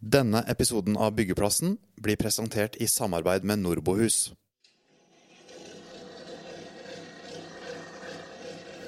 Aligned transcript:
Denne 0.00 0.40
episoden 0.48 0.96
av 0.96 1.12
Byggeplassen 1.12 1.74
blir 2.00 2.16
presentert 2.16 2.76
i 2.80 2.86
samarbeid 2.88 3.44
med 3.44 3.60
Norbohus. 3.60 4.30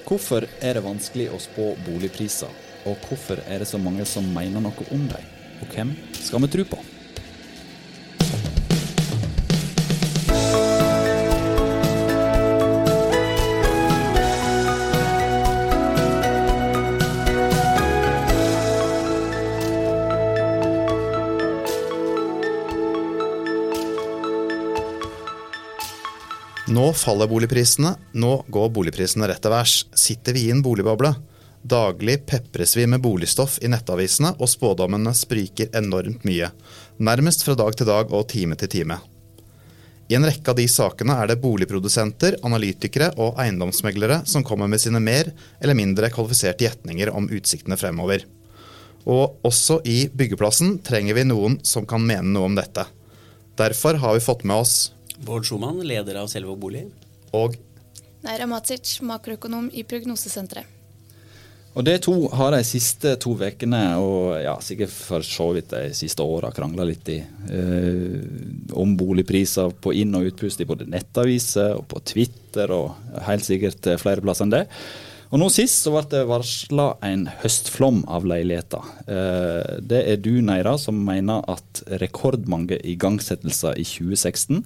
Hvorfor 0.09 0.47
er 0.65 0.79
det 0.79 0.85
vanskelig 0.87 1.29
å 1.29 1.41
spå 1.41 1.67
boligpriser, 1.85 2.49
og 2.89 3.05
hvorfor 3.05 3.45
er 3.45 3.61
det 3.61 3.69
så 3.69 3.77
mange 3.77 4.09
som 4.09 4.25
mener 4.33 4.65
noe 4.65 4.89
om 4.89 5.05
dem? 5.13 5.29
Og 5.61 5.77
hvem 5.77 5.93
skal 6.17 6.47
vi 6.47 6.53
tro 6.57 6.65
på? 6.73 6.81
Nå 26.93 26.97
faller 27.01 27.25
boligprisene, 27.25 27.95
nå 28.21 28.31
går 28.53 28.67
boligprisene 28.77 29.25
rett 29.25 29.41
til 29.41 29.49
værs. 29.55 29.77
Sitter 29.97 30.35
vi 30.37 30.43
i 30.45 30.51
en 30.53 30.59
boligboble? 30.61 31.09
Daglig 31.65 32.19
pepres 32.29 32.75
vi 32.77 32.85
med 32.85 33.01
boligstoff 33.01 33.55
i 33.65 33.71
nettavisene, 33.73 34.35
og 34.37 34.51
spådommene 34.53 35.15
spriker 35.17 35.71
enormt 35.81 36.27
mye. 36.29 36.51
Nærmest 37.01 37.47
fra 37.47 37.57
dag 37.57 37.73
til 37.81 37.89
dag 37.89 38.13
og 38.13 38.29
time 38.29 38.61
til 38.61 38.69
time. 38.77 39.01
I 40.13 40.21
en 40.21 40.29
rekke 40.29 40.53
av 40.53 40.61
de 40.61 40.69
sakene 40.69 41.17
er 41.17 41.33
det 41.33 41.41
boligprodusenter, 41.41 42.43
analytikere 42.45 43.15
og 43.17 43.41
eiendomsmeglere 43.41 44.27
som 44.29 44.45
kommer 44.45 44.69
med 44.69 44.85
sine 44.85 45.01
mer 45.01 45.33
eller 45.65 45.79
mindre 45.81 46.13
kvalifiserte 46.13 46.69
gjetninger 46.69 47.09
om 47.09 47.33
utsiktene 47.33 47.81
fremover. 47.81 48.29
Og 49.09 49.41
også 49.49 49.81
i 49.89 50.03
byggeplassen 50.13 50.83
trenger 50.85 51.17
vi 51.17 51.31
noen 51.33 51.63
som 51.65 51.89
kan 51.89 52.05
mene 52.05 52.37
noe 52.37 52.53
om 52.53 52.61
dette. 52.61 52.85
Derfor 53.57 53.97
har 54.05 54.21
vi 54.21 54.29
fått 54.29 54.45
med 54.45 54.61
oss 54.61 54.91
Bård 55.23 55.47
Schumann, 55.47 55.81
leder 55.87 56.19
av 56.23 56.31
Selvo 56.31 56.57
Bolig. 56.57 56.87
og 57.33 57.55
Neira 58.23 58.47
Matsic, 58.47 59.01
makroøkonom 59.03 59.71
i 59.75 59.83
Prognosesenteret. 59.83 60.79
Og 61.73 61.85
De 61.87 61.95
to 62.05 62.13
har 62.37 62.53
de 62.53 62.61
siste 62.69 63.15
to 63.17 63.33
ukene, 63.33 63.81
og 63.97 64.37
ja, 64.43 64.53
sikkert 64.61 64.93
for 64.93 65.25
så 65.25 65.47
vidt 65.57 65.71
de 65.73 65.95
siste 65.97 66.21
åra, 66.21 66.51
krangla 66.53 66.85
litt 66.85 67.09
i, 67.09 67.17
eh, 67.49 68.75
om 68.77 68.93
boligpriser 68.97 69.73
på 69.81 69.95
inn- 69.97 70.15
og 70.15 70.29
utpust 70.29 70.61
i 70.61 70.69
både 70.69 70.85
nettaviser 70.85 71.79
og 71.79 71.89
på 71.89 72.05
Twitter, 72.05 72.71
og 72.71 72.93
helt 73.25 73.49
sikkert 73.49 73.87
eh, 73.87 73.97
flere 73.97 74.21
plasser 74.21 74.45
enn 74.45 74.53
det. 74.53 74.67
Og 75.33 75.41
Nå 75.41 75.47
sist 75.49 75.81
så 75.81 75.95
ble 75.95 76.03
det 76.13 76.27
varsla 76.29 76.91
en 77.09 77.23
høstflom 77.41 78.03
av 78.05 78.27
leiligheter. 78.29 78.89
Eh, 79.09 79.79
det 79.81 80.03
er 80.13 80.19
du, 80.21 80.43
Neira, 80.45 80.75
som 80.77 80.99
mener 81.07 81.41
at 81.49 81.81
rekordmange 82.03 82.77
igangsettelser 82.85 83.81
i 83.81 83.87
2016 83.89 84.61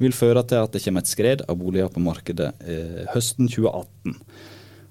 vil 0.00 0.14
føre 0.16 0.44
til 0.48 0.64
at 0.64 0.72
det 0.72 0.82
kommer 0.84 1.04
et 1.04 1.10
skred 1.10 1.44
av 1.48 1.58
boliger 1.60 1.92
på 1.92 2.02
markedet 2.02 2.52
eh, 2.64 3.04
høsten 3.12 3.50
2018. 3.50 4.16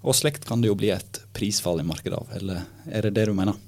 Og 0.02 0.18
slikt 0.18 0.48
kan 0.50 0.62
det 0.62 0.72
jo 0.72 0.78
bli 0.78 0.90
et 0.94 1.22
prisfall 1.36 1.82
i 1.82 1.88
markedet 1.88 2.18
av, 2.18 2.32
eller 2.38 2.64
er 2.90 3.08
det 3.08 3.16
det 3.20 3.28
du 3.30 3.36
mener? 3.38 3.60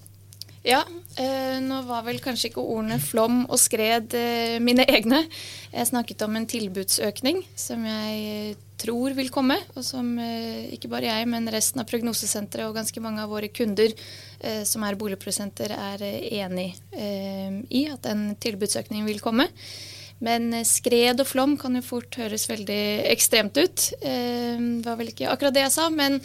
Ja, 0.64 0.80
eh, 1.20 1.60
nå 1.60 1.82
var 1.90 2.06
vel 2.06 2.22
kanskje 2.24 2.48
ikke 2.50 2.64
ordene 2.64 2.96
flom 3.04 3.42
og 3.44 3.60
skred 3.60 4.14
eh, 4.16 4.60
mine 4.64 4.86
egne. 4.88 5.26
Jeg 5.74 5.90
snakket 5.90 6.24
om 6.24 6.38
en 6.40 6.48
tilbudsøkning 6.48 7.42
som 7.60 7.84
jeg 7.84 8.56
tror 8.80 9.12
vil 9.18 9.28
komme, 9.34 9.58
og 9.76 9.84
som 9.84 10.14
eh, 10.24 10.72
ikke 10.78 10.88
bare 10.92 11.10
jeg, 11.10 11.28
men 11.30 11.52
resten 11.52 11.84
av 11.84 11.90
Prognosesenteret 11.92 12.70
og 12.70 12.78
ganske 12.80 13.04
mange 13.04 13.26
av 13.26 13.36
våre 13.36 13.52
kunder 13.52 13.92
eh, 13.92 14.64
som 14.68 14.88
er 14.88 14.98
boligprodusenter, 15.00 15.76
er 15.76 16.06
eh, 16.08 16.32
enig 16.40 16.70
eh, 16.96 17.60
i 17.68 17.84
at 17.92 18.08
en 18.08 18.30
tilbudsøkning 18.40 19.04
vil 19.10 19.20
komme. 19.24 19.50
Men 20.24 20.54
eh, 20.56 20.68
skred 20.68 21.22
og 21.22 21.30
flom 21.30 21.58
kan 21.60 21.76
jo 21.78 21.84
fort 21.86 22.18
høres 22.20 22.48
veldig 22.50 22.82
ekstremt 23.12 23.58
ut. 23.60 23.90
Eh, 24.02 24.58
Det 24.58 24.88
var 24.88 25.00
vel 25.00 25.12
ikke 25.12 25.32
akkurat 25.32 25.56
det 25.56 25.66
jeg 25.66 25.76
sa, 25.76 25.90
men 25.92 26.20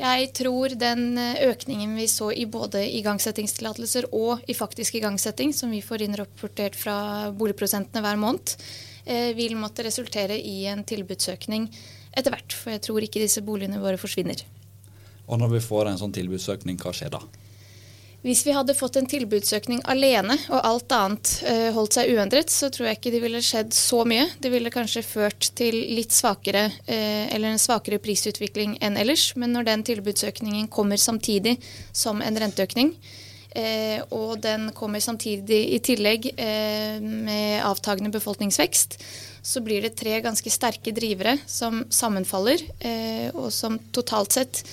jeg 0.00 0.30
tror 0.36 0.74
den 0.80 1.18
eh, 1.20 1.42
økningen 1.50 1.94
vi 1.98 2.08
så 2.10 2.30
i 2.32 2.46
både 2.50 2.82
igangsettingstillatelser 2.98 4.10
og 4.16 4.46
i 4.50 4.56
faktisk 4.56 4.98
igangsetting, 4.98 5.54
som 5.54 5.70
vi 5.70 5.82
får 5.84 6.06
innrapportert 6.06 6.78
fra 6.78 7.30
boligprosentene 7.30 8.04
hver 8.04 8.20
måned, 8.20 8.56
vil 9.34 9.56
måtte 9.58 9.82
resultere 9.82 10.36
i 10.36 10.66
en 10.70 10.82
tilbudsøkning 10.86 11.64
etter 12.12 12.30
hvert. 12.30 12.52
For 12.54 12.70
jeg 12.70 12.82
tror 12.84 13.02
ikke 13.02 13.22
disse 13.22 13.40
boligene 13.42 13.80
våre 13.82 13.98
forsvinner. 13.98 14.42
Og 15.26 15.40
når 15.40 15.54
vi 15.54 15.62
får 15.64 15.88
en 15.88 15.98
sånn 15.98 16.12
tilbudsøkning, 16.14 16.76
hva 16.78 16.92
skjer 16.94 17.14
da? 17.16 17.22
Hvis 18.20 18.42
vi 18.44 18.52
hadde 18.52 18.74
fått 18.76 18.98
en 19.00 19.06
tilbudsøkning 19.08 19.78
alene, 19.88 20.34
og 20.52 20.60
alt 20.60 20.92
annet 20.92 21.30
eh, 21.48 21.70
holdt 21.72 21.96
seg 21.96 22.10
uendret, 22.12 22.52
så 22.52 22.68
tror 22.68 22.90
jeg 22.90 22.98
ikke 22.98 23.12
det 23.14 23.22
ville 23.22 23.40
skjedd 23.40 23.72
så 23.72 24.02
mye. 24.04 24.26
Det 24.44 24.50
ville 24.52 24.72
kanskje 24.74 25.02
ført 25.06 25.48
til 25.56 25.78
litt 25.96 26.12
svakere, 26.12 26.66
eh, 26.84 27.32
eller 27.32 27.54
en 27.54 27.62
svakere 27.62 27.96
prisutvikling 28.02 28.76
enn 28.84 29.00
ellers. 29.00 29.30
Men 29.40 29.56
når 29.56 29.70
den 29.70 29.86
tilbudsøkningen 29.88 30.68
kommer 30.68 31.00
samtidig 31.00 31.56
som 31.96 32.20
en 32.20 32.36
renteøkning, 32.44 32.92
eh, 33.56 34.04
og 34.12 34.36
den 34.44 34.68
kommer 34.76 35.00
samtidig 35.00 35.62
i 35.72 35.80
tillegg 35.80 36.30
med 37.00 37.64
avtagende 37.64 38.12
befolkningsvekst, 38.12 39.00
så 39.40 39.64
blir 39.64 39.80
det 39.80 39.94
tre 39.96 40.20
ganske 40.20 40.52
sterke 40.52 40.92
drivere 40.92 41.38
som 41.48 41.86
sammenfaller, 41.88 42.60
og 43.32 43.48
som 43.48 43.80
totalt 43.96 44.36
sett 44.36 44.64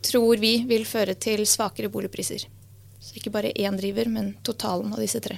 tror 0.00 0.40
vi 0.40 0.56
vil 0.64 0.88
føre 0.88 1.12
til 1.20 1.44
svakere 1.44 1.92
boligpriser. 1.92 2.48
Så 3.04 3.18
ikke 3.20 3.32
bare 3.34 3.52
én 3.52 3.76
driver, 3.76 4.08
men 4.08 4.32
totalen 4.46 4.94
av 4.96 5.02
disse 5.02 5.20
tre. 5.24 5.36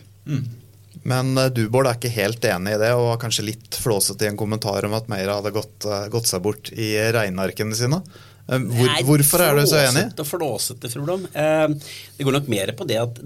Men 1.02 1.36
eh, 1.38 1.50
du, 1.50 1.66
Bård, 1.72 1.88
er 1.90 1.98
ikke 1.98 2.12
helt 2.14 2.44
enig 2.48 2.76
i 2.76 2.80
det, 2.80 2.92
og 2.96 3.10
var 3.10 3.20
kanskje 3.26 3.48
litt 3.50 3.76
flåsete 3.82 4.26
i 4.26 4.30
en 4.30 4.38
kommentar 4.40 4.86
om 4.86 4.94
at 4.96 5.10
Meira 5.12 5.40
hadde 5.40 5.52
gått, 5.54 5.84
eh, 5.84 6.06
gått 6.12 6.30
seg 6.30 6.44
bort 6.46 6.70
i 6.72 6.94
regnearkene 7.16 7.76
sine. 7.78 8.00
Eh, 8.46 8.62
Hvor, 8.62 8.86
Nei, 8.86 9.02
hvorfor 9.08 9.42
er 9.42 9.58
du 9.58 9.64
så 9.66 9.80
enig? 9.82 10.06
Flåsete 10.06 10.22
og 10.24 10.30
flåsete, 10.30 10.92
fru 10.92 11.02
Blom. 11.04 11.26
Eh, 11.34 11.66
det 12.16 12.28
går 12.28 12.38
nok 12.38 12.48
mer 12.52 12.72
på 12.78 12.86
det 12.88 13.00
at 13.02 13.20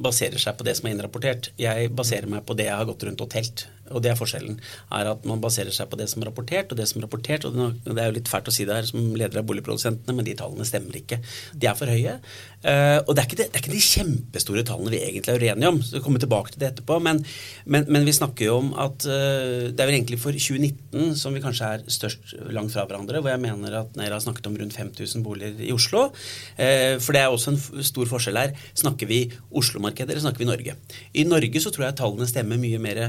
baserer 0.00 0.40
seg 0.40 0.56
på 0.58 0.66
det 0.66 0.76
som 0.78 0.88
er 0.88 0.96
innrapportert. 0.96 1.52
Jeg 1.60 1.92
baserer 1.94 2.30
meg 2.32 2.46
på 2.48 2.56
det 2.56 2.70
jeg 2.70 2.78
har 2.80 2.88
gått 2.88 3.04
rundt 3.08 3.24
og 3.24 3.30
telt. 3.36 3.66
Og 3.92 4.02
det 4.04 4.12
er 4.12 4.18
forskjellen. 4.18 4.58
er 4.92 5.12
at 5.12 5.24
Man 5.28 5.42
baserer 5.42 5.74
seg 5.74 5.90
på 5.90 5.98
det 6.00 6.08
som 6.10 6.22
er 6.22 6.30
rapportert, 6.30 6.72
og 6.72 6.78
det 6.78 6.88
som 6.88 7.00
er 7.00 7.06
rapportert, 7.06 7.44
og 7.44 7.56
det 7.84 7.98
er 7.98 8.10
jo 8.10 8.16
litt 8.18 8.30
fælt 8.30 8.48
å 8.48 8.54
si 8.54 8.66
det 8.68 8.76
her 8.76 8.88
som 8.88 9.12
leder 9.14 9.40
av 9.40 9.46
boligprodusentene, 9.48 10.16
men 10.16 10.26
de 10.26 10.36
tallene 10.38 10.66
stemmer 10.68 10.98
ikke. 10.98 11.20
De 11.54 11.68
er 11.70 11.78
for 11.78 11.90
høye. 11.90 12.18
Eh, 12.62 12.98
og 13.02 13.14
det 13.14 13.22
er, 13.22 13.26
ikke 13.26 13.38
det, 13.40 13.48
det 13.50 13.58
er 13.58 13.64
ikke 13.64 13.74
de 13.74 13.82
kjempestore 13.82 14.62
tallene 14.66 14.92
vi 14.94 15.00
egentlig 15.02 15.34
er 15.34 15.42
uenige 15.42 15.70
om. 15.72 15.80
så 15.82 15.96
vi 15.96 16.02
kommer 16.04 16.22
tilbake 16.22 16.52
til 16.54 16.62
det 16.62 16.68
etterpå, 16.72 16.98
Men, 17.02 17.22
men, 17.66 17.86
men 17.88 18.06
vi 18.06 18.14
snakker 18.14 18.46
jo 18.46 18.58
om 18.60 18.70
at 18.78 19.06
eh, 19.06 19.72
det 19.72 19.82
er 19.82 19.90
vel 19.90 19.96
egentlig 19.98 20.20
for 20.22 20.34
2019 20.36 21.16
som 21.18 21.34
vi 21.34 21.42
kanskje 21.42 21.70
er 21.76 21.84
størst 21.90 22.36
langt 22.54 22.74
fra 22.74 22.86
hverandre, 22.86 23.22
hvor 23.22 23.32
jeg 23.32 23.42
mener 23.42 23.78
at 23.80 23.96
Neira 23.98 24.18
har 24.18 24.24
snakket 24.24 24.46
om 24.50 24.58
rundt 24.60 24.76
5000 24.76 25.24
boliger 25.26 25.58
i 25.58 25.72
Oslo. 25.74 26.08
Eh, 26.56 26.98
for 27.02 27.16
det 27.16 27.24
er 27.24 27.34
også 27.34 27.54
en 27.54 27.84
stor 27.84 28.10
forskjell 28.10 28.38
her. 28.38 28.54
Snakker 28.78 29.10
vi 29.10 29.24
Oslo-markedet, 29.50 30.12
eller 30.12 30.24
snakker 30.24 30.44
vi 30.44 30.50
Norge? 30.50 30.76
I 31.18 31.26
Norge 31.26 31.62
så 31.62 31.72
tror 31.74 31.88
jeg 31.88 31.98
tallene 31.98 32.30
stemmer 32.30 32.60
mye 32.62 32.80
mer 32.82 33.02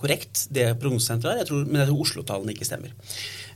korrekt, 0.00 0.46
det 0.54 0.68
prognosesenteret 0.82 1.42
har. 1.42 1.64
Men 1.66 1.82
jeg 1.82 1.90
tror 1.90 2.04
Oslo-tallene 2.06 2.54
ikke 2.54 2.68
stemmer. 2.68 2.94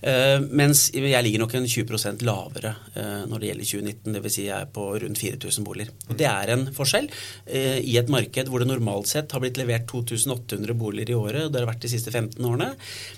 Eh, 0.02 0.42
mens 0.52 0.88
jeg 0.94 1.24
ligger 1.24 1.42
nok 1.42 1.54
en 1.56 1.68
20% 1.68 2.24
lavere 2.26 2.72
eh, 2.94 3.24
når 3.28 3.42
det 3.42 3.50
gjelder 3.50 3.70
2019, 3.70 4.16
dvs. 4.16 4.36
Si 4.36 4.46
jeg 4.48 4.56
er 4.56 4.70
på 4.72 4.86
rundt 5.02 5.20
4000 5.22 5.66
boliger. 5.66 5.92
Og 6.10 6.18
Det 6.20 6.28
er 6.28 6.52
en 6.52 6.66
forskjell 6.76 7.08
eh, 7.46 7.78
i 7.80 7.96
et 8.00 8.12
marked 8.12 8.50
hvor 8.50 8.62
det 8.62 8.68
normalt 8.70 9.10
sett 9.10 9.32
har 9.32 9.42
blitt 9.42 9.60
levert 9.60 9.86
2800 9.90 10.76
boliger 10.76 11.14
i 11.14 11.18
året, 11.18 11.46
og 11.46 11.54
det 11.54 11.62
har 11.62 11.70
vært 11.70 11.86
de 11.86 11.92
siste 11.92 12.12
15 12.12 12.36
årene. 12.44 12.72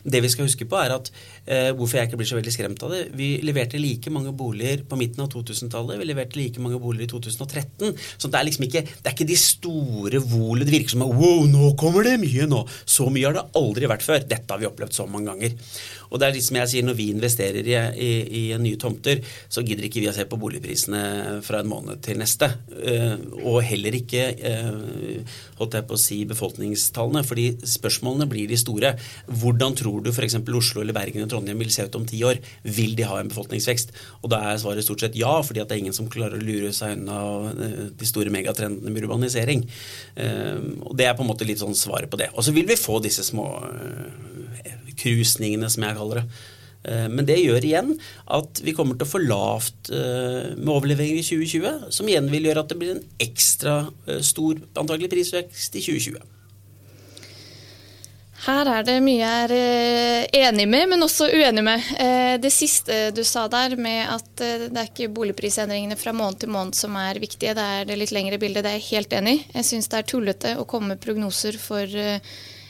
Det 0.04 0.22
vi 0.22 0.32
skal 0.32 0.48
huske 0.48 0.68
på 0.68 0.78
er 0.78 0.94
at 0.94 1.10
hvorfor 1.48 1.96
jeg 1.96 2.08
ikke 2.08 2.18
blir 2.20 2.28
så 2.28 2.36
veldig 2.36 2.52
skremt 2.52 2.82
av 2.84 2.92
det. 2.92 3.00
Vi 3.16 3.28
leverte 3.40 3.80
like 3.80 4.10
mange 4.12 4.34
boliger 4.36 4.82
på 4.88 4.98
midten 5.00 5.22
av 5.24 5.30
2000-tallet, 5.32 5.96
vi 6.00 6.08
leverte 6.10 6.36
like 6.36 6.60
mange 6.60 6.80
boliger 6.82 7.06
i 7.06 7.10
2013. 7.10 7.94
Så 8.20 8.28
det 8.28 8.38
er 8.38 8.46
liksom 8.48 8.66
ikke, 8.66 8.82
det 8.84 9.08
er 9.08 9.16
ikke 9.16 9.28
de 9.30 9.38
store 9.40 10.20
volene. 10.20 10.66
Det 10.68 10.74
virker 10.76 10.94
som 10.94 11.06
at 11.06 11.14
wow, 11.16 11.46
nå 11.48 11.72
kommer 11.80 12.04
det 12.06 12.18
mye 12.20 12.48
nå. 12.50 12.60
Så 12.84 13.08
mye 13.12 13.30
har 13.30 13.38
det 13.38 13.46
aldri 13.58 13.88
vært 13.90 14.04
før. 14.04 14.20
Dette 14.28 14.52
har 14.52 14.60
vi 14.60 14.68
opplevd 14.68 14.98
så 14.98 15.08
mange 15.08 15.32
ganger. 15.32 15.56
Og 16.08 16.20
det 16.20 16.28
er 16.28 16.36
liksom 16.36 16.58
jeg 16.60 16.72
sier, 16.72 16.77
Når 16.84 16.96
vi 16.98 17.08
investerer 17.12 17.66
i, 17.66 17.76
i, 17.76 18.10
i 18.40 18.42
nye 18.60 18.78
tomter, 18.80 19.22
så 19.48 19.64
gidder 19.66 19.86
ikke 19.88 20.02
vi 20.02 20.10
å 20.10 20.14
se 20.16 20.26
på 20.28 20.38
boligprisene 20.40 21.02
fra 21.46 21.62
en 21.62 21.70
måned 21.70 22.02
til 22.04 22.20
neste. 22.20 22.50
Eh, 22.78 23.16
og 23.42 23.60
heller 23.66 23.96
ikke 23.98 24.24
eh, 24.36 25.38
holdt 25.58 25.78
jeg 25.78 25.86
på 25.88 25.96
å 25.96 26.00
si 26.00 26.18
befolkningstallene, 26.28 27.24
fordi 27.26 27.48
spørsmålene 27.68 28.28
blir 28.30 28.50
de 28.50 28.58
store. 28.60 28.94
Hvordan 29.28 29.76
tror 29.78 30.04
du 30.04 30.12
f.eks. 30.12 30.38
Oslo 30.58 30.82
eller 30.82 30.96
Bergen 30.96 31.22
eller 31.22 31.30
Trondheim 31.30 31.60
vil 31.62 31.72
se 31.74 31.86
ut 31.86 31.98
om 31.98 32.06
ti 32.08 32.20
år? 32.26 32.40
Vil 32.66 32.96
de 32.98 33.06
ha 33.08 33.20
en 33.20 33.30
befolkningsvekst? 33.30 33.94
Og 34.22 34.32
da 34.32 34.42
er 34.50 34.62
svaret 34.62 34.86
stort 34.86 35.04
sett 35.04 35.18
ja, 35.18 35.36
fordi 35.44 35.62
det 35.62 35.76
er 35.76 35.84
ingen 35.84 35.96
som 35.96 36.10
klarer 36.10 36.38
å 36.38 36.44
lure 36.44 36.72
seg 36.76 36.96
unna 36.98 37.20
eh, 37.54 37.80
de 37.98 38.08
store 38.08 38.32
megatrendene 38.34 38.92
med 38.92 39.06
urbanisering. 39.06 39.64
Og 40.18 40.94
det 40.98 41.06
er 41.06 41.14
på 41.16 41.22
en 41.22 41.28
måte 41.30 41.46
litt 41.46 41.60
sånn 41.60 41.76
svaret 41.78 42.10
på 42.10 42.18
det. 42.18 42.30
Og 42.34 42.44
så 42.44 42.52
vil 42.54 42.66
vi 42.68 42.76
få 42.78 42.98
disse 43.04 43.22
små 43.26 43.46
krusningene, 44.98 45.70
som 45.70 45.86
jeg 45.86 45.98
kaller 45.98 46.22
det. 46.22 46.26
Eh, 46.86 47.08
men 47.10 47.26
det 47.26 47.40
gjør 47.40 47.64
igjen 47.64 47.92
at 48.38 48.62
vi 48.64 48.74
kommer 48.76 48.98
til 48.98 49.08
å 49.08 49.10
få 49.10 49.20
lavt 49.24 49.92
eh, 49.92 50.54
med 50.54 50.72
overleveringer 50.72 51.20
i 51.20 51.26
2020, 51.26 51.92
som 51.94 52.08
igjen 52.08 52.30
vil 52.32 52.48
gjøre 52.48 52.64
at 52.64 52.72
det 52.72 52.80
blir 52.80 52.96
en 52.96 53.06
ekstra 53.22 53.78
eh, 54.06 54.20
stor 54.24 54.60
antagelig 54.78 55.10
prisvekst 55.14 55.78
i 55.78 55.84
2020. 55.84 56.34
Her 58.38 58.68
er 58.70 58.84
det 58.86 59.00
mye 59.02 59.18
jeg 59.18 59.56
er 59.58 60.36
enig 60.46 60.68
med, 60.70 60.84
men 60.92 61.02
også 61.02 61.26
uenig 61.26 61.64
med. 61.66 61.88
Det 62.38 62.52
siste 62.54 63.08
du 63.10 63.24
sa 63.26 63.48
der 63.50 63.74
med 63.76 64.12
at 64.14 64.28
det 64.38 64.68
er 64.70 64.86
ikke 64.86 65.08
boligprisendringene 65.16 65.98
fra 65.98 66.14
måned 66.14 66.44
til 66.44 66.52
måned 66.54 66.78
som 66.78 66.94
er 67.02 67.18
viktige, 67.18 67.56
det 67.58 67.64
er 67.80 67.88
det 67.90 67.96
litt 67.98 68.14
lengre 68.14 68.38
bildet. 68.38 68.62
Det 68.62 68.70
er 68.70 68.78
jeg 68.78 68.86
helt 68.92 69.16
enig 69.18 69.34
i. 69.40 69.42
Jeg 69.58 69.68
syns 69.72 69.90
det 69.90 69.98
er 69.98 70.06
tullete 70.14 70.54
å 70.54 70.68
komme 70.70 70.94
med 70.94 71.02
prognoser 71.02 71.58
for 71.58 71.98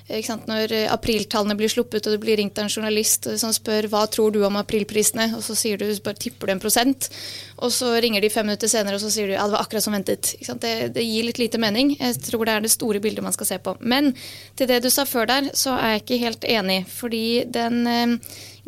når 0.08 0.72
eh, 0.72 0.88
apriltallene 0.88 1.56
blir 1.58 1.68
sluppet 1.68 2.06
og 2.06 2.14
det 2.14 2.20
blir 2.22 2.38
ringt 2.40 2.58
av 2.58 2.64
en 2.64 2.72
journalist 2.72 3.26
eh, 3.28 3.36
som 3.36 3.52
spør 3.52 3.90
hva 3.92 4.06
tror 4.08 4.32
du 4.32 4.40
om 4.46 4.56
aprilprisene, 4.56 5.34
og 5.36 5.42
så 5.44 5.56
sier 5.58 5.76
du 5.76 5.86
bare 6.04 6.16
tipper 6.16 6.48
du 6.48 6.54
en 6.54 6.62
prosent. 6.62 7.10
Og 7.58 7.72
så 7.74 7.92
ringer 8.00 8.22
de 8.24 8.30
fem 8.32 8.46
minutter 8.48 8.70
senere 8.70 8.96
og 8.96 9.02
så 9.02 9.10
sier 9.12 9.28
du 9.28 9.34
ja, 9.36 9.44
det 9.44 9.56
var 9.56 9.66
akkurat 9.66 9.84
som 9.84 9.96
ventet. 9.96 10.32
Det, 10.40 10.74
det, 10.94 11.04
gir 11.04 11.26
litt 11.26 11.40
lite 11.40 11.60
mening. 11.60 11.96
Jeg 11.98 12.20
tror 12.24 12.46
det 12.46 12.54
er 12.54 12.64
det 12.64 12.72
store 12.72 13.02
bildet 13.04 13.24
man 13.24 13.36
skal 13.36 13.50
se 13.50 13.58
på. 13.60 13.74
Men 13.80 14.14
til 14.56 14.70
det 14.70 14.80
du 14.84 14.88
sa 14.92 15.04
før 15.08 15.28
der, 15.28 15.50
så 15.58 15.76
er 15.76 15.96
jeg 15.96 16.04
ikke 16.04 16.22
helt 16.22 16.46
enig. 16.56 16.78
Fordi 16.88 17.26
den 17.52 17.82
eh, 17.90 18.14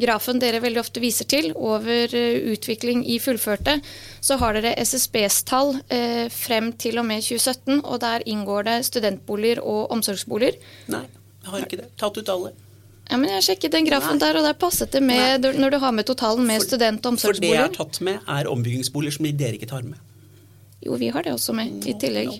grafen 0.01 0.41
dere 0.43 0.61
veldig 0.61 0.83
ofte 0.83 1.01
viser 1.01 1.29
til 1.29 1.55
over 1.57 2.13
utvikling 2.53 3.03
i 3.09 3.19
fullførte, 3.21 3.79
så 4.25 4.37
har 4.41 4.57
dere 4.57 4.75
SSBs 4.81 5.43
tall 5.49 5.75
eh, 5.93 6.27
frem 6.33 6.73
til 6.81 7.01
og 7.01 7.09
med 7.09 7.25
2017, 7.25 7.81
og 7.81 8.03
der 8.05 8.27
inngår 8.29 8.69
det 8.69 8.77
studentboliger 8.89 9.65
og 9.65 9.89
omsorgsboliger. 9.97 10.61
Nei. 10.93 11.07
Jeg 11.43 11.53
har 11.53 11.65
ikke 11.65 11.81
det. 11.81 11.89
Tatt 12.01 12.19
ut 12.21 12.29
alle. 12.33 12.53
Ja, 13.11 13.17
men 13.19 13.33
Jeg 13.33 13.43
sjekket 13.43 13.73
den 13.75 13.89
grafen 13.89 14.19
Nei. 14.19 14.23
der, 14.23 14.39
og 14.39 14.47
der 14.47 14.55
passet 14.55 14.93
det 14.95 15.03
med 15.03 15.43
Nei. 15.43 15.53
når 15.59 15.75
du 15.75 15.79
har 15.83 15.93
med 15.93 16.07
totalen 16.07 16.47
med 16.47 16.61
for, 16.61 16.69
student- 16.69 17.07
og 17.07 17.17
omsorgsboliger. 17.17 17.41
For 17.41 17.51
det 17.51 17.57
jeg 17.57 17.67
har 17.67 17.75
tatt 17.79 18.01
med, 18.07 18.21
er 18.39 18.51
ombyggingsboliger 18.53 19.17
som 19.17 19.27
dere 19.27 19.59
ikke 19.59 19.71
tar 19.71 19.83
med. 19.83 19.99
Jo, 20.81 20.95
vi 21.01 21.11
har 21.13 21.27
det 21.27 21.35
også 21.35 21.53
med, 21.57 21.83
i 21.85 21.97
tillegg. 21.99 22.31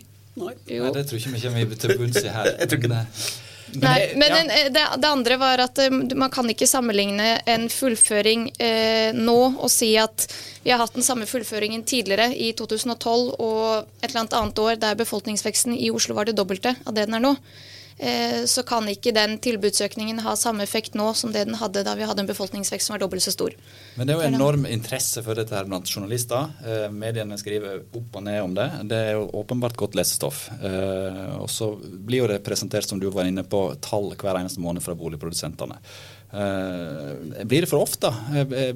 Nei, 0.41 0.55
Nei 0.71 0.93
det 0.95 1.07
tror 1.09 1.19
jeg 1.19 1.27
ikke 1.27 1.35
vi 1.35 1.65
kommer 1.65 1.81
til 1.83 1.97
bunns 1.99 2.21
i 2.23 2.29
her. 2.31 2.53
jeg 2.61 2.71
tror 2.71 2.81
ikke 2.81 2.93
det. 2.95 3.05
Men, 3.73 3.85
Nei, 3.85 3.99
men 4.19 4.33
ja. 4.35 4.69
det, 4.71 4.85
det, 4.99 5.09
andre 5.09 5.37
var 5.39 5.61
at 5.63 5.79
um, 5.91 6.01
man 6.19 6.31
kan 6.33 6.49
ikke 6.51 6.67
sammenligne 6.67 7.37
en 7.47 7.69
fullføring 7.71 8.49
eh, 8.59 9.15
nå 9.15 9.37
og 9.53 9.71
si 9.71 9.93
at 10.01 10.27
vi 10.65 10.73
har 10.73 10.81
hatt 10.83 10.97
den 10.97 11.07
samme 11.07 11.29
fullføringen 11.31 11.85
tidligere, 11.87 12.33
i 12.35 12.51
2012 12.59 13.37
og 13.39 13.67
et 14.01 14.09
eller 14.09 14.25
annet 14.25 14.39
annet 14.41 14.63
år 14.65 14.81
der 14.83 14.99
befolkningsveksten 14.99 15.77
i 15.79 15.93
Oslo 15.95 16.19
var 16.19 16.27
det 16.27 16.35
dobbelte 16.39 16.75
av 16.83 16.97
det 16.97 17.07
den 17.07 17.21
er 17.21 17.27
nå. 17.29 17.37
Eh, 18.01 18.45
så 18.47 18.63
kan 18.65 18.87
ikke 18.89 19.13
den 19.13 19.35
tilbudsøkningen 19.45 20.23
ha 20.25 20.33
samme 20.39 20.65
effekt 20.65 20.95
nå 20.97 21.11
som 21.19 21.35
det 21.35 21.43
den 21.45 21.59
hadde 21.61 21.83
da 21.85 21.93
vi 21.99 22.07
hadde 22.09 22.23
en 22.25 22.31
befolkningsvekst 22.31 22.89
som 22.89 22.95
var 22.95 23.03
dobbelt 23.03 23.21
så 23.21 23.35
stor. 23.35 23.53
Men 23.99 24.09
det 24.09 24.15
er 24.15 24.23
jo 24.23 24.31
enorm 24.31 24.65
interesse 24.65 25.21
for 25.27 25.37
dette 25.37 25.53
her 25.53 25.69
blant 25.69 25.91
journalister. 25.91 26.49
Eh, 26.65 26.87
mediene 26.89 27.37
skriver 27.37 27.83
opp 27.85 28.17
og 28.17 28.25
ned 28.25 28.41
om 28.41 28.55
det. 28.57 28.69
Det 28.89 29.01
er 29.11 29.13
jo 29.19 29.27
åpenbart 29.43 29.77
godt 29.83 29.99
lesestoff. 30.01 30.47
Eh, 30.57 31.35
og 31.43 31.51
så 31.53 31.75
blir 31.77 32.25
jo 32.25 32.31
det 32.33 32.41
presentert, 32.47 32.89
som 32.89 33.03
du 33.03 33.11
var 33.13 33.29
inne 33.29 33.45
på, 33.45 33.67
tall 33.85 34.15
hver 34.15 34.41
eneste 34.41 34.65
måned 34.65 34.81
fra 34.87 34.97
boligprodusentene. 34.97 35.77
blir 36.31 37.65
det 37.65 37.69
for 37.69 37.83
ofte? 37.83 38.09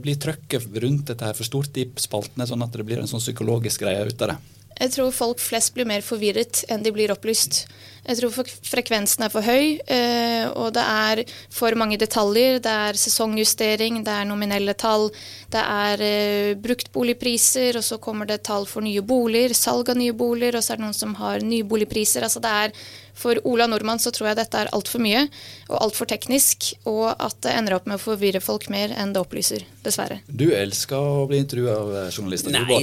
blir 0.02 0.18
trøkket 0.18 0.66
rundt 0.82 1.06
dette 1.06 1.24
her 1.24 1.36
for 1.38 1.46
stort 1.46 1.76
i 1.78 1.86
spaltene, 1.96 2.48
sånn 2.50 2.64
at 2.66 2.74
det 2.74 2.84
blir 2.84 2.98
en 2.98 3.08
sånn 3.08 3.22
psykologisk 3.22 3.86
greie 3.86 4.04
ut 4.04 4.22
av 4.26 4.34
det? 4.34 4.38
Jeg 4.74 4.90
tror 4.90 5.12
folk 5.14 5.38
flest 5.38 5.74
blir 5.76 5.86
mer 5.86 6.02
forvirret 6.02 6.64
enn 6.68 6.82
de 6.82 6.90
blir 6.94 7.12
opplyst. 7.14 7.64
Jeg 8.04 8.18
tror 8.20 8.48
frekvensen 8.68 9.24
er 9.24 9.32
for 9.32 9.46
høy, 9.46 9.78
eh, 9.88 10.44
og 10.52 10.74
det 10.76 10.82
er 10.84 11.22
for 11.52 11.72
mange 11.80 11.96
detaljer. 12.00 12.58
Det 12.64 12.74
er 12.88 12.98
sesongjustering, 13.00 14.02
det 14.04 14.12
er 14.12 14.28
nominelle 14.28 14.74
tall, 14.76 15.08
det 15.54 15.62
er 15.62 16.04
eh, 16.04 16.50
bruktboligpriser, 16.60 17.78
og 17.80 17.86
så 17.86 18.00
kommer 18.02 18.28
det 18.28 18.42
tall 18.44 18.68
for 18.68 18.84
nye 18.84 19.00
boliger, 19.00 19.56
salg 19.56 19.88
av 19.88 19.96
nye 20.00 20.12
boliger, 20.12 20.58
og 20.58 20.66
så 20.66 20.74
er 20.74 20.82
det 20.82 20.86
noen 20.88 21.00
som 21.00 21.16
har 21.22 21.44
nye 21.44 21.64
boligpriser. 21.64 22.26
Altså 22.26 22.44
det 22.44 22.52
er 22.66 22.76
for 23.14 23.38
Ola 23.46 23.66
Nordmann 23.70 24.00
så 24.02 24.10
tror 24.14 24.32
jeg 24.32 24.40
dette 24.40 24.58
er 24.58 24.70
altfor 24.74 25.02
mye 25.02 25.22
og 25.68 25.76
altfor 25.78 26.08
teknisk, 26.10 26.72
og 26.90 27.12
at 27.12 27.38
det 27.46 27.52
ender 27.54 27.76
opp 27.76 27.86
med 27.86 28.00
å 28.00 28.02
forvirre 28.02 28.42
folk 28.42 28.66
mer 28.72 28.92
enn 28.98 29.14
det 29.14 29.22
opplyser, 29.22 29.62
dessverre. 29.86 30.18
Du 30.26 30.48
elsker 30.50 30.98
å 30.98 31.24
bli 31.30 31.38
intervjua 31.44 31.76
av 31.78 31.92
journalister? 32.10 32.52
Nei, 32.54 32.80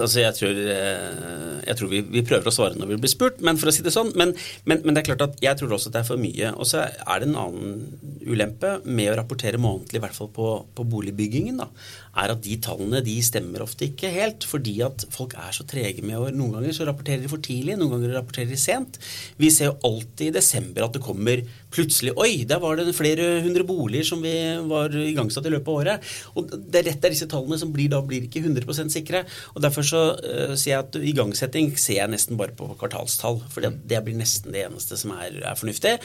altså 0.00 0.24
jeg 0.24 0.36
tror, 0.38 0.62
eh, 0.72 1.60
jeg 1.68 1.78
tror 1.80 1.92
vi, 1.92 2.02
vi, 2.16 2.24
prøver 2.26 2.48
å 2.48 2.56
svare 2.56 2.80
når 2.80 2.94
vi 2.94 3.00
blir 3.04 3.12
spurt, 3.12 3.42
men 3.44 3.60
for 3.60 3.70
å 3.70 3.76
si 3.76 3.84
det 3.84 3.92
sånn. 3.94 4.14
Men, 4.18 4.32
men, 4.64 4.80
men, 4.84 4.94
det 4.94 5.02
er 5.02 5.08
klart 5.10 5.24
at 5.26 5.42
jeg 5.44 5.58
tror 5.58 5.76
også 5.76 5.90
at 5.90 5.96
det 5.96 6.00
er 6.00 6.08
for 6.08 6.20
mye. 6.20 6.52
Og 6.56 6.68
så 6.68 6.86
er 6.86 7.22
det 7.22 7.28
en 7.28 7.38
annen 7.40 8.22
ulempe 8.26 8.76
med 8.84 9.12
å 9.12 9.18
rapportere 9.20 9.60
månedlig, 9.60 10.00
i 10.00 10.04
hvert 10.06 10.16
fall 10.16 10.30
på, 10.32 10.50
på 10.76 10.86
boligbyggingen. 10.96 11.60
da 11.62 11.68
er 12.16 12.32
at 12.32 12.42
de 12.44 12.56
tallene 12.62 13.02
de 13.04 13.16
stemmer 13.24 13.64
ofte 13.64 13.88
ikke 13.88 14.10
helt, 14.12 14.46
fordi 14.48 14.78
at 14.86 15.06
folk 15.12 15.36
er 15.40 15.54
så 15.56 15.66
trege 15.68 16.04
med 16.04 16.18
å 16.18 16.24
Noen 16.36 16.56
ganger 16.58 16.74
så 16.76 16.86
rapporterer 16.88 17.22
de 17.22 17.30
for 17.30 17.42
tidlig, 17.42 17.76
noen 17.78 17.94
ganger 17.94 18.16
rapporterer 18.18 18.50
de 18.50 18.58
sent. 18.60 18.98
Vi 19.40 19.50
ser 19.52 19.70
jo 19.70 19.76
alltid 19.88 20.30
i 20.30 20.34
desember 20.36 20.84
at 20.86 20.96
det 20.96 21.04
kommer 21.04 21.42
plutselig 21.72 22.14
Oi, 22.16 22.44
der 22.48 22.60
var 22.62 22.78
det 22.78 22.94
flere 22.96 23.40
hundre 23.44 23.64
boliger 23.68 24.06
som 24.08 24.22
vi 24.24 24.34
var 24.68 24.94
igangsatt 24.96 25.48
i 25.48 25.52
løpet 25.52 25.68
av 25.70 25.80
året. 25.82 26.14
Og 26.36 26.54
det 26.54 26.80
er 26.80 26.88
rett 26.90 27.02
der 27.04 27.14
disse 27.14 27.28
tallene 27.30 27.58
som 27.60 27.72
blir, 27.74 27.90
da 27.92 28.00
blir 28.04 28.26
ikke 28.26 28.44
100% 28.44 28.94
sikre. 28.94 29.24
Og 29.54 29.62
Derfor 29.66 29.86
så 29.86 30.02
uh, 30.16 30.54
sier 30.54 30.76
jeg 30.76 30.84
at 30.84 30.98
igangsetting 31.12 31.72
ser 31.80 32.00
jeg 32.00 32.12
nesten 32.12 32.40
bare 32.40 32.56
på 32.56 32.70
kvartalstall. 32.78 33.42
For 33.52 33.64
det, 33.64 33.74
det 33.90 34.02
blir 34.06 34.18
nesten 34.18 34.54
det 34.54 34.66
eneste 34.68 34.98
som 35.00 35.14
er, 35.18 35.40
er 35.42 35.58
fornuftig. 35.58 35.96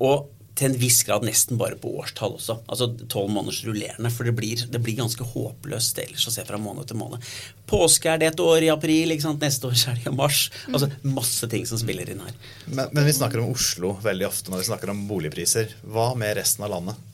Og 0.00 0.30
til 0.58 0.70
en 0.70 0.78
viss 0.80 1.02
grad 1.06 1.24
nesten 1.24 1.58
bare 1.60 1.78
på 1.80 1.92
årstall 2.00 2.36
også. 2.36 2.58
Altså 2.70 2.90
tolv 3.10 3.30
måneders 3.32 3.62
rullerende. 3.66 4.10
For 4.12 4.28
det 4.28 4.34
blir, 4.36 4.64
det 4.70 4.82
blir, 4.82 4.98
ganske 5.00 5.24
håpløst 5.24 6.00
ellers 6.02 6.26
å 6.28 6.34
se 6.34 6.44
fra 6.46 6.60
måned 6.60 6.90
til 6.90 7.00
måned. 7.00 7.24
Påske 7.70 8.10
er 8.12 8.20
det 8.20 8.32
et 8.32 8.42
år 8.44 8.66
i 8.66 8.72
april, 8.72 9.14
neste 9.14 9.70
år 9.70 9.76
er 9.92 10.00
det 10.00 10.10
i 10.10 10.14
mars. 10.14 10.48
Altså 10.70 10.90
masse 11.06 11.48
ting 11.50 11.66
som 11.68 11.80
spiller 11.80 12.10
inn 12.10 12.22
her. 12.24 12.34
Men, 12.66 12.90
men 12.92 13.06
vi 13.06 13.16
snakker 13.16 13.42
om 13.42 13.54
Oslo 13.54 13.94
veldig 14.02 14.28
ofte 14.28 14.52
når 14.52 14.64
vi 14.64 14.70
snakker 14.72 14.92
om 14.92 15.06
boligpriser. 15.10 15.76
Hva 15.86 16.10
med 16.18 16.36
resten 16.40 16.66
av 16.66 16.74
landet? 16.74 17.09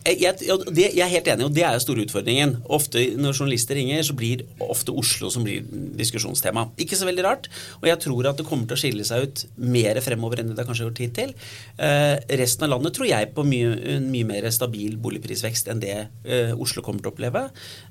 Jeg, 0.00 0.38
det, 0.72 0.86
jeg, 0.96 1.02
er 1.04 1.10
helt 1.12 1.28
enig, 1.28 1.44
og 1.44 1.52
det 1.52 1.64
er 1.66 1.74
jo 1.76 1.82
store 1.84 2.04
utfordringen. 2.06 2.54
Ofte 2.72 3.02
Når 3.20 3.34
journalister 3.36 3.76
ringer, 3.76 4.00
så 4.06 4.14
blir 4.16 4.46
ofte 4.64 4.94
Oslo 4.96 5.28
som 5.32 5.44
blir 5.44 5.66
diskusjonstema. 5.98 6.70
Ikke 6.80 6.96
så 6.96 7.08
veldig 7.08 7.24
rart. 7.26 7.50
Og 7.82 7.88
jeg 7.90 8.00
tror 8.06 8.30
at 8.30 8.40
det 8.40 8.46
kommer 8.48 8.68
til 8.68 8.78
å 8.78 8.80
skille 8.80 9.04
seg 9.04 9.26
ut 9.26 9.44
mer 9.60 10.00
fremover 10.04 10.40
enn 10.40 10.52
det 10.52 10.56
det 10.60 10.66
kanskje 10.68 10.86
har 10.86 10.90
gjort 10.90 11.02
hittil. 11.04 11.34
Eh, 11.76 12.16
resten 12.40 12.64
av 12.64 12.72
landet 12.74 12.96
tror 12.96 13.10
jeg 13.10 13.30
på 13.36 13.44
mye, 13.44 13.74
en 13.96 14.08
mye 14.12 14.28
mer 14.28 14.48
stabil 14.54 14.96
boligprisvekst 15.00 15.68
enn 15.72 15.82
det 15.84 15.96
eh, 15.98 16.54
Oslo 16.56 16.84
kommer 16.86 17.04
til 17.04 17.12
å 17.12 17.14
oppleve. 17.14 17.44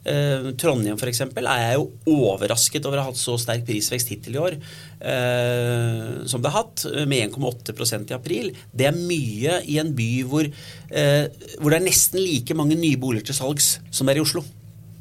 Eh, 0.10 0.50
Trondheim 0.60 0.98
f.eks. 0.98 1.24
er 1.30 1.64
jeg 1.64 1.78
jo 1.78 2.18
overrasket 2.30 2.90
over 2.90 3.02
å 3.02 3.06
ha 3.06 3.14
hatt 3.14 3.22
så 3.22 3.38
sterk 3.42 3.68
prisvekst 3.70 4.14
hittil 4.16 4.40
i 4.40 4.44
år 4.48 4.60
eh, 5.00 6.22
som 6.30 6.44
det 6.44 6.52
har 6.52 6.64
hatt, 6.64 6.86
med 7.10 7.32
1,8% 7.32 8.12
i 8.12 8.18
april. 8.18 8.54
Det 8.72 8.90
er 8.90 8.98
mye 8.98 9.60
i 9.66 9.80
en 9.82 9.92
by 9.96 10.10
hvor, 10.30 10.48
eh, 10.48 11.26
hvor 11.60 11.72
det 11.74 11.80
er 11.80 11.88
nesten 11.88 12.22
like 12.24 12.58
mange 12.58 12.80
nye 12.80 13.00
boliger 13.00 13.30
til 13.30 13.40
salgs 13.42 13.78
som 13.92 14.10
er 14.10 14.20
i 14.20 14.24
Oslo. 14.24 14.44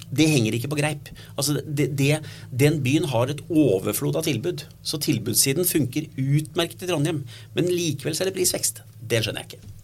Det 0.09 0.29
henger 0.31 0.57
ikke 0.57 0.71
på 0.73 0.79
greip. 0.79 1.11
Altså 1.37 1.59
det, 1.61 1.91
det, 1.99 2.23
den 2.49 2.81
byen 2.85 3.09
har 3.11 3.29
et 3.29 3.43
overflod 3.51 4.17
av 4.17 4.25
tilbud. 4.25 4.65
Så 4.83 5.01
tilbudssiden 5.05 5.69
funker 5.69 6.09
utmerket 6.17 6.87
i 6.87 6.89
Trondheim. 6.89 7.27
Men 7.57 7.69
likevel 7.69 8.17
så 8.17 8.25
er 8.25 8.31
det 8.31 8.39
prisvekst. 8.39 8.81
Det 9.05 9.21
skjønner 9.25 9.45
jeg 9.45 9.53
ikke. 9.53 9.78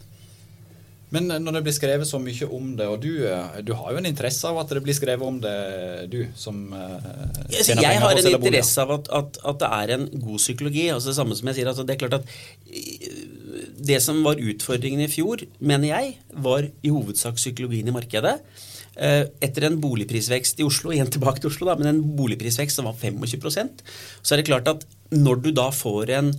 Men 1.15 1.31
eh, 1.31 1.41
når 1.43 1.59
det 1.59 1.63
blir 1.67 1.77
skrevet 1.77 2.09
så 2.09 2.21
mye 2.23 2.49
om 2.57 2.73
det, 2.79 2.89
og 2.91 2.99
du, 3.03 3.11
eh, 3.29 3.61
du 3.67 3.73
har 3.79 3.95
jo 3.95 4.01
en 4.01 4.11
interesse 4.11 4.49
av 4.51 4.61
at 4.63 4.75
det 4.75 4.83
blir 4.85 4.97
skrevet 4.97 5.27
om 5.27 5.39
det, 5.43 5.55
du 6.13 6.21
som 6.39 6.61
tjener 6.73 7.55
Jeg, 7.55 7.79
jeg 7.85 8.03
har 8.03 8.19
en 8.19 8.31
interesse 8.33 8.85
av 8.85 8.95
at, 8.99 9.11
at, 9.21 9.41
at, 9.45 9.63
det 9.63 9.71
er 9.79 9.95
en 9.99 10.07
god 10.13 10.43
psykologi. 10.43 10.89
altså 10.93 11.13
Det 11.13 11.19
samme 11.21 11.39
som 11.39 11.51
jeg 11.51 11.61
sier, 11.61 11.71
altså 11.71 11.87
det 11.87 11.97
er 11.97 12.03
klart 12.05 12.19
at 12.21 12.31
det 13.85 14.01
som 14.03 14.23
var 14.25 14.41
utfordringen 14.41 15.05
i 15.05 15.11
fjor, 15.11 15.45
mener 15.61 15.93
jeg, 15.93 16.15
var 16.43 16.67
i 16.67 16.91
hovedsak 16.93 17.39
psykologien 17.39 17.91
i 17.91 17.95
markedet. 17.95 18.39
Etter 18.95 19.67
en 19.67 19.77
boligprisvekst 19.83 20.63
i 20.63 20.67
Oslo, 20.67 20.93
igjen 20.95 21.11
tilbake 21.13 21.43
til 21.43 21.51
Oslo, 21.51 21.69
da, 21.69 21.77
men 21.79 21.91
en 21.91 22.03
boligprisvekst 22.19 22.79
som 22.79 22.89
var 22.89 22.97
25% 22.99 23.83
så 24.23 24.35
er 24.35 24.41
det 24.41 24.49
klart 24.49 24.71
at 24.71 24.87
når 25.15 25.43
du 25.45 25.51
da 25.55 25.69
får 25.75 26.13
en 26.19 26.31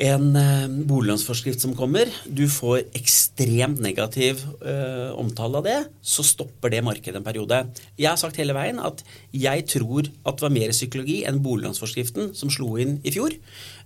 en 0.00 0.36
eh, 0.38 0.66
boliglånsforskrift 0.88 1.60
som 1.60 1.74
kommer, 1.76 2.08
du 2.24 2.46
får 2.48 2.86
ekstremt 2.96 3.82
negativ 3.84 4.40
eh, 4.64 5.10
omtale 5.12 5.60
av 5.60 5.66
det, 5.66 5.76
så 6.00 6.24
stopper 6.24 6.72
det 6.72 6.80
markedet 6.86 7.20
en 7.20 7.26
periode. 7.26 7.58
Jeg 8.00 8.08
har 8.08 8.20
sagt 8.20 8.40
hele 8.40 8.56
veien 8.56 8.80
at 8.80 9.04
jeg 9.36 9.66
tror 9.68 10.08
at 10.08 10.38
det 10.38 10.46
var 10.46 10.54
mer 10.54 10.72
psykologi 10.72 11.20
enn 11.28 11.42
boliglånsforskriften 11.44 12.32
som 12.38 12.52
slo 12.52 12.72
inn 12.80 12.96
i 13.04 13.12
fjor. 13.12 13.36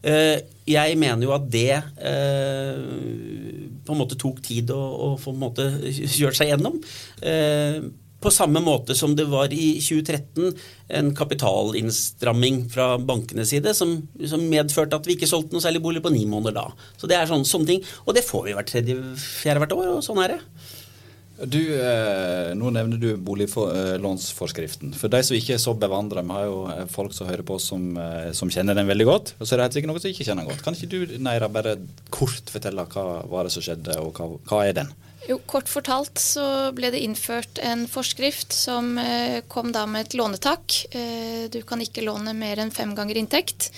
Eh, 0.07 0.39
jeg 0.71 1.01
mener 1.01 1.27
jo 1.27 1.35
at 1.35 1.51
det 1.51 1.75
eh, 1.83 2.79
på 3.85 3.97
en 3.97 4.01
måte 4.01 4.19
tok 4.21 4.39
tid 4.45 4.71
å, 4.71 4.81
å 4.81 5.11
få 5.21 5.35
kjørt 5.35 6.37
seg 6.39 6.55
gjennom. 6.55 6.79
På 8.23 8.31
samme 8.33 8.63
måte 8.65 8.95
som 8.97 9.17
det 9.17 9.27
var 9.29 9.53
i 9.53 9.75
2013 9.85 10.55
en 10.99 11.11
kapitalinnstramming 11.17 12.63
fra 12.73 12.95
bankenes 12.97 13.53
side 13.53 13.75
som, 13.77 13.99
som, 14.25 14.47
medførte 14.49 14.97
at 14.97 15.09
vi 15.09 15.19
ikke 15.19 15.29
solgte 15.29 15.57
noe 15.57 15.65
særlig 15.65 15.83
bolig 15.85 16.05
på 16.05 16.13
ni 16.15 16.25
måneder 16.31 16.57
da. 16.57 16.87
Så 16.97 17.11
det 17.11 17.19
er 17.19 17.29
sånne, 17.29 17.49
sånne 17.49 17.69
ting. 17.75 17.85
Og 18.07 18.17
det 18.17 18.25
får 18.25 18.49
vi 18.49 18.57
hvert 18.57 18.73
tredje, 18.73 18.97
fjerde 19.21 19.65
hvert 19.65 19.77
år, 19.77 19.93
og 19.99 20.07
sånn 20.07 20.23
er 20.25 20.37
det. 20.37 20.41
Du, 21.35 21.59
eh, 21.59 22.53
Nå 22.55 22.71
nevner 22.71 23.01
du 23.01 23.17
boliglånsforskriften. 23.19 24.93
For 24.95 25.11
de 25.11 25.19
som 25.27 25.35
ikke 25.35 25.57
er 25.57 25.63
så 25.63 25.75
bevandra, 25.75 26.23
vi 26.23 26.37
har 26.37 26.45
jo 26.47 26.61
eh, 26.71 26.85
folk 26.91 27.15
som 27.17 27.27
hører 27.27 27.43
på 27.47 27.59
som, 27.59 27.89
eh, 27.99 28.31
som, 28.37 28.53
kjenner 28.55 28.79
den 28.79 28.87
veldig 28.87 29.07
godt. 29.09 29.33
Og 29.41 29.47
så 29.47 29.55
er 29.55 29.61
det 29.61 29.67
helt 29.67 29.79
sikkert 29.81 29.91
noen 29.91 30.05
som 30.05 30.13
ikke 30.13 30.29
kjenner 30.29 30.45
den 30.45 30.53
godt. 30.53 30.63
Kan 30.63 30.79
ikke 30.79 30.93
du 30.93 31.17
Neira, 31.19 31.51
bare 31.51 31.75
kort 32.15 32.55
fortelle 32.55 32.87
hva 32.95 33.07
var 33.31 33.49
det 33.49 33.55
som 33.57 33.67
skjedde, 33.67 33.99
og 33.99 34.15
hva, 34.15 34.31
hva 34.47 34.63
er 34.69 34.79
den? 34.79 34.95
Jo, 35.25 35.39
Kort 35.49 35.71
fortalt 35.73 36.21
så 36.21 36.45
ble 36.77 36.91
det 36.93 37.01
innført 37.01 37.59
en 37.65 37.87
forskrift 37.89 38.53
som 38.53 38.99
eh, 39.01 39.41
kom 39.49 39.71
da 39.73 39.87
med 39.89 40.05
et 40.05 40.17
lånetak. 40.19 40.83
Eh, 40.93 41.47
du 41.49 41.63
kan 41.65 41.81
ikke 41.81 42.05
låne 42.05 42.35
mer 42.37 42.61
enn 42.61 42.73
fem 42.75 42.93
ganger 42.97 43.17
inntekt. 43.17 43.71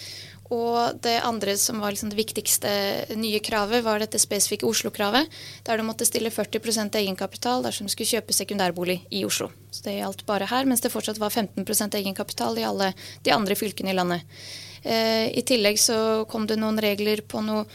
Og 0.50 0.98
det 1.02 1.16
andre 1.26 1.56
som 1.58 1.78
var 1.82 1.94
liksom 1.94 2.10
det 2.12 2.18
viktigste 2.18 2.70
nye 3.18 3.38
kravet, 3.42 3.82
var 3.86 4.02
dette 4.02 4.18
spesifikke 4.22 4.66
Oslo-kravet. 4.66 5.30
Der 5.66 5.78
du 5.78 5.86
måtte 5.86 6.06
stille 6.06 6.30
40% 6.34 6.98
egenkapital 6.98 7.66
dersom 7.66 7.86
du 7.86 7.94
skulle 7.94 8.10
kjøpe 8.10 8.34
sekundærbolig 8.34 9.00
i 9.10 9.24
Oslo. 9.26 9.50
Så 9.70 9.86
det 9.86 9.98
gjaldt 9.98 10.26
bare 10.26 10.46
her, 10.50 10.66
mens 10.66 10.82
det 10.82 10.94
fortsatt 10.94 11.18
var 11.22 11.34
15% 11.34 11.98
egenkapital 11.98 12.58
i 12.58 12.66
alle 12.66 12.92
de 13.26 13.34
andre 13.34 13.58
fylkene 13.58 13.94
i 13.94 13.98
landet. 13.98 14.26
Eh, 14.82 15.30
I 15.30 15.46
tillegg 15.46 15.78
så 15.82 16.26
kom 16.30 16.46
det 16.46 16.58
noen 16.58 16.78
regler 16.82 17.22
på 17.26 17.42
noe 17.42 17.66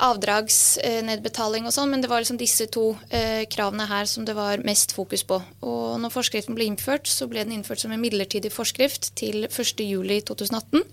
avdragsnedbetaling 0.00 1.66
og 1.68 1.74
sånn, 1.74 1.90
men 1.92 2.04
det 2.04 2.08
var 2.10 2.22
liksom 2.22 2.38
disse 2.40 2.66
to 2.72 2.92
eh, 3.12 3.44
kravene 3.52 3.86
her 3.90 4.08
som 4.08 4.24
det 4.28 4.36
var 4.38 4.62
mest 4.66 4.94
fokus 4.96 5.24
på. 5.28 5.40
Og 5.60 5.98
når 6.00 6.14
forskriften 6.14 6.56
ble 6.56 6.70
innført, 6.70 7.10
så 7.10 7.28
ble 7.30 7.44
den 7.44 7.58
innført 7.58 7.82
som 7.82 7.92
en 7.92 8.00
midlertidig 8.00 8.52
forskrift 8.54 9.12
til 9.18 9.46
1.7.2018. 9.50 10.86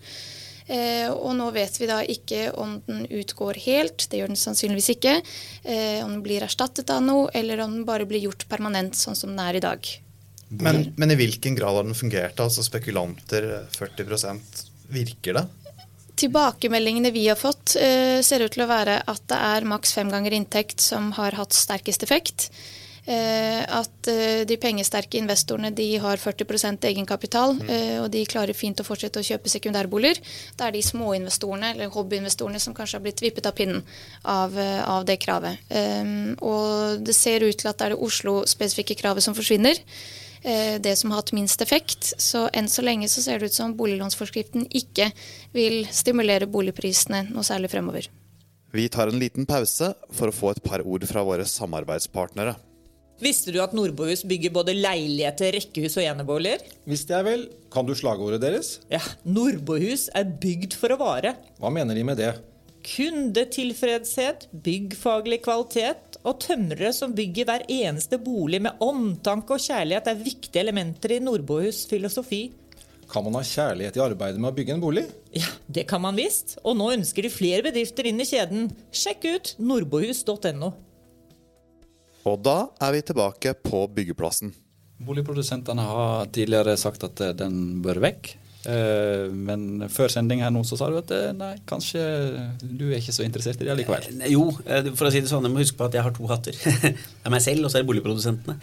Eh, 0.70 1.08
og 1.10 1.32
nå 1.34 1.48
vet 1.56 1.79
vi 1.82 1.88
da 1.89 2.01
ikke 2.06 2.44
om 2.60 2.75
den 2.86 3.08
utgår 3.08 3.58
helt, 3.63 4.06
det 4.12 4.20
gjør 4.20 4.34
den 4.34 4.39
sannsynligvis 4.39 4.91
ikke. 4.94 5.15
Eh, 5.63 6.03
om 6.03 6.13
den 6.18 6.25
blir 6.25 6.46
erstattet 6.46 6.91
av 6.94 7.01
noe, 7.06 7.32
eller 7.34 7.63
om 7.65 7.79
den 7.79 7.88
bare 7.88 8.06
blir 8.10 8.27
gjort 8.27 8.46
permanent 8.51 9.00
sånn 9.00 9.18
som 9.18 9.34
den 9.34 9.41
er 9.41 9.58
i 9.58 9.63
dag. 9.65 9.89
Men, 10.50 10.88
men 10.98 11.13
i 11.13 11.18
hvilken 11.18 11.58
grad 11.58 11.77
har 11.77 11.86
den 11.86 11.98
fungert? 11.98 12.39
Altså 12.41 12.65
spekulanter 12.65 13.51
40% 13.75 14.65
Virker 14.89 15.36
det? 15.38 15.44
Tilbakemeldingene 16.20 17.14
vi 17.16 17.28
har 17.30 17.40
fått, 17.40 17.78
uh, 17.80 18.20
ser 18.26 18.44
ut 18.44 18.52
til 18.52 18.66
å 18.66 18.70
være 18.70 19.00
at 19.08 19.24
det 19.32 19.40
er 19.40 19.70
maks 19.70 19.96
fem 19.96 20.12
ganger 20.12 20.36
inntekt 20.36 20.84
som 20.84 21.14
har 21.16 21.38
hatt 21.40 21.56
sterkest 21.56 22.04
effekt. 22.04 22.50
Uh, 23.10 23.64
at 23.80 24.10
uh, 24.12 24.42
de 24.46 24.58
pengesterke 24.60 25.18
investorene 25.18 25.72
de 25.74 25.88
har 26.04 26.20
40% 26.20 26.84
egenkapital, 26.92 27.56
mm. 27.58 27.72
og 28.04 28.10
de 28.14 28.26
klarer 28.30 28.58
fint 28.58 28.84
å 28.84 28.86
fortsette 28.86 29.24
å 29.24 29.26
kjøpe 29.26 29.50
sekundærboliger. 29.50 30.20
Det 30.60 30.68
er 30.68 30.76
de 30.76 30.84
småinvestorene 30.86 31.74
eller 31.74 31.94
hobbyinvestorene 31.96 32.62
som 32.62 32.76
kanskje 32.78 33.00
har 33.00 33.08
blitt 33.08 33.24
vippet 33.24 33.48
av 33.48 33.56
pinnen 33.58 33.82
av, 34.28 34.60
av 34.60 35.08
det 35.08 35.18
kravet. 35.24 35.72
Og 36.44 37.00
det 37.02 37.16
ser 37.18 37.48
ut 37.48 37.58
til 37.58 37.72
at 37.72 37.80
det 37.80 37.88
er 37.88 37.96
det 37.96 38.04
Oslo-spesifikke 38.10 39.00
kravet 39.00 39.26
som 39.26 39.38
forsvinner. 39.38 39.80
Eh, 40.41 40.79
det 40.81 40.96
som 40.96 41.12
har 41.12 41.22
hatt 41.22 41.34
minst 41.36 41.62
effekt. 41.62 42.13
Så 42.17 42.48
enn 42.53 42.69
så 42.72 42.86
lenge 42.86 43.10
så 43.12 43.24
ser 43.24 43.39
det 43.39 43.51
ut 43.51 43.58
som 43.58 43.75
boliglånsforskriften 43.79 44.69
ikke 44.69 45.12
vil 45.55 45.84
stimulere 45.91 46.48
boligprisene 46.50 47.27
noe 47.34 47.46
særlig 47.48 47.72
fremover. 47.74 48.10
Vi 48.72 48.86
tar 48.93 49.10
en 49.10 49.19
liten 49.19 49.48
pause 49.50 49.93
for 50.13 50.29
å 50.29 50.36
få 50.36 50.53
et 50.53 50.63
par 50.63 50.86
ord 50.86 51.05
fra 51.10 51.24
våre 51.25 51.46
samarbeidspartnere. 51.50 52.55
Visste 53.19 53.51
du 53.51 53.58
at 53.60 53.74
Nordbohus 53.75 54.22
bygger 54.24 54.53
både 54.55 54.75
leiligheter, 54.77 55.51
rekkehus 55.58 55.98
og 56.00 56.05
eneboliger? 56.08 56.62
Visste 56.88 57.17
jeg 57.17 57.25
vel. 57.27 57.41
Kan 57.74 57.89
du 57.89 57.91
slagordet 57.98 58.39
deres? 58.46 58.77
Ja, 58.88 59.01
Nordbohus 59.27 60.08
er 60.15 60.29
bygd 60.39 60.77
for 60.79 60.96
å 60.96 61.00
vare. 61.01 61.34
Hva 61.60 61.74
mener 61.74 61.98
de 61.98 62.05
med 62.08 62.22
det? 62.22 62.31
Kundetilfredshet, 62.89 64.48
byggfaglig 64.65 65.43
kvalitet 65.46 66.17
og 66.25 66.39
tømrere 66.41 66.89
som 66.96 67.13
bygger 67.13 67.46
hver 67.46 67.65
eneste 67.69 68.17
bolig 68.22 68.62
med 68.65 68.81
omtanke 68.81 69.53
og 69.53 69.62
kjærlighet, 69.62 70.10
er 70.10 70.24
viktige 70.24 70.63
elementer 70.63 71.13
i 71.13 71.19
Nordbohus 71.22 71.84
filosofi. 71.89 72.48
Kan 73.10 73.25
man 73.25 73.38
ha 73.39 73.43
kjærlighet 73.46 73.98
i 73.98 74.03
arbeidet 74.03 74.41
med 74.41 74.51
å 74.51 74.58
bygge 74.58 74.75
en 74.75 74.81
bolig? 74.81 75.05
Ja, 75.34 75.50
det 75.69 75.86
kan 75.89 76.01
man 76.01 76.17
visst. 76.17 76.58
Og 76.63 76.77
nå 76.77 76.91
ønsker 76.96 77.25
de 77.25 77.34
flere 77.34 77.65
bedrifter 77.65 78.10
inn 78.10 78.22
i 78.22 78.27
kjeden. 78.29 78.69
Sjekk 78.93 79.25
ut 79.29 79.53
nordbohus.no. 79.62 80.74
Og 82.29 82.43
da 82.46 82.58
er 82.81 82.93
vi 82.93 83.05
tilbake 83.05 83.55
på 83.65 83.86
byggeplassen. 83.96 84.53
Boligprodusentene 85.00 85.86
har 85.88 86.29
tidligere 86.36 86.75
sagt 86.77 87.05
at 87.08 87.22
den 87.39 87.79
bør 87.86 88.01
vekk. 88.03 88.34
Eh, 88.68 89.30
men 89.32 89.86
før 89.88 90.12
sending 90.12 90.42
her 90.44 90.51
nå 90.51 90.66
så 90.68 90.75
sa 90.80 90.89
du 90.92 90.98
at 91.00 91.12
eh, 91.16 91.30
nei, 91.32 91.54
kanskje 91.70 92.01
du 92.60 92.89
er 92.89 92.98
ikke 92.98 93.16
så 93.16 93.24
interessert 93.24 93.62
i 93.63 93.68
det 93.70 93.78
likevel? 93.80 94.10
Eh, 94.18 94.34
jo, 94.34 94.50
for 94.92 95.08
å 95.08 95.12
si 95.13 95.22
det 95.24 95.32
sånn, 95.32 95.48
jeg 95.48 95.54
må 95.54 95.63
huske 95.63 95.80
på 95.80 95.88
at 95.88 95.96
jeg 95.96 96.04
har 96.04 96.16
to 96.16 96.28
hatter. 96.28 96.60
det 96.84 96.92
er 96.92 97.34
meg 97.34 97.46
selv, 97.46 97.63
og 97.63 97.72
så 97.72 97.80
er 97.80 97.86
det 97.86 97.92
boligprodusentene. 97.94 98.58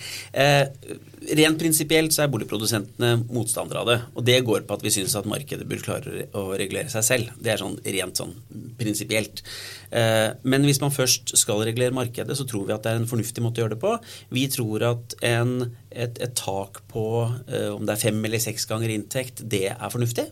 Rent 1.26 1.58
prinsipielt 1.58 2.14
så 2.14 2.22
er 2.24 2.30
boligprodusentene 2.30 3.24
motstandere 3.34 3.80
av 3.82 3.88
det. 3.90 3.96
Og 4.14 4.26
det 4.26 4.36
går 4.46 4.66
på 4.66 4.76
at 4.76 4.84
vi 4.84 4.92
syns 4.94 5.16
at 5.18 5.28
markedet 5.28 5.66
bør 5.68 5.82
klare 5.82 6.26
å 6.36 6.44
regulere 6.54 6.92
seg 6.92 7.06
selv. 7.06 7.32
Det 7.42 7.52
er 7.52 7.62
sånn 7.62 7.78
rent 7.82 8.20
sånn 8.20 8.34
prinsipielt. 8.78 9.42
Men 9.90 10.66
hvis 10.68 10.80
man 10.82 10.94
først 10.94 11.34
skal 11.40 11.64
regulere 11.66 11.96
markedet, 11.96 12.36
så 12.38 12.46
tror 12.48 12.68
vi 12.68 12.76
at 12.76 12.86
det 12.86 12.92
er 12.92 13.00
en 13.00 13.10
fornuftig 13.10 13.44
måte 13.44 13.60
å 13.60 13.64
gjøre 13.64 13.74
det 13.74 13.82
på. 13.82 13.96
Vi 14.36 14.46
tror 14.52 14.86
at 14.92 15.18
en, 15.26 15.56
et, 15.90 16.22
et 16.22 16.38
tak 16.38 16.84
på 16.92 17.06
om 17.26 17.86
det 17.86 17.96
er 17.96 18.04
fem 18.06 18.22
eller 18.28 18.42
seks 18.42 18.68
ganger 18.70 18.94
inntekt, 18.94 19.42
det 19.50 19.66
er 19.74 19.92
fornuftig. 19.92 20.28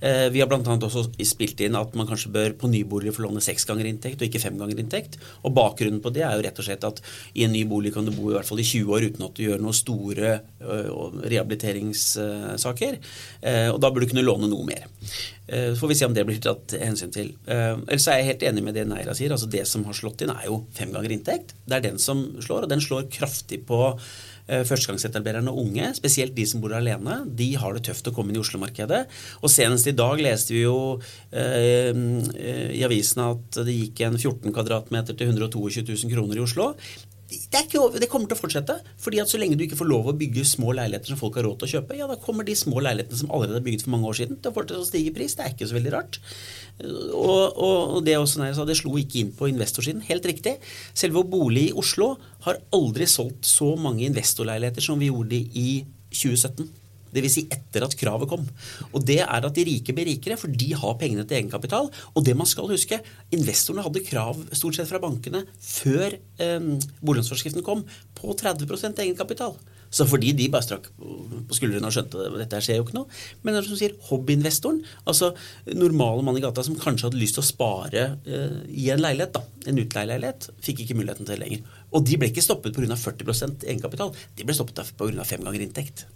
Eh, 0.00 0.30
vi 0.30 0.40
har 0.42 0.48
bl.a. 0.50 0.60
også 0.60 1.06
spilt 1.24 1.60
inn 1.64 1.76
at 1.78 1.94
man 1.96 2.06
kanskje 2.08 2.32
bør 2.34 2.54
på 2.60 2.68
nybolig 2.68 3.14
få 3.16 3.22
låne 3.24 3.40
seks 3.44 3.64
ganger 3.68 3.86
inntekt 3.88 4.20
og 4.20 4.26
ikke 4.28 4.42
fem 4.42 4.58
ganger 4.60 4.78
inntekt. 4.82 5.16
Og 5.42 5.54
Bakgrunnen 5.56 6.02
på 6.04 6.12
det 6.14 6.24
er 6.26 6.34
jo 6.36 6.44
rett 6.44 6.60
og 6.60 6.66
slett 6.68 6.88
at 6.88 6.98
i 7.34 7.44
en 7.46 7.54
ny 7.54 7.62
bolig 7.68 7.94
kan 7.94 8.06
du 8.06 8.12
bo 8.12 8.24
i 8.30 8.34
hvert 8.36 8.48
fall 8.48 8.60
i 8.60 8.66
20 8.66 8.92
år 8.92 9.02
uten 9.08 9.26
at 9.28 9.36
du 9.38 9.42
gjør 9.46 9.60
noen 9.62 9.76
store 9.76 10.30
rehabiliteringssaker. 10.66 12.94
Eh, 13.40 13.68
og 13.72 13.78
da 13.80 13.90
burde 13.90 14.06
du 14.06 14.10
kunne 14.12 14.26
låne 14.26 14.48
noe 14.52 14.64
mer. 14.68 14.84
Så 15.46 15.78
får 15.78 15.90
vi 15.92 15.94
se 15.94 16.06
om 16.08 16.14
det 16.14 16.24
blir 16.26 16.40
tatt 16.42 16.72
hensyn 16.74 17.12
til. 17.14 17.28
Ellers 17.46 18.08
er 18.10 18.16
jeg 18.18 18.30
helt 18.32 18.44
enig 18.48 18.62
med 18.66 18.74
det 18.74 18.82
Neira 18.90 19.14
sier. 19.14 19.30
altså 19.30 19.46
Det 19.46 19.62
som 19.70 19.84
har 19.86 19.94
slått 19.94 20.24
inn, 20.24 20.34
er 20.34 20.48
jo 20.48 20.66
fem 20.74 20.90
ganger 20.90 21.12
inntekt. 21.14 21.54
Det 21.62 21.76
er 21.76 21.84
den 21.84 21.98
som 22.02 22.24
slår, 22.42 22.66
og 22.66 22.72
den 22.72 22.82
slår 22.82 23.06
kraftig 23.14 23.60
på 23.68 23.78
Eh, 24.46 24.62
og 24.62 25.58
unge, 25.58 25.88
spesielt 25.96 26.34
de 26.36 26.46
som 26.46 26.60
bor 26.62 26.74
alene, 26.76 27.18
de 27.26 27.48
har 27.58 27.74
det 27.74 27.82
tøft 27.88 28.06
å 28.06 28.12
komme 28.14 28.30
inn 28.30 28.38
i 28.38 28.42
Oslo-markedet. 28.42 29.02
Og 29.42 29.50
senest 29.50 29.88
i 29.90 29.96
dag 29.96 30.22
leste 30.22 30.54
vi 30.54 30.62
jo 30.62 31.00
eh, 31.32 31.90
i 32.76 32.84
avisene 32.86 33.32
at 33.34 33.60
det 33.66 33.74
gikk 33.74 34.04
en 34.06 34.18
14 34.18 34.54
kvadratmeter 34.54 35.18
til 35.18 35.32
122 35.32 35.82
000 35.82 36.14
kroner 36.14 36.38
i 36.38 36.44
Oslo. 36.44 36.72
Det, 37.26 37.64
ikke, 37.64 37.80
det, 37.98 38.06
kommer 38.06 38.30
til 38.30 38.36
å 38.36 38.38
fortsette. 38.38 38.76
fordi 39.02 39.18
at 39.18 39.30
Så 39.30 39.40
lenge 39.40 39.56
du 39.58 39.64
ikke 39.64 39.78
får 39.80 39.88
lov 39.90 40.06
å 40.06 40.14
bygge 40.16 40.44
små 40.46 40.70
leiligheter 40.78 41.10
som 41.10 41.18
folk 41.18 41.38
har 41.38 41.46
råd 41.48 41.58
til 41.58 41.66
å 41.66 41.72
kjøpe, 41.74 41.96
ja, 41.98 42.06
da 42.06 42.18
kommer 42.22 42.46
de 42.46 42.54
små 42.54 42.78
leilighetene 42.84 43.18
som 43.18 43.32
allerede 43.34 43.58
er 43.58 43.66
bygget 43.66 43.86
for 43.86 43.94
mange 43.96 44.10
år 44.12 44.18
siden, 44.20 44.38
til 44.38 44.52
å 44.52 44.56
fortsette 44.56 44.84
å 44.84 44.86
stige 44.86 45.10
i 45.10 45.16
pris. 45.16 45.34
Det 45.34 45.42
er 45.42 45.56
ikke 45.56 45.66
så 45.66 45.78
veldig 45.78 45.94
rart. 45.96 46.20
Og, 46.86 47.58
og, 47.66 47.98
det 48.06 48.14
også, 48.20 48.44
nei, 48.44 48.52
det 48.54 48.78
slo 48.78 48.94
ikke 49.00 49.22
inn 49.24 49.34
på 49.34 49.50
investorsiden. 49.50 50.06
Helt 50.06 50.30
riktig. 50.30 50.56
Selve 50.94 51.24
bolig 51.26 51.70
i 51.70 51.76
Oslo 51.82 52.12
har 52.46 52.62
aldri 52.76 53.10
solgt 53.10 53.48
så 53.48 53.72
mange 53.80 54.06
investorleiligheter 54.06 54.84
som 54.84 55.02
vi 55.02 55.10
gjorde 55.10 55.42
i 55.42 55.70
2017. 56.14 56.85
Dvs. 57.16 57.36
Si 57.36 57.46
etter 57.52 57.86
at 57.86 57.96
kravet 57.98 58.30
kom. 58.30 58.44
Og 58.92 59.04
det 59.06 59.20
er 59.24 59.48
at 59.48 59.56
de 59.56 59.66
rike 59.68 59.94
blir 59.96 60.08
rikere, 60.08 60.38
for 60.40 60.52
de 60.52 60.72
har 60.76 60.98
pengene 61.00 61.26
til 61.26 61.40
egenkapital. 61.40 61.90
Og 62.14 62.26
det 62.26 62.36
man 62.38 62.48
skal 62.48 62.68
huske, 62.70 63.00
investorene 63.34 63.84
hadde 63.86 64.04
krav 64.06 64.42
stort 64.52 64.78
sett 64.78 64.90
fra 64.90 65.02
bankene 65.02 65.44
før 65.60 66.16
eh, 66.16 66.68
boliglånsforskriften 67.00 67.66
kom, 67.66 67.86
på 68.16 68.36
30% 68.36 69.02
egenkapital. 69.04 69.56
Så 69.90 70.06
fordi 70.08 70.32
de 70.36 70.48
bare 70.52 70.64
strakk 70.66 70.88
på 70.98 71.56
skuldrene 71.56 71.88
og 71.88 71.94
skjønte 71.94 72.26
at 72.26 72.38
dette 72.40 72.60
skjer 72.64 72.80
jo 72.80 72.86
ikke 72.86 72.96
noe. 72.98 73.10
Men 73.46 73.58
som 73.64 73.78
sier, 73.78 73.94
hobbyinvestoren, 74.08 74.82
altså 75.06 75.32
normale 75.72 76.24
mann 76.26 76.38
i 76.38 76.42
gata 76.44 76.64
som 76.66 76.78
kanskje 76.80 77.08
hadde 77.08 77.20
lyst 77.20 77.38
til 77.38 77.44
å 77.44 77.48
spare 77.48 78.06
eh, 78.26 78.58
i 78.72 78.90
en 78.92 79.02
leilighet, 79.02 79.36
da, 79.36 79.44
en 79.70 79.82
utleieleilighet, 79.82 80.50
fikk 80.64 80.84
ikke 80.84 80.98
muligheten 80.98 81.28
til 81.28 81.36
det 81.36 81.42
lenger. 81.44 81.76
Og 81.96 82.04
de 82.04 82.18
ble 82.20 82.30
ikke 82.30 82.44
stoppet 82.44 82.76
pga. 82.76 82.96
40% 82.96 83.66
egenkapital, 83.66 84.12
de 84.36 84.46
ble 84.46 84.56
stoppet 84.56 84.82
pga. 84.98 85.24
fem 85.24 85.44
ganger 85.44 85.64
inntekt. 85.64 86.06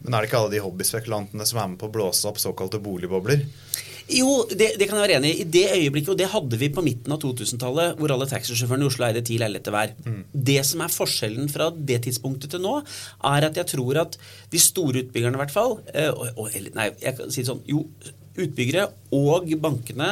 Men 0.00 0.14
er 0.14 0.22
det 0.22 0.30
ikke 0.30 0.42
alle 0.42 0.54
de 0.54 0.64
hobbyspekulantene 0.64 1.46
som 1.48 1.62
er 1.62 1.70
med 1.72 1.80
på 1.80 1.88
å 1.88 1.94
blåse 1.94 2.28
opp 2.28 2.40
såkalte 2.42 2.80
boligbobler? 2.82 3.46
Jo, 4.10 4.30
det, 4.50 4.72
det, 4.78 4.88
kan 4.88 4.98
jeg 4.98 5.04
være 5.04 5.18
enig 5.20 5.30
i. 5.30 5.42
I 5.44 5.48
det 5.54 5.64
øyeblikket, 5.76 6.12
og 6.12 6.18
det 6.18 6.30
hadde 6.32 6.58
vi 6.58 6.70
på 6.74 6.82
midten 6.82 7.14
av 7.14 7.20
2000-tallet, 7.22 7.98
hvor 7.98 8.14
alle 8.14 8.26
taxisjåførene 8.30 8.86
i 8.86 8.90
Oslo 8.90 9.06
eide 9.06 9.22
ti 9.26 9.36
leiligheter 9.38 9.74
hver. 9.74 9.92
Mm. 10.02 10.22
Det 10.50 10.58
som 10.66 10.82
er 10.82 10.94
forskjellen 10.94 11.50
fra 11.52 11.68
det 11.74 12.00
tidspunktet 12.08 12.54
til 12.54 12.64
nå, 12.64 12.80
er 13.30 13.46
at 13.46 13.60
jeg 13.60 13.70
tror 13.76 14.02
at 14.02 14.18
de 14.50 14.62
store 14.62 15.04
utbyggerne 15.04 15.38
i 15.38 15.42
hvert 15.44 15.54
fall 15.54 15.78
eh, 15.94 16.10
og, 16.10 16.26
og, 16.34 16.58
Nei, 16.74 16.90
jeg 17.02 17.16
kan 17.18 17.30
si 17.30 17.42
det 17.42 17.50
sånn 17.50 17.62
Jo, 17.68 17.84
utbyggere 18.40 18.88
og 19.16 19.50
bankene 19.62 20.10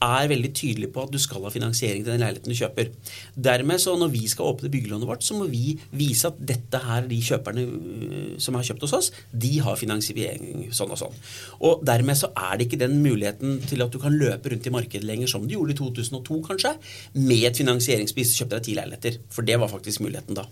er 0.00 0.30
veldig 0.30 0.50
tydelig 0.56 0.88
på 0.94 1.04
at 1.04 1.12
du 1.12 1.18
skal 1.20 1.44
ha 1.44 1.52
finansiering 1.52 2.04
til 2.04 2.14
den 2.14 2.22
leiligheten 2.22 2.52
du 2.52 2.56
kjøper. 2.56 2.90
Dermed 3.36 3.80
så 3.80 3.96
Når 4.00 4.08
vi 4.08 4.26
skal 4.28 4.44
åpne 4.44 4.70
byggelånet 4.70 5.06
vårt, 5.06 5.24
så 5.24 5.34
må 5.36 5.44
vi 5.50 5.78
vise 5.92 6.28
at 6.28 6.38
dette 6.38 6.78
her, 6.78 7.06
de 7.10 7.20
kjøperne 7.20 7.64
øh, 7.66 8.38
som 8.38 8.54
har 8.54 8.64
kjøpt 8.64 8.86
hos 8.86 8.96
oss, 8.96 9.10
de 9.32 9.58
har 9.60 9.76
finansiering 9.76 10.70
sånn 10.72 10.94
og 10.94 11.00
sånn. 11.02 11.20
Og 11.60 11.84
Dermed 11.84 12.16
så 12.16 12.32
er 12.32 12.56
det 12.56 12.68
ikke 12.68 12.80
den 12.80 13.02
muligheten 13.02 13.60
til 13.66 13.84
at 13.84 13.92
du 13.92 13.98
kan 14.00 14.16
løpe 14.16 14.52
rundt 14.52 14.66
i 14.66 14.72
markedet 14.72 15.04
lenger 15.04 15.28
som 15.28 15.44
du 15.44 15.54
gjorde 15.56 15.76
i 15.76 15.80
2002, 15.82 16.40
kanskje, 16.48 16.74
med 17.18 17.44
et 17.50 17.60
finansieringsbevis. 17.60 18.36
Kjøpte 18.40 18.56
deg 18.56 18.68
ti 18.68 18.78
leiligheter. 18.78 19.20
For 19.30 19.46
det 19.46 19.60
var 19.60 19.72
faktisk 19.72 20.04
muligheten 20.06 20.38
da. 20.38 20.48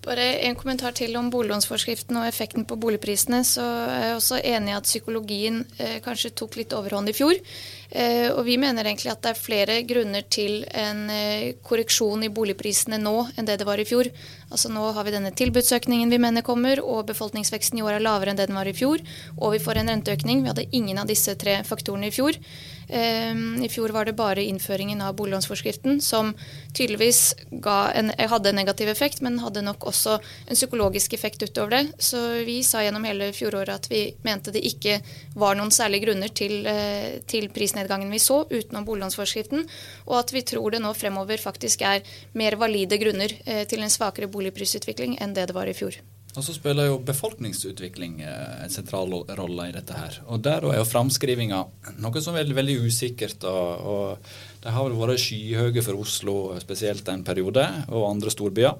Bare 0.00 0.24
en 0.48 0.56
kommentar 0.56 0.94
til 0.96 1.12
om 1.20 1.26
boliglånsforskriften 1.28 2.16
og 2.16 2.24
effekten 2.24 2.64
på 2.64 2.78
boligprisene. 2.80 3.42
Så 3.44 3.60
er 3.60 4.06
jeg 4.06 4.14
også 4.16 4.38
enig 4.40 4.72
i 4.72 4.76
at 4.78 4.88
psykologien 4.88 5.58
eh, 5.76 5.98
kanskje 6.00 6.32
tok 6.40 6.56
litt 6.56 6.72
overhånd 6.72 7.12
i 7.12 7.14
fjor. 7.16 7.36
Eh, 7.90 8.30
og 8.32 8.40
vi 8.46 8.56
mener 8.62 8.88
egentlig 8.88 9.12
at 9.12 9.20
det 9.26 9.34
er 9.34 9.42
flere 9.42 9.76
grunner 9.84 10.24
til 10.24 10.62
en 10.72 11.04
eh, 11.12 11.52
korreksjon 11.60 12.24
i 12.24 12.32
boligprisene 12.32 12.96
nå 13.02 13.16
enn 13.36 13.50
det 13.50 13.58
det 13.60 13.68
var 13.68 13.82
i 13.82 13.88
fjor. 13.88 14.08
Altså 14.50 14.70
Nå 14.72 14.88
har 14.96 15.06
vi 15.06 15.14
denne 15.14 15.30
tilbudsøkningen 15.36 16.10
vi 16.10 16.18
mener 16.22 16.44
kommer, 16.46 16.82
og 16.82 17.06
befolkningsveksten 17.10 17.78
i 17.78 17.84
år 17.86 17.98
er 17.98 18.04
lavere 18.04 18.34
enn 18.34 18.40
det 18.40 18.48
den 18.50 18.58
var 18.58 18.68
i 18.68 18.74
fjor. 18.76 19.02
Og 19.38 19.54
vi 19.54 19.62
får 19.62 19.80
en 19.80 19.92
renteøkning. 19.94 20.42
Vi 20.42 20.52
hadde 20.52 20.68
ingen 20.76 20.98
av 20.98 21.10
disse 21.10 21.36
tre 21.38 21.60
faktorene 21.66 22.10
i 22.10 22.14
fjor. 22.14 22.38
I 22.90 23.68
fjor 23.70 23.92
var 23.94 24.08
det 24.08 24.16
bare 24.18 24.42
innføringen 24.42 25.00
av 25.04 25.14
boliglånsforskriften 25.14 26.00
som 26.02 26.32
tydeligvis 26.74 27.36
en, 27.50 28.10
hadde 28.18 28.50
en 28.50 28.58
negativ 28.58 28.88
effekt, 28.90 29.20
men 29.22 29.38
hadde 29.38 29.62
nok 29.62 29.86
også 29.86 30.16
en 30.18 30.58
psykologisk 30.58 31.14
effekt 31.14 31.44
utover 31.44 31.70
det. 31.70 31.82
Så 32.02 32.18
vi 32.46 32.60
sa 32.66 32.82
gjennom 32.82 33.06
hele 33.06 33.30
fjoråret 33.36 33.76
at 33.76 33.86
vi 33.90 34.02
mente 34.26 34.50
det 34.50 34.64
ikke 34.66 34.98
var 35.38 35.54
noen 35.58 35.70
særlige 35.74 36.08
grunner 36.08 36.34
til, 36.34 36.66
eh, 36.66 37.20
til 37.30 37.46
prisnedgangen 37.54 38.10
vi 38.10 38.18
så 38.18 38.42
utenom 38.50 38.88
boliglånsforskriften, 38.88 39.62
og 40.08 40.18
at 40.24 40.34
vi 40.34 40.42
tror 40.42 40.74
det 40.74 40.82
nå 40.82 40.90
fremover 40.98 41.38
faktisk 41.38 41.86
er 41.86 42.02
mer 42.34 42.58
valide 42.58 42.98
grunner 42.98 43.36
eh, 43.46 43.62
til 43.70 43.86
en 43.86 43.92
svakere 43.92 44.26
boligprisutvikling 44.40 45.20
enn 45.20 45.36
det 45.36 45.50
det 45.50 45.56
var 45.56 45.70
i 45.70 45.76
fjor. 45.76 46.00
Og 46.38 46.44
så 46.46 46.54
spiller 46.54 46.86
jo 46.86 47.00
befolkningsutvikling 47.02 48.20
eh, 48.22 48.64
en 48.64 48.70
sentral 48.72 49.12
rolle 49.34 49.66
i 49.66 49.74
dette 49.74 49.96
her. 49.96 50.20
Og 50.30 50.42
der 50.46 50.66
er 50.68 50.78
jo 50.78 50.86
framskrivinga 50.86 51.64
noe 51.98 52.22
som 52.22 52.36
er 52.36 52.44
veldig, 52.44 52.58
veldig 52.60 52.76
usikkert. 52.86 53.46
Og, 53.50 53.86
og 53.92 54.60
de 54.62 54.74
har 54.74 54.86
vel 54.86 54.98
vært 55.00 55.24
skyhøye 55.24 55.86
for 55.86 56.04
Oslo 56.04 56.36
spesielt 56.62 57.08
en 57.10 57.26
periode, 57.26 57.66
og 57.90 58.12
andre 58.12 58.30
storbyer. 58.30 58.78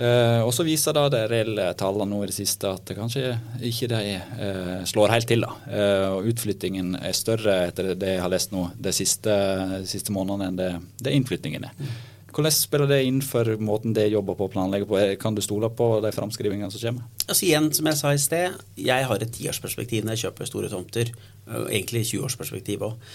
Eh, 0.00 0.40
og 0.40 0.52
så 0.56 0.64
viser 0.64 0.94
da 0.96 1.08
de 1.12 1.20
reelle 1.28 1.66
tallene 1.78 2.14
nå 2.14 2.22
i 2.24 2.28
det 2.30 2.34
siste 2.36 2.70
at 2.70 2.86
det 2.88 2.96
kanskje 2.96 3.34
ikke 3.68 3.88
de 3.90 4.02
eh, 4.16 4.76
slår 4.88 5.14
helt 5.14 5.30
til. 5.30 5.44
da. 5.46 5.54
Eh, 5.70 6.06
og 6.14 6.30
Utflyttingen 6.30 6.94
er 6.98 7.16
større 7.16 7.58
etter 7.68 7.92
det 7.94 8.16
jeg 8.16 8.22
har 8.24 8.32
lest 8.32 8.54
nå 8.54 8.70
de 8.74 8.94
siste, 8.96 9.34
de 9.76 9.86
siste 9.90 10.14
månedene 10.16 10.50
enn 10.50 10.58
det, 10.58 10.70
det 11.04 11.14
innflyttingen 11.18 11.70
er. 11.70 11.90
Hvordan 12.30 12.54
spiller 12.54 12.90
det 12.90 13.00
inn 13.08 13.20
for 13.24 13.48
måten 13.62 13.94
det 13.96 14.08
jobber 14.12 14.38
på 14.38 14.48
og 14.48 14.54
planlegger 14.54 14.88
på? 14.90 15.00
Kan 15.22 15.36
du 15.36 15.42
stole 15.44 15.70
på 15.74 15.90
de 16.04 16.12
framskrivingene 16.14 16.70
som 16.72 16.82
kommer? 16.84 17.08
Altså 17.26 17.46
igjen, 17.48 17.68
som 17.76 17.90
jeg 17.90 18.00
sa 18.00 18.14
i 18.14 18.22
sted, 18.22 18.56
jeg 18.78 19.08
har 19.10 19.22
et 19.22 19.34
tiårsperspektiv 19.34 20.06
når 20.06 20.16
jeg 20.16 20.28
kjøper 20.28 20.50
store 20.50 20.70
tomter. 20.72 21.12
Egentlig 21.50 22.06
20-årsperspektiv 22.12 22.86
òg. 22.86 23.12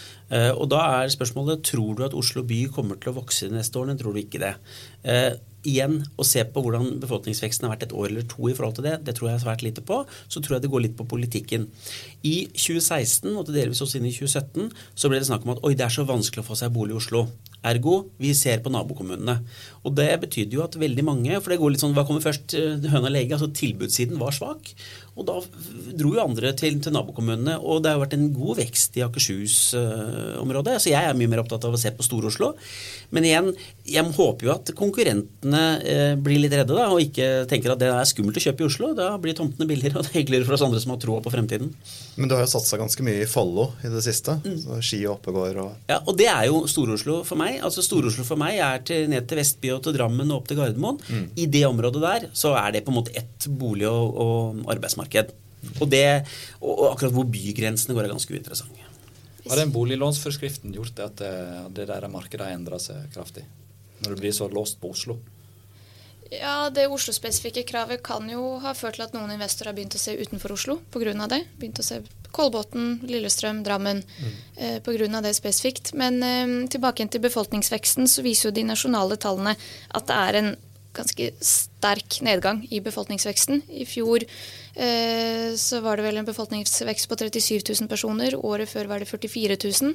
Og 0.59 0.69
da 0.71 0.83
er 0.99 1.13
spørsmålet 1.13 1.63
tror 1.67 1.95
du 1.95 2.05
at 2.07 2.15
Oslo 2.17 2.43
by 2.47 2.65
kommer 2.75 2.99
til 2.99 3.13
å 3.13 3.19
vokse 3.21 3.49
de 3.49 3.55
neste 3.55 3.79
årene, 3.79 3.97
tror 3.99 4.15
du 4.15 4.23
ikke 4.23 4.43
det? 4.43 4.55
igjen 5.65 5.99
å 6.17 6.25
se 6.27 6.43
på 6.47 6.61
hvordan 6.63 6.99
befolkningsveksten 7.01 7.65
har 7.65 7.75
vært 7.75 7.87
et 7.87 7.95
år 7.97 8.09
eller 8.11 8.27
to 8.29 8.49
i 8.49 8.55
forhold 8.55 8.77
til 8.77 8.87
det, 8.87 8.95
det 9.07 9.15
tror 9.17 9.31
jeg 9.31 9.43
svært 9.43 9.65
lite 9.65 9.83
på. 9.85 10.01
Så 10.29 10.41
tror 10.43 10.57
jeg 10.57 10.65
det 10.65 10.71
går 10.73 10.85
litt 10.85 10.97
på 10.99 11.07
politikken. 11.09 11.67
I 12.25 12.35
2016, 12.53 13.31
og 13.33 13.47
til 13.47 13.57
delvis 13.59 13.81
også 13.83 13.99
inn 13.99 14.09
i 14.09 14.13
2017, 14.15 14.71
så 14.95 15.11
ble 15.11 15.21
det 15.21 15.29
snakk 15.29 15.45
om 15.47 15.55
at 15.55 15.63
oi, 15.65 15.73
det 15.77 15.87
er 15.87 15.95
så 15.97 16.07
vanskelig 16.07 16.45
å 16.45 16.49
få 16.49 16.59
seg 16.59 16.73
bolig 16.75 16.95
i 16.95 16.99
Oslo. 16.99 17.25
Ergo, 17.65 17.95
vi 18.21 18.33
ser 18.37 18.61
på 18.63 18.71
nabokommunene. 18.73 19.39
Og 19.85 19.95
det 19.97 20.09
betydde 20.21 20.57
jo 20.57 20.63
at 20.65 20.77
veldig 20.79 21.05
mange 21.05 21.39
For 21.41 21.53
det 21.53 21.59
går 21.61 21.73
litt 21.73 21.83
sånn, 21.83 21.95
hva 21.97 22.05
kommer 22.07 22.23
først? 22.23 22.53
Eh, 22.57 22.77
høna 22.91 23.09
eller 23.09 23.23
egget? 23.23 23.39
Altså 23.39 23.51
tilbudssiden 23.57 24.21
var 24.21 24.35
svak. 24.35 24.73
Og 25.15 25.23
da 25.23 25.37
dro 25.95 26.11
jo 26.11 26.23
andre 26.23 26.51
til, 26.59 26.75
til 26.83 26.91
nabokommunene. 26.91 27.55
Og 27.63 27.79
det 27.83 27.93
har 27.93 28.01
vært 28.01 28.17
en 28.17 28.27
god 28.35 28.59
vekst 28.59 28.97
i 28.99 29.03
Akershus-området. 29.05 30.75
Så 30.83 30.91
jeg 30.91 31.07
er 31.07 31.15
mye 31.15 31.31
mer 31.31 31.39
opptatt 31.45 31.63
av 31.67 31.75
å 31.75 31.79
se 31.79 31.91
på 31.95 32.03
Stor-Oslo. 32.03 32.51
Men 33.15 33.27
igjen, 33.27 33.47
jeg 33.87 34.11
håper 34.17 34.49
jo 34.49 34.51
at 34.51 34.73
konkurrentene 34.75 35.63
uh, 35.79 36.15
blir 36.19 36.41
litt 36.43 36.55
redde 36.57 36.75
da, 36.75 36.89
og 36.91 36.99
ikke 37.03 37.45
tenker 37.47 37.71
at 37.71 37.79
det 37.79 37.93
er 37.93 38.09
skummelt 38.09 38.41
å 38.41 38.43
kjøpe 38.43 38.65
i 38.65 38.67
Oslo. 38.67 38.91
Da 38.97 39.13
blir 39.21 39.37
tomtene 39.37 39.69
billigere, 39.69 39.95
og 40.01 40.03
det 40.03 40.11
er 40.11 40.19
hyggeligere 40.19 40.49
for 40.49 40.57
oss 40.57 40.65
andre 40.67 40.83
som 40.83 40.91
har 40.95 40.99
troa 41.05 41.23
på 41.23 41.31
fremtiden. 41.31 41.71
Men 42.19 42.31
du 42.31 42.35
har 42.35 42.43
jo 42.43 42.51
satsa 42.51 42.79
ganske 42.81 43.07
mye 43.07 43.23
i 43.23 43.29
Follo 43.29 43.69
i 43.87 43.93
det 43.93 44.03
siste. 44.03 44.35
Mm. 44.43 44.59
Så 44.65 44.81
Ski 44.83 45.01
og 45.05 45.15
Oppegård 45.21 45.61
og 45.63 45.91
Ja, 45.93 46.01
og 46.03 46.19
det 46.19 46.27
er 46.31 46.49
jo 46.49 46.65
Stor-Oslo 46.67 47.21
for 47.27 47.39
meg. 47.39 47.61
Altså 47.63 47.85
Stor-Oslo 47.85 48.27
for 48.27 48.41
meg 48.41 48.59
er 48.59 48.83
til, 48.83 49.07
ned 49.11 49.31
til 49.31 49.39
Vestby 49.39 49.71
og 49.77 49.83
til 49.87 49.95
Drammen 49.95 50.27
og 50.27 50.41
opp 50.41 50.51
til 50.51 50.59
Gardermoen. 50.59 50.99
Mm. 51.07 51.25
I 51.39 51.47
det 51.55 51.63
området 51.69 52.03
der 52.03 52.29
så 52.35 52.51
er 52.59 52.75
det 52.75 52.83
på 52.83 52.91
en 52.91 52.99
måte 52.99 53.15
ett 53.15 53.47
bolig- 53.47 53.87
og, 53.87 54.15
og 54.19 54.71
arbeidsmarked 54.75 55.04
boligmarked. 55.05 55.33
Og, 55.81 55.89
det, 55.89 56.25
og 56.61 56.91
akkurat 56.91 57.13
hvor 57.13 57.25
bygrensene 57.25 57.95
går, 57.95 58.05
er 58.05 58.13
ganske 58.13 58.33
uinteressant. 58.33 58.81
Har 59.45 59.57
den 59.57 59.71
boliglånsforskriften 59.73 60.73
gjort 60.73 60.99
at 60.99 61.21
eh, 61.21 61.69
det 61.69 61.87
der 61.87 62.07
markedet 62.09 62.45
har 62.45 62.53
endra 62.53 62.79
seg 62.79 63.09
kraftig? 63.13 63.45
Når 64.01 64.13
det 64.13 64.19
blir 64.21 64.33
så 64.33 64.47
låst 64.49 64.79
på 64.81 64.89
Oslo? 64.89 65.17
Ja, 66.33 66.69
Det 66.73 66.87
Oslo-spesifikke 66.89 67.63
kravet 67.63 68.01
kan 68.03 68.25
jo 68.29 68.57
ha 68.59 68.73
ført 68.73 68.97
til 68.97 69.05
at 69.05 69.13
noen 69.13 69.35
investorer 69.35 69.69
har 69.69 69.77
begynt 69.77 69.95
å 69.95 70.01
se 70.01 70.15
utenfor 70.17 70.55
Oslo 70.55 70.79
pga. 70.91 71.13
det. 71.29 71.45
Begynt 71.57 71.79
å 71.79 71.85
se 71.85 72.01
Kolbotn, 72.35 73.05
Lillestrøm, 73.05 73.63
Drammen 73.63 74.01
mm. 74.01 74.31
eh, 74.57 74.77
pga. 74.81 75.21
det 75.21 75.35
spesifikt. 75.37 75.93
Men 75.93 76.21
eh, 76.23 76.69
tilbake 76.69 77.07
til 77.07 77.21
befolkningsveksten, 77.21 78.07
så 78.07 78.25
viser 78.25 78.49
jo 78.49 78.55
de 78.57 78.65
nasjonale 78.65 79.17
tallene 79.17 79.55
at 79.89 80.07
det 80.09 80.21
er 80.29 80.41
en 80.41 80.55
ganske 80.95 81.29
sterk 81.43 82.19
nedgang 82.25 82.63
i 82.73 82.79
befolkningsveksten. 82.83 83.61
I 83.69 83.85
fjor 83.87 84.23
eh, 84.23 85.51
så 85.59 85.81
var 85.83 85.99
det 85.99 86.05
vel 86.07 86.19
en 86.21 86.27
befolkningsvekst 86.27 87.09
på 87.11 87.17
37 87.19 87.59
000 87.81 87.89
personer. 87.91 88.35
Året 88.35 88.71
før 88.71 88.89
var 88.91 89.03
det 89.03 89.09
44 89.09 89.57
000. 89.61 89.93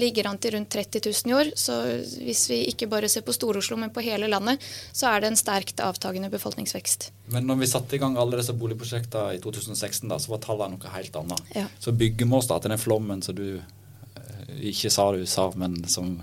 Ligger 0.00 0.30
an 0.30 0.40
til 0.42 0.56
rundt 0.56 0.70
30 0.74 1.02
000 1.08 1.32
i 1.32 1.36
år. 1.40 1.52
Så 1.58 1.78
hvis 2.22 2.44
vi 2.52 2.62
ikke 2.72 2.90
bare 2.92 3.10
ser 3.12 3.26
på 3.26 3.34
Stor-Oslo, 3.36 3.78
men 3.80 3.92
på 3.94 4.04
hele 4.04 4.30
landet, 4.30 4.62
så 4.92 5.10
er 5.10 5.22
det 5.22 5.32
en 5.32 5.40
sterkt 5.40 5.82
avtagende 5.82 6.30
befolkningsvekst. 6.32 7.10
Men 7.32 7.48
når 7.48 7.62
vi 7.62 7.70
satte 7.72 7.96
i 7.96 8.02
gang 8.02 8.18
alle 8.20 8.40
disse 8.40 8.56
boligprosjektene 8.56 9.38
i 9.38 9.42
2016, 9.42 10.08
da, 10.10 10.20
så 10.20 10.34
var 10.34 10.42
tallene 10.44 10.78
noe 10.78 10.96
helt 10.96 11.16
annet. 11.18 11.54
Ja. 11.56 11.66
Så 11.80 11.94
bygger 11.96 12.28
vi 12.28 12.38
oss 12.38 12.50
da 12.50 12.60
til 12.60 12.74
den 12.74 12.82
flommen 12.82 13.24
som 13.24 13.36
du 13.38 13.46
eh, 13.58 14.56
ikke 14.72 14.92
sa 14.92 15.10
du 15.16 15.24
sa, 15.26 15.48
men 15.56 15.80
som 15.90 16.16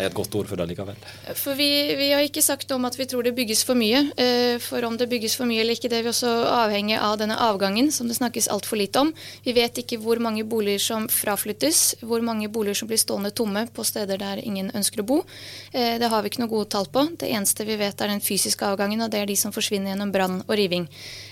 er 0.00 0.08
et 0.08 0.16
godt 0.16 0.34
ord 0.38 0.48
for 0.50 0.60
det 0.60 0.66
likevel. 0.70 0.98
For 1.38 1.58
vi, 1.58 1.68
vi, 1.98 2.10
har 2.14 2.24
ikke 2.24 2.42
sagt 2.44 2.70
om 2.74 2.86
at 2.88 2.96
vi 2.98 3.06
tror 3.10 3.26
det 3.26 3.34
bygges 3.36 3.62
for 3.66 3.78
mye. 3.78 4.02
Eh, 4.20 4.56
for 4.62 4.84
om 4.88 4.96
det 5.00 5.08
bygges 5.10 5.36
for 5.38 5.48
mye 5.48 5.62
eller 5.62 5.76
ikke, 5.76 5.90
det 5.92 6.00
vil 6.00 6.08
vi 6.08 6.14
også 6.14 6.32
avhenge 6.50 6.98
av 7.00 7.18
denne 7.20 7.36
avgangen, 7.40 7.90
som 7.94 8.08
det 8.08 8.18
snakkes 8.18 8.50
altfor 8.52 8.80
lite 8.80 9.04
om. 9.04 9.12
Vi 9.44 9.54
vet 9.56 9.82
ikke 9.82 10.00
hvor 10.02 10.20
mange 10.22 10.44
boliger 10.48 10.82
som 10.82 11.08
fraflyttes, 11.12 12.00
hvor 12.02 12.24
mange 12.24 12.50
boliger 12.52 12.80
som 12.82 12.90
blir 12.90 13.00
stående 13.00 13.32
tomme 13.36 13.66
på 13.74 13.86
steder 13.86 14.20
der 14.20 14.42
ingen 14.42 14.72
ønsker 14.74 15.04
å 15.04 15.08
bo. 15.12 15.22
Eh, 15.72 15.96
det 16.00 16.10
har 16.10 16.22
vi 16.22 16.32
ikke 16.32 16.44
noe 16.44 16.54
gode 16.54 16.70
tall 16.72 16.88
på. 16.90 17.06
Det 17.20 17.30
eneste 17.30 17.68
vi 17.68 17.78
vet 17.80 18.00
er 18.00 18.12
den 18.12 18.24
fysiske 18.24 18.66
avgangen, 18.66 19.04
og 19.04 19.12
det 19.12 19.22
er 19.22 19.30
de 19.30 19.38
som 19.38 19.54
forsvinner 19.54 19.94
gjennom 19.94 20.14
brann 20.14 20.40
og 20.46 20.54
riving. 20.56 20.88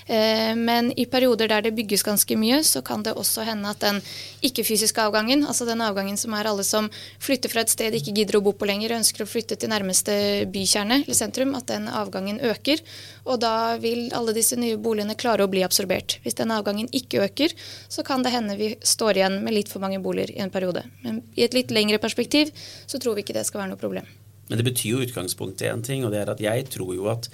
Eh, 0.08 0.54
men 0.56 0.92
i 0.96 1.04
perioder 1.06 1.50
der 1.50 1.66
det 1.66 1.74
bygges 1.76 2.04
ganske 2.06 2.36
mye, 2.40 2.62
så 2.64 2.82
kan 2.84 3.02
det 3.04 3.16
også 3.16 3.44
hende 3.44 3.68
at 3.68 3.82
den 3.84 4.00
ikke-fysiske 4.44 5.02
avgangen, 5.02 5.44
altså 5.46 5.66
den 5.68 5.82
avgangen 5.84 6.16
som 6.16 6.32
er 6.36 6.48
alle 6.48 6.64
som 6.64 6.88
flytter 7.20 7.52
fra 7.52 7.64
et 7.64 7.72
sted 7.72 7.94
ikke 7.94 8.14
gidder 8.16 8.38
å 8.38 8.44
bo 8.44 8.54
på 8.58 8.68
lenger, 8.68 8.96
ønsker 8.98 9.24
å 9.24 9.28
flytte 9.28 9.56
til 9.58 9.70
nærmeste 9.72 10.14
bykjerne 10.52 11.00
eller 11.04 11.18
sentrum, 11.18 11.54
at 11.58 11.68
den 11.70 11.88
avgangen 11.88 12.40
øker. 12.44 12.82
Og 13.26 13.40
da 13.42 13.76
vil 13.82 14.08
alle 14.16 14.34
disse 14.36 14.58
nye 14.60 14.80
boligene 14.80 15.16
klare 15.18 15.46
å 15.46 15.52
bli 15.52 15.62
absorbert. 15.66 16.18
Hvis 16.24 16.38
den 16.40 16.54
avgangen 16.54 16.90
ikke 16.92 17.22
øker, 17.28 17.54
så 17.88 18.04
kan 18.06 18.26
det 18.26 18.34
hende 18.34 18.58
vi 18.58 18.74
står 18.82 19.20
igjen 19.20 19.40
med 19.44 19.56
litt 19.56 19.72
for 19.72 19.84
mange 19.84 20.02
boliger 20.02 20.34
i 20.34 20.42
en 20.44 20.52
periode. 20.54 20.84
Men 21.04 21.22
i 21.38 21.46
et 21.46 21.56
litt 21.56 21.72
lengre 21.74 22.02
perspektiv 22.02 22.52
så 22.86 23.00
tror 23.00 23.16
vi 23.16 23.26
ikke 23.26 23.38
det 23.38 23.46
skal 23.48 23.62
være 23.62 23.74
noe 23.74 23.80
problem. 23.80 24.10
Men 24.48 24.60
det 24.60 24.68
betyr 24.70 24.94
jo 24.94 25.04
utgangspunktet 25.04 25.68
én 25.68 25.84
ting, 25.84 26.06
og 26.06 26.14
det 26.14 26.22
er 26.22 26.30
at 26.32 26.40
jeg 26.40 26.70
tror 26.72 26.94
jo 26.96 27.10
at 27.12 27.28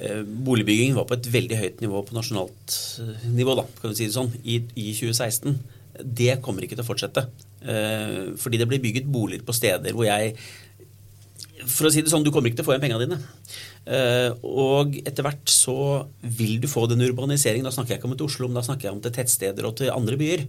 Eh, 0.00 0.22
boligbygging 0.24 0.94
var 0.96 1.04
på 1.04 1.18
et 1.18 1.26
veldig 1.28 1.56
høyt 1.60 1.82
nivå 1.84 2.00
på 2.08 2.16
nasjonalt 2.16 2.76
eh, 3.02 3.24
nivå, 3.36 3.52
da, 3.58 3.66
kan 3.82 3.92
du 3.92 3.98
si 3.98 4.06
det 4.08 4.14
sånn, 4.14 4.30
i, 4.40 4.56
i 4.72 4.94
2016. 4.96 5.58
Det 6.00 6.38
kommer 6.44 6.64
ikke 6.64 6.78
til 6.78 6.86
å 6.86 6.88
fortsette. 6.88 7.26
Eh, 7.60 8.36
fordi 8.40 8.56
det 8.60 8.68
blir 8.68 8.80
bygget 8.80 9.08
boliger 9.12 9.44
på 9.44 9.52
steder 9.52 9.92
hvor 9.92 10.06
jeg 10.08 10.32
For 11.68 11.84
å 11.84 11.90
si 11.92 12.00
det 12.00 12.08
sånn, 12.08 12.24
du 12.24 12.30
kommer 12.32 12.48
ikke 12.48 12.62
til 12.62 12.64
å 12.64 12.68
få 12.70 12.72
igjen 12.72 12.86
pengene 12.86 13.04
dine. 13.04 13.18
Uh, 13.88 14.36
og 14.44 14.98
etter 15.00 15.24
hvert 15.24 15.48
så 15.48 15.74
vil 16.20 16.58
du 16.60 16.68
få 16.68 16.84
den 16.90 17.00
urbaniseringen. 17.00 17.64
Da 17.64 17.72
snakker 17.72 17.94
jeg 17.94 18.02
ikke 18.02 18.10
om 18.10 18.14
til 18.18 18.28
Oslo, 18.28 18.50
men 18.50 18.60
da 18.60 18.64
snakker 18.66 18.86
jeg 18.86 18.96
om 18.96 19.00
til 19.02 19.14
tettsteder 19.16 19.66
og 19.66 19.78
til 19.80 19.92
andre 19.94 20.18
byer. 20.20 20.44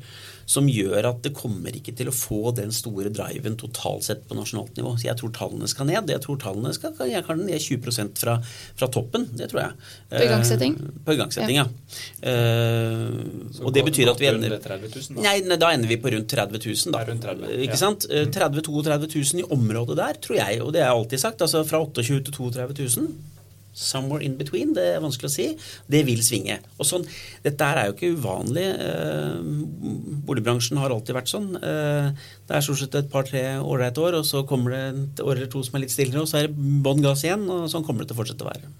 Som 0.51 0.67
gjør 0.67 1.07
at 1.07 1.21
det 1.23 1.31
kommer 1.37 1.71
ikke 1.71 1.93
til 1.95 2.09
å 2.11 2.13
få 2.15 2.51
den 2.57 2.73
store 2.75 3.11
driven 3.13 3.55
totalt 3.59 4.03
sett 4.03 4.25
på 4.27 4.35
nasjonalt 4.35 4.75
nivå. 4.75 4.97
Så 4.99 5.07
jeg 5.07 5.17
tror 5.21 5.31
tallene 5.37 5.69
skal 5.71 5.87
ned. 5.87 6.11
Jeg 6.11 6.23
tror 6.25 6.41
tallene 6.43 6.73
skal 6.75 6.99
jeg 7.07 7.23
kan 7.25 7.39
ned 7.39 7.55
20% 7.63 8.19
fra, 8.19 8.35
fra 8.77 8.91
toppen. 8.91 9.29
Det 9.37 9.47
tror 9.53 9.61
jeg. 9.63 9.89
På 10.11 10.21
igangsetting? 10.27 10.75
Uh, 10.75 10.91
på 11.07 11.15
igangsetting, 11.15 11.61
ja. 11.61 11.65
ja. 12.19 12.35
Uh, 12.35 13.63
og 13.63 13.71
det 13.73 13.85
betyr 13.87 14.11
at 14.11 14.21
vi 14.21 14.27
ender 14.27 14.57
30 14.59 14.91
000, 14.91 15.17
da? 15.17 15.25
Nei, 15.29 15.57
da 15.61 15.71
ender 15.71 15.89
vi 15.89 16.01
på 16.03 16.11
rundt 16.11 16.29
30 16.35 16.61
000. 16.67 16.93
Da. 16.97 17.05
Rundt 17.07 17.25
30, 17.25 17.57
ikke 17.63 17.79
ja. 17.79 17.81
sant? 17.87 18.09
30 18.11 18.67
32 18.67 19.11
000 19.15 19.41
i 19.45 19.49
området 19.55 19.97
der, 20.03 20.19
tror 20.21 20.41
jeg, 20.43 20.61
og 20.61 20.75
det 20.75 20.83
har 20.83 20.91
jeg 20.91 20.99
alltid 20.99 21.25
sagt. 21.25 21.41
altså 21.47 21.63
Fra 21.67 21.81
28 21.87 22.27
til 22.27 22.33
32 22.35 22.89
000 22.99 23.30
somewhere 23.73 24.23
in 24.23 24.37
between, 24.39 24.73
det 24.75 24.85
er 24.95 25.03
vanskelig 25.03 25.29
å 25.29 25.33
si, 25.33 25.47
det 25.91 26.03
vil 26.07 26.21
svinge. 26.25 26.59
Og 26.77 26.87
sånn, 26.87 27.07
Dette 27.43 27.65
er 27.65 27.87
jo 27.87 27.95
ikke 27.95 28.11
uvanlig. 28.17 28.67
Eh, 28.85 29.39
boligbransjen 30.27 30.79
har 30.81 30.93
alltid 30.93 31.17
vært 31.17 31.31
sånn. 31.31 31.49
Eh, 31.57 32.11
det 32.47 32.57
er 32.57 32.65
stort 32.65 32.81
sett 32.83 32.99
et 32.99 33.11
par-tre 33.11 33.43
ålreite 33.59 34.03
år, 34.03 34.19
og 34.19 34.27
så 34.27 34.43
kommer 34.47 34.75
det 34.75 34.83
et 34.91 35.25
år 35.25 35.35
eller 35.37 35.51
to 35.51 35.63
som 35.65 35.77
er 35.77 35.85
litt 35.85 35.95
stillere, 35.95 36.21
og 36.21 36.29
så 36.29 36.41
er 36.41 36.49
det 36.49 36.69
bånn 36.85 37.03
gass 37.03 37.25
igjen. 37.25 37.47
og 37.49 37.69
Sånn 37.71 37.85
kommer 37.87 38.03
det 38.03 38.11
til 38.11 38.19
å 38.19 38.21
fortsette 38.21 38.45
å 38.45 38.51
være. 38.51 38.71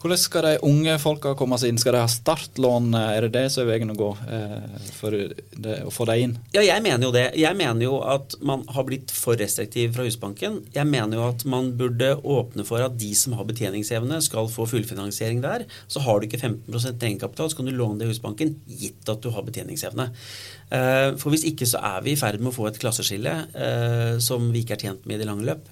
Hvordan 0.00 0.16
skal 0.16 0.46
de 0.46 0.52
unge 0.64 0.94
folka 0.96 1.34
komme 1.36 1.58
seg 1.60 1.74
inn? 1.74 1.78
Skal 1.80 1.92
de 1.92 2.00
ha 2.00 2.08
startlån? 2.08 2.94
Er 2.96 3.26
det 3.26 3.34
det 3.34 3.42
som 3.52 3.66
er 3.66 3.74
veien 3.74 3.92
å 3.92 3.96
gå 3.98 4.08
eh, 4.32 4.78
for 4.96 5.12
det, 5.12 5.74
å 5.84 5.92
få 5.92 6.06
dem 6.08 6.22
inn? 6.24 6.32
Ja, 6.54 6.62
jeg 6.64 6.80
mener 6.86 7.04
jo 7.04 7.12
det. 7.12 7.26
Jeg 7.36 7.58
mener 7.58 7.84
jo 7.84 7.98
at 8.08 8.38
man 8.40 8.64
har 8.72 8.86
blitt 8.88 9.12
for 9.12 9.36
restriktiv 9.36 9.92
fra 9.98 10.06
Husbanken. 10.08 10.62
Jeg 10.72 10.88
mener 10.88 11.20
jo 11.20 11.26
at 11.26 11.44
man 11.44 11.74
burde 11.76 12.14
åpne 12.16 12.64
for 12.64 12.80
at 12.86 12.96
de 12.96 13.10
som 13.18 13.36
har 13.36 13.44
betjeningsevne, 13.52 14.22
skal 14.24 14.48
få 14.48 14.64
fullfinansiering 14.72 15.44
der. 15.44 15.66
Så 15.84 16.00
har 16.06 16.16
du 16.16 16.30
ikke 16.30 16.40
15% 16.40 16.96
egenkapital, 16.96 17.52
så 17.52 17.60
kan 17.60 17.68
du 17.68 17.76
låne 17.76 18.00
det 18.00 18.08
i 18.08 18.14
Husbanken, 18.14 18.56
gitt 18.80 19.12
at 19.12 19.20
du 19.20 19.28
har 19.36 19.44
betjeningsevne. 19.44 20.08
Eh, 20.72 21.12
for 21.20 21.36
hvis 21.36 21.44
ikke 21.52 21.68
så 21.68 21.84
er 21.92 22.08
vi 22.08 22.16
i 22.16 22.20
ferd 22.20 22.40
med 22.40 22.54
å 22.54 22.56
få 22.56 22.70
et 22.72 22.80
klasseskille 22.80 23.36
eh, 23.52 24.12
som 24.16 24.48
vi 24.48 24.64
ikke 24.64 24.80
er 24.80 24.86
tjent 24.88 25.04
med 25.04 25.18
i 25.18 25.26
det 25.26 25.28
lange 25.28 25.44
løp. 25.52 25.68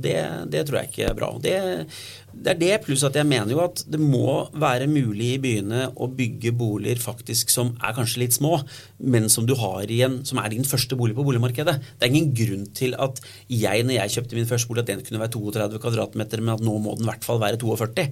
Og 0.00 0.06
det, 0.06 0.16
det, 0.48 0.64
tror 0.66 0.80
jeg 0.80 0.90
ikke 0.90 1.08
er 1.10 1.16
bra. 1.18 1.28
Det, 1.44 1.54
det, 2.32 2.54
er 2.54 2.60
det, 2.60 2.72
pluss 2.86 3.04
at 3.04 3.18
jeg 3.18 3.28
mener 3.28 3.52
jo 3.52 3.60
at 3.60 3.82
det 3.84 4.00
må 4.00 4.46
være 4.56 4.88
mulig 4.88 5.34
i 5.34 5.40
byene 5.42 5.90
å 5.92 6.08
bygge 6.08 6.54
boliger 6.56 7.02
faktisk 7.02 7.52
som 7.52 7.74
er 7.84 7.96
kanskje 7.96 8.24
litt 8.24 8.36
små, 8.38 8.56
men 9.04 9.28
som 9.32 9.44
du 9.48 9.52
har 9.60 9.84
igjen, 9.84 10.22
som 10.24 10.40
er 10.40 10.54
din 10.54 10.64
første 10.64 10.96
bolig 10.96 11.18
på 11.18 11.26
boligmarkedet. 11.26 11.76
Det 12.00 12.08
er 12.08 12.14
ingen 12.14 12.32
grunn 12.32 12.64
til 12.76 12.96
at 12.96 13.20
jeg, 13.52 13.84
når 13.84 13.98
jeg 13.98 14.16
kjøpte 14.16 14.40
min 14.40 14.48
første 14.48 14.72
bolig, 14.72 14.86
at 14.86 14.94
den 14.94 15.04
kunne 15.04 15.22
være 15.22 15.36
32 15.36 15.84
kvadratmeter, 15.84 16.44
men 16.44 16.56
at 16.56 16.64
nå 16.64 16.78
må 16.80 16.96
den 16.96 17.04
i 17.04 17.12
hvert 17.12 17.28
fall 17.28 17.42
være 17.42 17.60
42. 17.60 18.08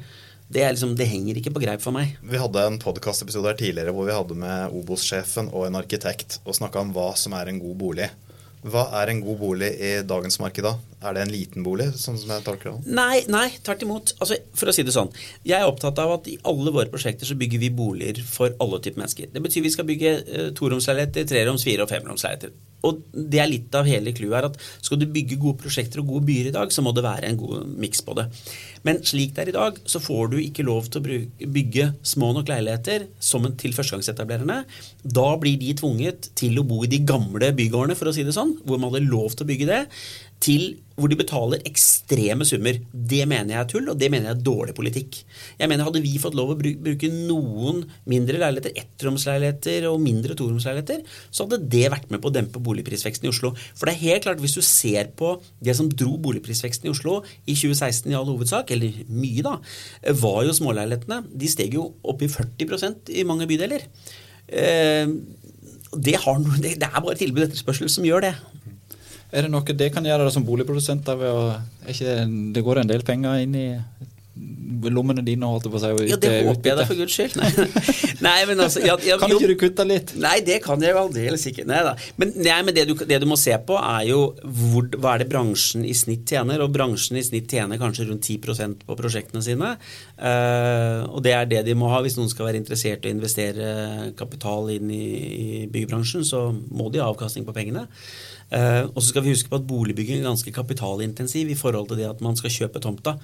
Det, 0.48 0.62
liksom, 0.64 0.94
det, 0.96 1.08
henger 1.08 1.36
ikke 1.40 1.52
på 1.52 1.60
greip 1.60 1.82
for 1.84 1.92
meg. 1.92 2.14
Vi 2.24 2.40
hadde 2.40 2.62
en 2.64 2.78
podkastepisode 2.80 3.50
her 3.50 3.58
tidligere 3.60 3.92
hvor 3.92 4.08
vi 4.08 4.16
hadde 4.16 4.36
med 4.36 4.76
Obos-sjefen 4.76 5.50
og 5.52 5.66
en 5.66 5.76
arkitekt 5.76 6.38
og 6.44 6.56
snakka 6.56 6.84
om 6.84 6.94
hva 6.96 7.10
som 7.20 7.36
er 7.36 7.52
en 7.52 7.60
god 7.60 7.76
bolig. 7.80 8.08
Hva 8.66 8.88
er 9.02 9.12
en 9.12 9.20
god 9.22 9.38
bolig 9.38 9.68
i 9.76 9.90
dagens 10.08 10.40
marked 10.42 10.64
da? 10.66 10.72
Er 10.98 11.14
det 11.14 11.22
en 11.22 11.30
liten 11.30 11.62
bolig? 11.62 11.92
sånn 11.94 12.16
som 12.18 12.32
jeg 12.34 12.42
tolker 12.46 12.72
det? 12.74 12.94
Nei, 12.98 13.22
nei, 13.30 13.46
tvert 13.62 13.84
imot. 13.86 14.14
Altså, 14.18 14.40
for 14.58 14.70
å 14.70 14.74
si 14.74 14.82
det 14.86 14.94
sånn. 14.94 15.12
Jeg 15.46 15.60
er 15.60 15.70
opptatt 15.70 15.98
av 16.02 16.16
at 16.16 16.30
i 16.30 16.38
alle 16.50 16.72
våre 16.74 16.90
prosjekter 16.90 17.28
så 17.28 17.38
bygger 17.38 17.62
vi 17.62 17.70
boliger 17.74 18.18
for 18.26 18.56
alle 18.62 18.80
typer 18.82 19.04
mennesker. 19.04 19.30
Det 19.34 19.42
betyr 19.44 19.66
vi 19.66 19.74
skal 19.74 19.86
bygge 19.88 20.16
uh, 20.26 20.48
toromsleiligheter, 20.58 21.28
treroms, 21.30 21.66
fire- 21.68 21.86
og 21.86 21.92
femromsleiligheter. 21.92 22.56
Og 22.86 23.00
det 23.12 23.40
er 23.42 23.50
litt 23.50 23.74
av 23.74 23.88
hele 23.90 24.12
clouet 24.14 24.36
her 24.36 24.46
at 24.46 24.58
skal 24.86 25.00
du 25.00 25.06
bygge 25.10 25.38
gode 25.40 25.58
prosjekter 25.62 26.02
og 26.02 26.12
gode 26.12 26.28
byer 26.28 26.50
i 26.50 26.54
dag, 26.54 26.70
så 26.74 26.84
må 26.84 26.92
det 26.94 27.02
være 27.06 27.26
en 27.26 27.38
god 27.40 27.72
miks 27.80 28.02
på 28.06 28.14
det. 28.18 28.28
Men 28.86 29.00
slik 29.06 29.34
det 29.34 29.44
er 29.44 29.52
i 29.52 29.56
dag, 29.56 29.80
så 29.88 30.02
får 30.02 30.30
du 30.32 30.38
ikke 30.40 30.66
lov 30.66 30.86
til 30.86 31.02
å 31.02 31.18
bygge 31.58 31.88
små 32.06 32.30
nok 32.36 32.50
leiligheter 32.52 33.08
som 33.18 33.46
til 33.58 33.74
førstegangsetablererne. 33.74 34.60
Da 35.02 35.28
blir 35.42 35.58
de 35.58 35.74
tvunget 35.78 36.30
til 36.38 36.58
å 36.60 36.66
bo 36.66 36.84
i 36.86 36.90
de 36.90 37.02
gamle 37.06 37.50
bygårdene, 37.58 37.98
for 37.98 38.10
å 38.10 38.14
si 38.14 38.26
det 38.26 38.36
sånn, 38.36 38.54
hvor 38.62 38.78
man 38.78 38.94
hadde 38.94 39.10
lov 39.10 39.34
til 39.34 39.46
å 39.46 39.50
bygge 39.50 39.70
det 39.70 39.82
til 40.44 40.76
hvor 40.98 41.10
de 41.10 41.18
betaler 41.18 41.62
ekstreme 41.68 42.46
summer. 42.46 42.80
Det 42.92 43.22
mener 43.30 43.54
jeg 43.54 43.60
er 43.60 43.68
tull, 43.70 43.88
og 43.92 43.98
det 44.00 44.10
mener 44.12 44.30
jeg 44.30 44.36
er 44.36 44.44
dårlig 44.48 44.74
politikk. 44.76 45.20
Jeg 45.60 45.70
mener 45.70 45.86
Hadde 45.88 46.02
vi 46.04 46.18
fått 46.20 46.36
lov 46.36 46.50
å 46.52 46.58
bruke 46.58 47.08
noen 47.12 47.84
mindre 48.10 48.40
leiligheter, 48.42 48.74
ettromsleiligheter 48.82 49.86
og 49.88 50.02
mindre 50.04 50.36
toromsleiligheter, 50.36 51.04
så 51.30 51.46
hadde 51.46 51.62
det 51.72 51.86
vært 51.94 52.10
med 52.12 52.20
på 52.20 52.28
å 52.28 52.34
dempe 52.34 52.60
boligprisveksten 52.64 53.28
i 53.28 53.32
Oslo. 53.32 53.54
For 53.78 53.88
det 53.88 53.94
er 53.94 54.02
helt 54.02 54.26
klart, 54.26 54.42
hvis 54.42 54.58
du 54.58 54.62
ser 54.66 55.12
på 55.16 55.36
det 55.64 55.76
som 55.78 55.88
dro 55.88 56.18
boligprisveksten 56.20 56.90
i 56.90 56.92
Oslo 56.92 57.20
i 57.46 57.56
2016 57.56 58.10
i 58.10 58.18
all 58.18 58.28
hovedsak, 58.28 58.74
eller 58.74 59.00
mye 59.08 59.46
da, 59.46 59.56
var 60.20 60.42
jo 60.48 60.56
småleilighetene. 60.58 61.22
De 61.38 61.50
steg 61.50 61.78
jo 61.78 61.88
opp 62.02 62.24
i 62.26 62.30
40% 62.32 63.14
i 63.14 63.26
mange 63.28 63.48
bydeler. 63.48 63.86
Eh, 64.48 65.14
det, 65.94 66.16
har, 66.24 66.44
det 66.60 66.76
er 66.76 67.00
bare 67.00 67.18
tilbud 67.18 67.44
og 67.44 67.48
etterspørsel 67.48 67.92
som 67.92 68.06
gjør 68.08 68.28
det. 68.28 68.34
Er 69.28 69.44
det 69.44 69.52
noe 69.52 69.76
det 69.76 69.90
kan 69.92 70.06
gjøre 70.06 70.28
det 70.28 70.34
som 70.36 70.46
boligprodusenter? 70.46 71.24
Ikke, 71.90 72.20
det 72.54 72.64
går 72.64 72.82
en 72.82 72.92
del 72.92 73.04
penger 73.06 73.42
inn 73.44 73.56
i 73.58 73.66
lommene 74.92 75.22
dine, 75.26 75.48
holdt 75.48 75.66
jeg 75.66 75.72
på 75.72 75.78
å 75.78 75.82
si. 75.82 76.08
Ja, 76.10 76.18
det 76.20 76.30
håper 76.46 76.70
jeg 76.70 76.78
da, 76.78 76.84
for 76.86 76.98
guds 76.98 77.14
skyld. 77.16 77.36
Nei, 77.40 77.48
nei 78.26 78.36
men 78.48 78.62
altså 78.62 78.82
ja, 78.84 78.94
ja, 79.04 79.16
Kan 79.20 79.32
ikke 79.34 79.50
du 79.50 79.56
kutte 79.58 79.86
litt? 79.88 80.12
Nei, 80.20 80.36
det 80.46 80.60
kan 80.64 80.82
jeg 80.82 80.96
aldeles 80.98 81.46
ikke. 81.50 81.64
Nei 81.68 81.80
da. 81.86 81.94
Men, 82.20 82.32
nei, 82.36 82.58
men 82.66 82.76
det, 82.76 82.84
du, 82.90 82.94
det, 83.00 83.18
du, 83.22 83.26
må 83.30 83.38
se 83.40 83.56
på, 83.66 83.78
er 83.80 84.06
jo 84.10 84.20
hvor, 84.44 84.88
hva 84.94 85.16
er 85.16 85.24
det 85.24 85.28
bransjen 85.32 85.86
i 85.88 85.96
snitt 85.98 86.28
tjener. 86.30 86.62
Og 86.64 86.72
bransjen 86.74 87.18
i 87.18 87.24
snitt 87.26 87.50
tjener 87.50 87.80
kanskje 87.80 88.08
rundt 88.10 88.28
10% 88.28 88.86
på 88.86 88.98
prosjektene 88.98 89.44
sine. 89.44 89.74
Uh, 90.16 91.04
og 91.10 91.22
det 91.26 91.34
er 91.36 91.50
det 91.50 91.64
de 91.68 91.76
må 91.78 91.90
ha. 91.92 92.02
Hvis 92.04 92.18
noen 92.20 92.30
skal 92.32 92.50
være 92.50 92.62
interessert 92.62 93.04
i 93.04 93.12
å 93.12 93.16
investere 93.16 93.68
kapital 94.18 94.70
inn 94.76 94.92
i, 94.94 95.04
i 95.28 95.62
byggebransjen, 95.72 96.26
så 96.28 96.48
må 96.52 96.92
de 96.92 97.02
ha 97.02 97.10
avkastning 97.10 97.48
på 97.48 97.56
pengene. 97.56 97.88
Uh, 98.48 98.88
og 98.94 99.02
så 99.02 99.10
skal 99.10 99.26
vi 99.26 99.34
huske 99.34 99.50
på 99.52 99.58
at 99.58 99.66
boligbygging 99.68 100.22
er 100.22 100.30
ganske 100.30 100.52
kapitalintensiv 100.54 101.50
i 101.52 101.58
forhold 101.58 101.90
til 101.90 102.00
det 102.00 102.08
at 102.08 102.22
man 102.24 102.38
skal 102.38 102.54
kjøpe 102.54 102.80
tomta. 102.80 103.18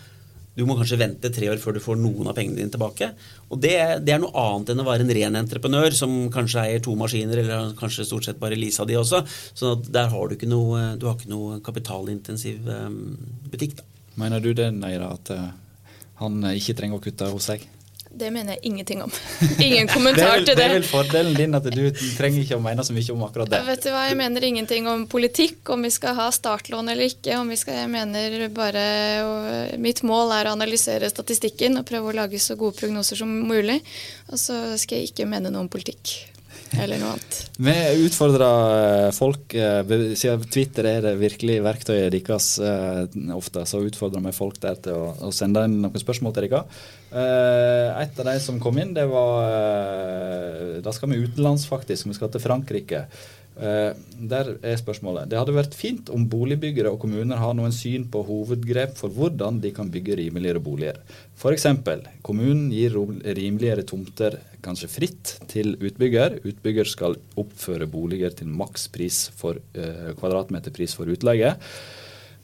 Du 0.54 0.62
må 0.68 0.76
kanskje 0.78 1.00
vente 1.00 1.30
tre 1.34 1.48
år 1.50 1.58
før 1.58 1.74
du 1.74 1.82
får 1.82 1.96
noen 1.98 2.28
av 2.30 2.36
pengene 2.36 2.60
dine 2.60 2.70
tilbake. 2.70 3.08
Og 3.50 3.58
det, 3.58 3.74
det, 4.06 4.12
er 4.14 4.20
noe 4.22 4.30
annet 4.38 4.70
enn 4.70 4.82
å 4.84 4.86
være 4.86 5.02
en 5.02 5.14
ren 5.16 5.38
entreprenør 5.40 5.96
som 5.98 6.12
kanskje 6.34 6.62
eier 6.62 6.84
to 6.84 6.94
maskiner, 6.98 7.40
eller 7.42 7.72
kanskje 7.78 8.06
stort 8.06 8.28
sett 8.28 8.38
bare 8.42 8.58
leasa 8.58 8.86
de 8.86 9.00
også. 9.00 9.24
Så 9.26 9.74
der 9.88 10.12
har 10.12 10.30
du 10.30 10.36
ikke 10.36 10.50
noe, 10.50 10.92
du 11.00 11.08
har 11.08 11.18
ikke 11.18 11.32
noe 11.32 11.58
kapitalintensiv 11.64 12.70
um, 12.70 13.00
butikk. 13.50 13.80
da. 13.80 13.88
Mener 14.22 14.44
du 14.44 14.52
det, 14.54 14.70
Neira, 14.76 15.10
at 15.16 15.34
uh, 15.34 15.48
han 16.22 16.38
ikke 16.54 16.78
trenger 16.78 17.00
å 17.00 17.02
kutte 17.02 17.32
hos 17.34 17.50
seg? 17.50 17.66
Det 18.14 18.30
mener 18.30 18.54
jeg 18.54 18.70
ingenting 18.70 19.02
om. 19.02 19.12
Ingen 19.66 19.88
kommentar 19.90 20.38
det 20.38 20.46
til 20.46 20.54
det. 20.54 20.56
Det 20.60 20.66
er 20.68 20.74
vel 20.76 20.86
fordelen 20.88 21.34
din 21.38 21.58
at 21.58 21.66
du 21.66 21.82
trenger 22.16 22.44
ikke 22.44 22.58
å 22.58 22.62
mene 22.62 22.84
så 22.86 22.94
mye 22.96 23.14
om 23.14 23.24
akkurat 23.26 23.50
det. 23.50 23.62
Vet 23.66 23.86
du 23.86 23.90
hva, 23.90 24.04
Jeg 24.08 24.18
mener 24.20 24.46
ingenting 24.48 24.88
om 24.90 25.06
politikk, 25.10 25.62
om 25.74 25.82
vi 25.86 25.90
skal 25.94 26.14
ha 26.18 26.28
startlån 26.34 26.92
eller 26.94 27.10
ikke. 27.10 27.38
om 27.40 27.50
vi 27.50 27.58
skal, 27.60 27.82
jeg 27.84 27.92
mener 27.92 28.48
bare, 28.54 28.84
Mitt 29.82 30.04
mål 30.06 30.36
er 30.36 30.50
å 30.50 30.54
analysere 30.54 31.10
statistikken 31.10 31.80
og 31.80 31.88
prøve 31.88 32.12
å 32.12 32.18
lage 32.22 32.42
så 32.42 32.58
gode 32.60 32.78
prognoser 32.78 33.18
som 33.18 33.30
mulig. 33.48 33.80
Og 34.30 34.38
så 34.40 34.60
skal 34.80 35.00
jeg 35.02 35.12
ikke 35.12 35.28
mene 35.28 35.50
noe 35.50 35.66
om 35.66 35.72
politikk 35.72 36.33
eller 36.80 37.00
noe 37.00 37.14
annet. 37.14 37.38
Vi 37.56 37.74
utfordrer 38.06 39.12
folk, 39.16 39.54
eh, 39.54 39.94
siden 40.18 40.46
Twitter 40.50 40.88
er 40.90 41.06
det 41.06 41.14
virkelig 41.20 41.60
verktøyet 41.64 42.14
deres 42.14 42.48
eh, 42.58 43.04
ofte, 43.36 43.64
så 43.68 43.82
utfordrer 43.84 44.24
vi 44.24 44.34
folk 44.36 44.58
der 44.62 44.80
til 44.84 45.14
å, 45.14 45.30
sende 45.34 45.64
inn 45.68 45.80
noen 45.84 46.02
spørsmål 46.02 46.34
til 46.34 46.48
dere. 46.48 46.64
Eh, 47.14 48.02
et 48.02 48.20
av 48.20 48.30
de 48.30 48.36
som 48.42 48.60
kom 48.62 48.78
inn, 48.82 48.94
det 48.96 49.06
var 49.10 50.82
Da 50.84 50.92
skal 50.92 51.12
vi 51.12 51.22
utenlands, 51.22 51.66
faktisk. 51.70 52.08
Vi 52.10 52.16
skal 52.16 52.32
til 52.32 52.42
Frankrike. 52.42 53.04
Uh, 53.54 53.94
der 54.18 54.48
er 54.66 54.78
spørsmålet. 54.80 55.28
Det 55.30 55.38
hadde 55.38 55.54
vært 55.54 55.76
fint 55.78 56.08
om 56.10 56.24
boligbyggere 56.30 56.90
og 56.90 56.98
kommuner 57.04 57.38
har 57.38 57.54
noen 57.54 57.74
syn 57.74 58.08
på 58.10 58.24
hovedgrep 58.26 58.96
for 58.98 59.14
hvordan 59.14 59.60
de 59.62 59.70
kan 59.74 59.92
bygge 59.94 60.16
rimeligere 60.18 60.62
boliger. 60.64 60.98
F.eks. 61.38 61.68
kommunen 62.26 62.66
gir 62.74 62.96
rimeligere 62.98 63.86
tomter 63.86 64.40
kanskje 64.64 64.90
fritt 64.90 65.36
til 65.50 65.76
utbygger. 65.78 66.40
Utbygger 66.42 66.90
skal 66.90 67.18
oppføre 67.38 67.86
boliger 67.90 68.34
til 68.34 68.50
makspris 68.50 69.28
for 69.38 69.60
uh, 69.78 70.10
kvadratmeterpris 70.18 70.98
for 70.98 71.14
utleie. 71.14 71.54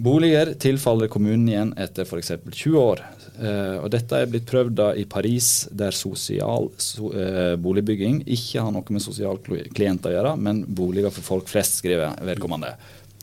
Boliger 0.01 0.55
tilfaller 0.55 1.11
kommunen 1.13 1.49
igjen 1.49 1.73
etter 1.77 2.07
f.eks. 2.09 2.31
20 2.49 2.77
år. 2.81 3.03
Uh, 3.37 3.83
og 3.83 3.91
Dette 3.93 4.17
er 4.17 4.31
blitt 4.33 4.47
prøvd 4.49 4.73
da 4.79 4.87
i 4.97 5.05
Paris, 5.09 5.67
der 5.77 5.93
sosial 5.97 6.71
so, 6.81 7.11
eh, 7.13 7.53
boligbygging 7.61 8.23
ikke 8.25 8.65
har 8.65 8.73
noe 8.73 8.97
med 8.97 9.05
sosial 9.05 9.37
klient 9.45 10.09
å 10.09 10.13
gjøre, 10.15 10.35
men 10.41 10.63
boliger 10.65 11.13
for 11.13 11.27
folk 11.27 11.53
flest, 11.53 11.83
skriver 11.83 12.17
vedkommende. 12.25 12.73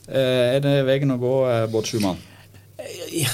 Eh, 0.06 0.54
er 0.54 0.62
det 0.62 0.76
veien 0.86 1.16
å 1.16 1.18
gå, 1.18 1.34
Bård 1.72 1.90
Schumann? 1.90 2.22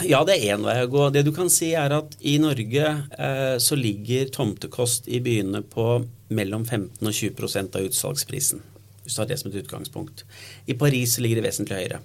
Ja, 0.09 0.23
det 0.25 0.39
er 0.39 0.57
én 0.57 0.65
vei 0.65 0.79
å 0.81 0.89
gå. 0.89 1.11
Det 1.13 1.27
du 1.27 1.33
kan 1.37 1.53
si 1.53 1.75
er 1.77 1.93
at 1.93 2.17
I 2.25 2.39
Norge 2.41 2.95
så 3.61 3.77
ligger 3.77 4.31
tomtekost 4.33 5.05
i 5.13 5.21
byene 5.21 5.61
på 5.61 5.99
mellom 6.33 6.65
15 6.65 7.05
og 7.05 7.13
20 7.13 7.77
av 7.77 7.85
utsalgsprisen. 7.85 8.65
Hvis 9.05 9.19
du 9.19 9.21
har 9.21 9.29
det 9.29 9.37
som 9.37 9.53
et 9.53 9.61
utgangspunkt. 9.61 10.25
I 10.65 10.77
Paris 10.81 11.19
ligger 11.21 11.43
det 11.43 11.51
vesentlig 11.51 11.83
høyere. 11.83 12.01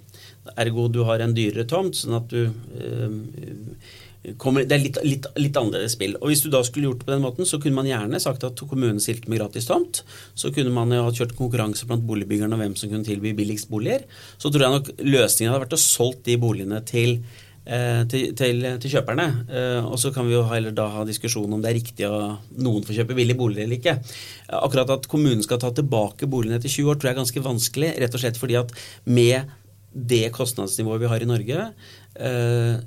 Ergo 0.56 0.88
du 0.88 1.02
har 1.04 1.20
en 1.20 1.34
dyrere 1.36 1.66
tomt, 1.68 1.98
sånn 1.98 2.16
at 2.16 2.30
du 2.32 2.46
eh, 2.48 4.30
kommer, 4.40 4.64
Det 4.68 4.76
er 4.76 4.82
litt, 4.82 5.00
litt, 5.04 5.26
litt, 5.40 5.56
annerledes 5.56 5.96
spill. 5.96 6.16
Og 6.20 6.30
Hvis 6.30 6.44
du 6.44 6.50
da 6.52 6.62
skulle 6.66 6.88
gjort 6.88 7.02
det 7.02 7.08
på 7.08 7.14
den 7.14 7.24
måten, 7.24 7.48
så 7.48 7.60
kunne 7.60 7.78
man 7.78 7.88
gjerne 7.88 8.20
sagt 8.22 8.44
at 8.46 8.64
kommunen 8.68 9.00
stilte 9.02 9.30
med 9.30 9.40
gratis 9.40 9.68
tomt. 9.68 10.02
Så 10.34 10.52
kunne 10.54 10.72
man 10.74 10.92
jo 10.92 11.04
ha 11.06 11.12
kjørt 11.12 11.36
konkurranse 11.38 11.88
blant 11.88 12.06
boligbyggerne 12.08 12.56
om 12.56 12.64
hvem 12.64 12.76
som 12.76 12.92
kunne 12.92 13.06
tilby 13.06 13.34
billigst 13.36 13.70
boliger. 13.72 14.08
Så 14.38 14.52
tror 14.52 14.66
jeg 14.66 14.76
nok 14.78 14.90
løsningen 15.04 15.52
hadde 15.52 15.64
vært 15.66 15.78
å 15.78 15.84
solgt 15.84 16.26
de 16.28 16.36
boligene 16.40 16.82
til 16.88 17.16
eh, 17.64 18.02
til, 18.10 18.32
til, 18.36 18.66
til, 18.82 18.92
kjøperne. 18.96 19.28
Eh, 19.48 19.88
og 19.88 19.96
så 20.00 20.12
kan 20.12 20.28
vi 20.28 20.36
jo 20.36 20.44
heller 20.50 20.76
da 20.76 20.88
ha 20.98 21.06
diskusjon 21.08 21.52
om 21.52 21.60
det 21.60 21.72
er 21.72 21.80
riktig 21.80 22.08
at 22.08 22.52
noen 22.60 22.84
får 22.84 23.00
kjøpe 23.00 23.16
billig 23.16 23.38
bolig 23.40 23.64
eller 23.64 23.80
ikke. 23.80 23.96
Akkurat 24.60 24.96
at 24.96 25.08
kommunen 25.08 25.44
skal 25.44 25.60
ta 25.62 25.72
tilbake 25.76 26.28
boligene 26.28 26.60
etter 26.60 26.72
20 26.72 26.92
år, 26.92 27.00
tror 27.00 27.12
jeg 27.12 27.16
er 27.16 27.22
ganske 27.22 27.46
vanskelig. 27.48 27.94
Rett 28.04 28.20
og 28.20 28.24
slett 28.24 28.40
fordi 28.40 28.60
at 28.60 28.76
med 29.08 29.56
det 29.92 30.28
kostnadsnivået 30.34 31.02
vi 31.02 31.10
har 31.10 31.22
i 31.22 31.28
Norge, 31.28 31.68
eh, 32.14 32.80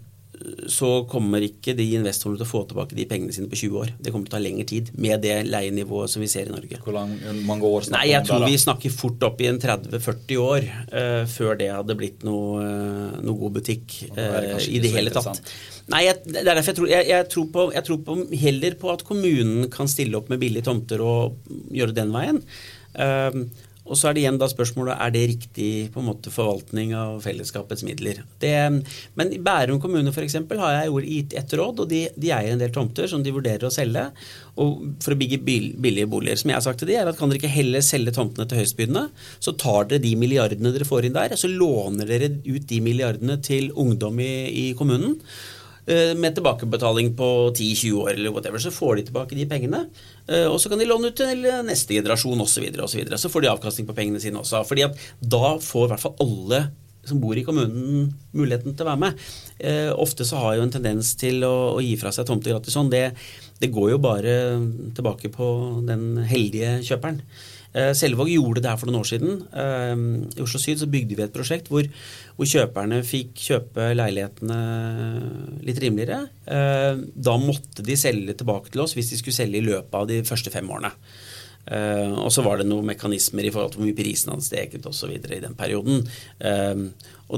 så 0.67 0.89
kommer 1.09 1.43
ikke 1.45 1.75
de 1.77 1.85
investorene 1.95 2.39
til 2.39 2.45
å 2.45 2.49
få 2.49 2.61
tilbake 2.67 2.97
de 2.97 3.05
pengene 3.07 3.33
sine 3.35 3.49
på 3.51 3.57
20 3.59 3.79
år. 3.79 3.91
Det 4.01 4.11
kommer 4.11 4.27
til 4.27 4.33
å 4.33 4.35
ta 4.35 4.41
lengre 4.43 4.65
tid 4.67 4.89
med 4.99 5.21
det 5.23 5.35
leienivået 5.47 6.11
som 6.11 6.23
vi 6.23 6.29
ser 6.31 6.49
i 6.49 6.53
Norge. 6.53 6.79
Hvor 6.83 6.95
lang, 6.97 7.13
mange 7.47 7.69
år 7.69 7.85
snakker 7.87 7.99
Nei, 7.99 8.11
jeg 8.11 8.27
tror 8.27 8.45
vi 8.47 8.59
snakker 8.59 8.95
fort 8.95 9.27
opp 9.29 9.43
i 9.43 9.49
en 9.51 9.59
30-40 9.61 10.41
år 10.43 10.67
uh, 10.67 11.23
før 11.31 11.59
det 11.61 11.69
hadde 11.71 11.97
blitt 11.99 12.25
noe, 12.27 12.63
eh, 12.63 13.19
noe 13.23 13.39
god 13.39 13.59
butikk 13.59 13.97
uh, 14.11 14.17
det 14.17 14.67
i 14.67 14.81
det 14.83 14.93
hele 14.95 15.13
tatt. 15.15 15.39
Nei, 15.93 16.05
jeg, 16.07 16.19
det 16.27 16.41
er 16.41 16.49
derfor 16.51 16.71
jeg 16.73 16.79
tror, 16.79 16.91
jeg, 16.91 17.09
jeg, 17.11 17.29
tror 17.35 17.51
på, 17.53 17.67
jeg 17.77 17.87
tror 17.89 18.01
på 18.07 18.17
heller 18.45 18.79
på 18.79 18.93
at 18.93 19.05
kommunen 19.07 19.69
kan 19.73 19.91
stille 19.91 20.19
opp 20.19 20.31
med 20.33 20.41
billige 20.43 20.67
tomter 20.67 21.03
og 21.03 21.53
gjøre 21.71 21.95
den 21.95 22.15
veien. 22.15 22.41
Um, 22.93 23.47
og 23.83 23.97
så 23.99 24.09
er 24.09 24.15
det 24.15 24.21
igjen 24.23 24.37
da 24.39 24.47
spørsmålet 24.47 24.95
er 24.95 25.11
det 25.11 25.23
riktig 25.33 25.69
på 25.91 25.99
en 25.99 26.07
måte 26.07 26.31
forvaltning 26.31 26.93
av 26.95 27.17
fellesskapets 27.25 27.83
midler. 27.83 28.21
Det, 28.39 28.53
men 29.19 29.33
i 29.35 29.41
Bærum 29.43 29.81
kommune 29.83 30.13
for 30.15 30.23
eksempel, 30.23 30.61
har 30.63 30.77
jeg 30.77 31.03
gitt 31.09 31.35
ett 31.41 31.55
råd, 31.59 31.83
og 31.83 31.89
de, 31.91 32.05
de 32.15 32.31
eier 32.31 32.53
en 32.53 32.61
del 32.61 32.71
tomter 32.73 33.09
som 33.11 33.25
de 33.25 33.33
vurderer 33.35 33.67
å 33.67 33.73
selge 33.73 34.05
og 34.61 34.85
for 35.03 35.15
å 35.15 35.19
bygge 35.19 35.41
billige 35.43 36.07
boliger. 36.07 36.39
Som 36.39 36.53
jeg 36.53 36.59
har 36.59 36.65
sagt 36.65 36.79
til 36.83 36.91
de 36.93 36.95
er 36.99 37.09
at 37.09 37.19
Kan 37.19 37.31
dere 37.31 37.41
ikke 37.41 37.51
heller 37.51 37.83
selge 37.83 38.13
tomtene 38.15 38.47
til 38.49 38.61
høystbydende, 38.61 39.03
så 39.43 39.55
tar 39.59 39.89
dere 39.89 40.03
de 40.03 40.13
milliardene 40.19 40.71
dere 40.75 40.87
får 40.87 41.09
inn 41.09 41.17
der, 41.17 41.35
så 41.39 41.51
låner 41.51 42.07
dere 42.07 42.31
ut 42.45 42.69
de 42.69 42.79
milliardene 42.83 43.39
til 43.43 43.71
ungdom 43.79 44.19
i, 44.23 44.33
i 44.63 44.65
kommunen 44.79 45.19
med 45.85 46.35
tilbakebetaling 46.37 47.09
på 47.17 47.29
10-20 47.51 47.97
år 47.99 48.13
eller 48.13 48.31
whatever, 48.31 48.61
så 48.63 48.71
får 48.71 48.95
de 48.95 49.07
tilbake 49.09 49.35
de 49.35 49.47
pengene. 49.49 49.81
eh, 50.27 50.45
Og 50.47 50.59
så 50.61 50.69
kan 50.69 50.79
de 50.79 50.87
låne 50.87 51.11
ut 51.11 51.17
til 51.19 51.43
neste 51.67 51.97
generasjon 51.97 52.39
osv. 52.39 52.53
Så, 52.53 52.61
videre, 52.63 52.85
og 52.85 52.89
så, 52.89 53.01
videre. 53.01 53.17
så 53.19 53.29
får 53.29 53.41
de 53.43 53.51
avkastning 53.51 53.87
på 53.89 53.97
pengene 53.97 54.21
sine 54.23 54.39
også. 54.39 54.63
fordi 54.67 54.85
at 54.87 54.95
da 55.19 55.57
får 55.59 55.85
i 55.85 55.91
hvert 55.93 56.05
fall 56.05 56.15
alle 56.23 56.63
som 57.03 57.19
bor 57.19 57.35
i 57.35 57.43
kommunen 57.43 58.13
muligheten 58.31 58.75
til 58.75 58.85
å 58.85 58.91
være 58.93 59.01
med. 59.01 59.23
Eh, 59.59 59.91
ofte 59.91 60.23
så 60.27 60.39
har 60.39 60.55
jo 60.55 60.67
en 60.67 60.71
tendens 60.71 61.15
til 61.19 61.43
å, 61.43 61.75
å 61.75 61.81
gi 61.83 61.97
fra 61.99 62.13
seg 62.15 62.27
tomter 62.29 62.55
gratis 62.55 62.75
sånn. 62.77 62.91
Det, 62.93 63.09
det 63.59 63.71
går 63.73 63.93
jo 63.95 64.03
bare 64.03 64.35
tilbake 64.95 65.31
på 65.33 65.49
den 65.87 66.23
heldige 66.29 66.77
kjøperen. 66.87 67.19
Eh, 67.73 67.89
Selvåg 67.97 68.29
gjorde 68.29 68.61
det 68.61 68.69
her 68.69 68.77
for 68.77 68.89
noen 68.89 69.01
år 69.01 69.07
siden. 69.09 69.39
Eh, 69.49 69.93
I 70.37 70.43
Oslo 70.45 70.61
Syd 70.61 70.81
så 70.83 70.89
bygde 70.89 71.17
vi 71.17 71.25
et 71.25 71.33
prosjekt 71.33 71.71
hvor, 71.73 71.87
hvor 72.37 72.49
kjøperne 72.49 72.99
fikk 73.07 73.33
kjøpe 73.47 73.87
leilighetene 73.97 74.59
litt 75.65 75.81
rimeligere. 75.81 76.27
Eh, 76.45 77.01
Da 77.13 77.37
måtte 77.41 77.85
de 77.85 77.97
selge 77.97 78.35
tilbake 78.37 78.73
til 78.73 78.83
oss 78.85 78.93
hvis 78.97 79.09
de 79.13 79.17
skulle 79.21 79.37
selge 79.37 79.57
i 79.61 79.65
løpet 79.65 79.97
av 79.97 80.05
de 80.09 80.21
første 80.27 80.53
fem 80.53 80.69
årene. 80.69 80.93
Og 81.63 82.27
så 82.35 82.43
var 82.43 82.57
det 82.59 82.65
noen 82.67 82.89
mekanismer 82.89 83.45
i 83.47 83.51
forhold 83.53 83.71
til 83.71 83.79
hvor 83.79 83.87
mye 83.87 83.95
prisen 83.95 84.33
hadde 84.33 84.43
steget 84.43 84.83
osv. 84.89 85.13
i 85.15 85.39
den 85.39 85.53
perioden. 85.55 86.01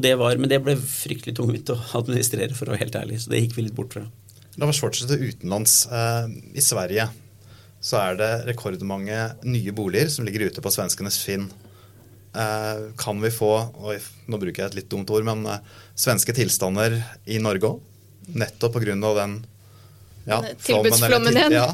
Det 0.01 0.13
var, 0.17 0.39
men 0.41 0.49
det 0.49 0.57
ble 0.65 0.73
fryktelig 0.81 1.35
tungvint 1.37 1.69
å 1.69 1.77
administrere, 1.99 2.57
for 2.57 2.65
å 2.65 2.73
være 2.73 2.87
helt 2.87 2.97
ærlig. 2.97 3.19
Så 3.21 3.29
det 3.29 3.43
gikk 3.43 3.53
vi 3.59 3.67
litt 3.67 3.77
bort 3.77 3.93
fra. 3.93 4.07
La 4.57 4.65
oss 4.65 4.81
fortsette 4.81 5.19
utenlands. 5.21 5.75
I 6.57 6.63
Sverige 6.65 7.05
så 7.85 8.01
er 8.01 8.17
det 8.17 8.31
rekordmange 8.47 9.19
nye 9.45 9.73
boliger 9.75 10.09
som 10.09 10.25
ligger 10.25 10.47
ute 10.49 10.63
på 10.63 10.73
svenskenes 10.73 11.19
Finn. 11.21 11.49
Eh, 12.35 12.85
kan 12.97 13.21
vi 13.21 13.31
få 13.31 13.51
oi, 13.85 13.99
nå 14.27 14.39
bruker 14.41 14.63
jeg 14.63 14.71
et 14.71 14.79
litt 14.81 14.89
dumt 14.91 15.11
ord, 15.13 15.25
men 15.27 15.45
eh, 15.47 15.61
svenske 15.93 16.33
tilstander 16.35 16.97
i 17.29 17.37
Norge 17.43 17.75
òg? 17.75 17.83
Nettopp 18.35 18.79
pga. 18.79 18.95
den 19.21 19.35
ja, 20.25 20.39
Tilbudsflommen 20.65 21.37
igjen. 21.37 21.53
Ja. 21.53 21.67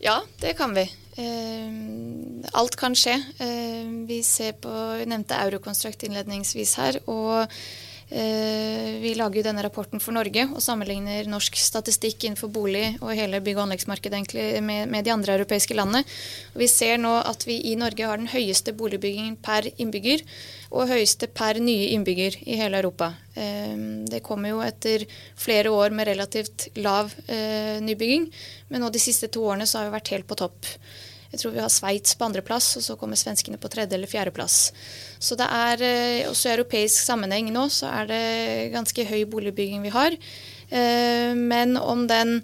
Ja, 0.00 0.16
det 0.40 0.54
kan 0.56 0.72
vi. 0.72 0.86
Eh, 1.20 2.48
alt 2.56 2.76
kan 2.80 2.96
skje. 2.96 3.18
Eh, 3.38 3.84
vi 4.08 4.22
ser 4.24 4.56
på, 4.56 4.72
vi 4.96 5.04
nevnte 5.12 5.36
Euroconstruct 5.44 6.08
innledningsvis 6.08 6.74
her. 6.80 7.00
og 7.04 7.52
vi 8.10 9.12
lager 9.14 9.38
jo 9.38 9.44
denne 9.46 9.62
rapporten 9.62 10.00
for 10.02 10.10
Norge 10.16 10.42
og 10.50 10.58
sammenligner 10.64 11.28
norsk 11.30 11.54
statistikk 11.62 12.24
innenfor 12.26 12.50
bolig 12.50 12.96
og 12.98 13.14
hele 13.14 13.38
bygg- 13.38 13.60
og 13.60 13.68
anleggsmarkedet 13.68 14.62
med, 14.66 14.90
med 14.90 15.06
de 15.06 15.12
andre 15.14 15.36
europeiske 15.38 15.76
landene. 15.78 16.02
Og 16.54 16.64
vi 16.64 16.66
ser 16.70 16.98
nå 16.98 17.12
at 17.22 17.46
vi 17.46 17.60
i 17.70 17.76
Norge 17.78 18.08
har 18.08 18.18
den 18.18 18.30
høyeste 18.32 18.74
boligbyggingen 18.74 19.36
per 19.38 19.68
innbygger 19.76 20.24
og 20.70 20.90
høyeste 20.90 21.30
per 21.30 21.60
nye 21.62 21.90
innbygger 21.94 22.40
i 22.46 22.58
hele 22.58 22.80
Europa. 22.82 23.12
Eh, 23.34 23.76
Det 24.10 24.22
kommer 24.26 24.54
jo 24.54 24.64
etter 24.64 25.06
flere 25.38 25.70
år 25.70 25.94
med 25.94 26.10
relativt 26.10 26.68
lav 26.82 27.14
eh, 27.28 27.78
nybygging, 27.82 28.26
men 28.70 28.82
nå 28.82 28.90
de 28.90 29.02
siste 29.02 29.30
to 29.30 29.46
årene 29.46 29.66
så 29.70 29.78
har 29.78 29.90
vi 29.90 29.96
vært 29.98 30.12
helt 30.16 30.26
på 30.26 30.38
topp. 30.38 30.74
Jeg 31.30 31.42
tror 31.42 31.52
vi 31.54 31.62
har 31.62 31.70
Sveits 31.70 32.16
på 32.18 32.26
andreplass, 32.26 32.72
og 32.78 32.82
så 32.82 32.96
kommer 32.98 33.18
svenskene 33.18 33.58
på 33.60 33.70
tredje- 33.70 33.94
eller 33.94 34.10
fjerdeplass. 34.10 34.72
Så 35.22 35.36
det 35.38 35.46
er 35.46 35.84
eh, 35.86 36.30
også 36.30 36.50
i 36.50 36.54
europeisk 36.56 37.04
sammenheng 37.04 37.52
nå 37.54 37.68
så 37.70 37.90
er 38.00 38.10
det 38.10 38.24
ganske 38.74 39.06
høy 39.06 39.22
boligbygging 39.30 39.84
vi 39.86 39.94
har. 39.94 40.16
Eh, 40.70 41.34
Men 41.34 41.76
om 41.76 42.06
den 42.10 42.42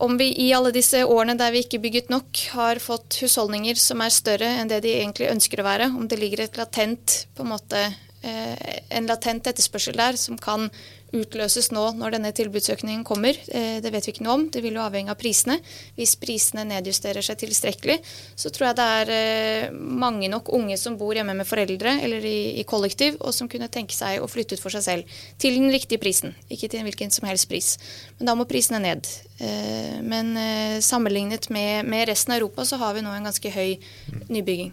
om 0.00 0.16
vi 0.16 0.30
i 0.46 0.52
alle 0.56 0.72
disse 0.72 1.02
årene 1.04 1.36
der 1.36 1.52
vi 1.52 1.60
ikke 1.60 1.82
bygget 1.82 2.08
nok, 2.08 2.38
har 2.54 2.80
fått 2.80 3.18
husholdninger 3.20 3.76
som 3.76 4.00
er 4.00 4.14
større 4.14 4.48
enn 4.60 4.70
det 4.70 4.80
de 4.86 4.94
egentlig 4.96 5.28
ønsker 5.28 5.60
å 5.60 5.66
være, 5.66 5.90
om 5.92 6.06
det 6.08 6.16
ligger 6.22 6.46
et 6.46 6.56
latent, 6.56 7.26
en 7.36 7.50
måte, 7.50 7.82
eh, 8.24 8.78
en 8.96 9.10
latent 9.10 9.50
etterspørsel 9.52 9.98
der 10.00 10.16
som 10.16 10.38
kan 10.40 10.70
utløses 11.16 11.70
nå 11.74 11.82
når 11.98 12.14
denne 12.16 12.30
tilbudsøkningen 12.36 13.02
kommer, 13.06 13.36
eh, 13.50 13.80
det 13.82 13.90
vet 13.92 14.06
vi 14.06 14.14
ikke 14.14 14.24
noe 14.26 14.36
om. 14.38 14.44
Det 14.52 14.62
vil 14.62 14.76
jo 14.78 14.82
avhenge 14.84 15.12
av 15.12 15.18
prisene. 15.20 15.58
Hvis 15.96 16.16
prisene 16.20 16.64
nedjusterer 16.68 17.24
seg 17.24 17.40
tilstrekkelig, 17.42 17.98
så 18.38 18.52
tror 18.54 18.70
jeg 18.70 18.78
det 18.78 18.88
er 19.00 19.12
eh, 19.14 19.72
mange 19.74 20.30
nok 20.32 20.52
unge 20.56 20.78
som 20.80 20.98
bor 21.00 21.14
hjemme 21.16 21.34
med 21.36 21.48
foreldre 21.48 21.96
eller 22.04 22.24
i, 22.26 22.64
kollektiv, 22.70 23.18
og 23.20 23.34
som 23.34 23.48
kunne 23.50 23.70
tenke 23.72 23.96
seg 23.96 24.22
å 24.22 24.28
flytte 24.30 24.54
ut 24.56 24.62
for 24.62 24.74
seg 24.74 24.86
selv. 24.86 25.20
Til 25.40 25.58
den 25.58 25.70
riktige 25.74 26.02
prisen, 26.02 26.34
ikke 26.48 26.68
til 26.68 26.80
en 26.80 26.88
hvilken 26.90 27.10
som 27.14 27.26
helst 27.28 27.48
pris. 27.50 27.76
Men 28.18 28.30
da 28.30 28.36
må 28.38 28.46
prisene 28.50 28.82
ned. 28.82 29.08
Eh, 29.40 29.98
Men 30.00 30.34
sammenlignet 30.82 31.50
med, 31.50 31.86
med 31.86 32.08
resten 32.08 32.32
av 32.32 32.40
Europa 32.40 32.64
så 32.64 32.78
har 32.80 32.94
vi 32.94 33.02
nå 33.02 33.12
en 33.14 33.26
ganske 33.26 33.50
høy 33.50 33.78
nybygging. 34.28 34.72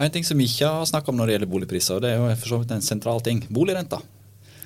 En 0.00 0.10
ting 0.10 0.24
som 0.24 0.38
vi 0.38 0.46
ikke 0.48 0.68
har 0.68 0.86
snakka 0.88 1.12
om 1.12 1.18
når 1.18 1.26
det 1.26 1.34
gjelder 1.34 1.50
boligpriser, 1.52 1.98
og 1.98 2.02
det 2.02 2.14
er 2.14 2.16
jo 2.16 2.30
for 2.40 2.52
så 2.54 2.58
vidt 2.62 2.72
en 2.72 2.84
sentral 2.84 3.20
ting. 3.24 3.42
Boligrenta. 3.52 4.00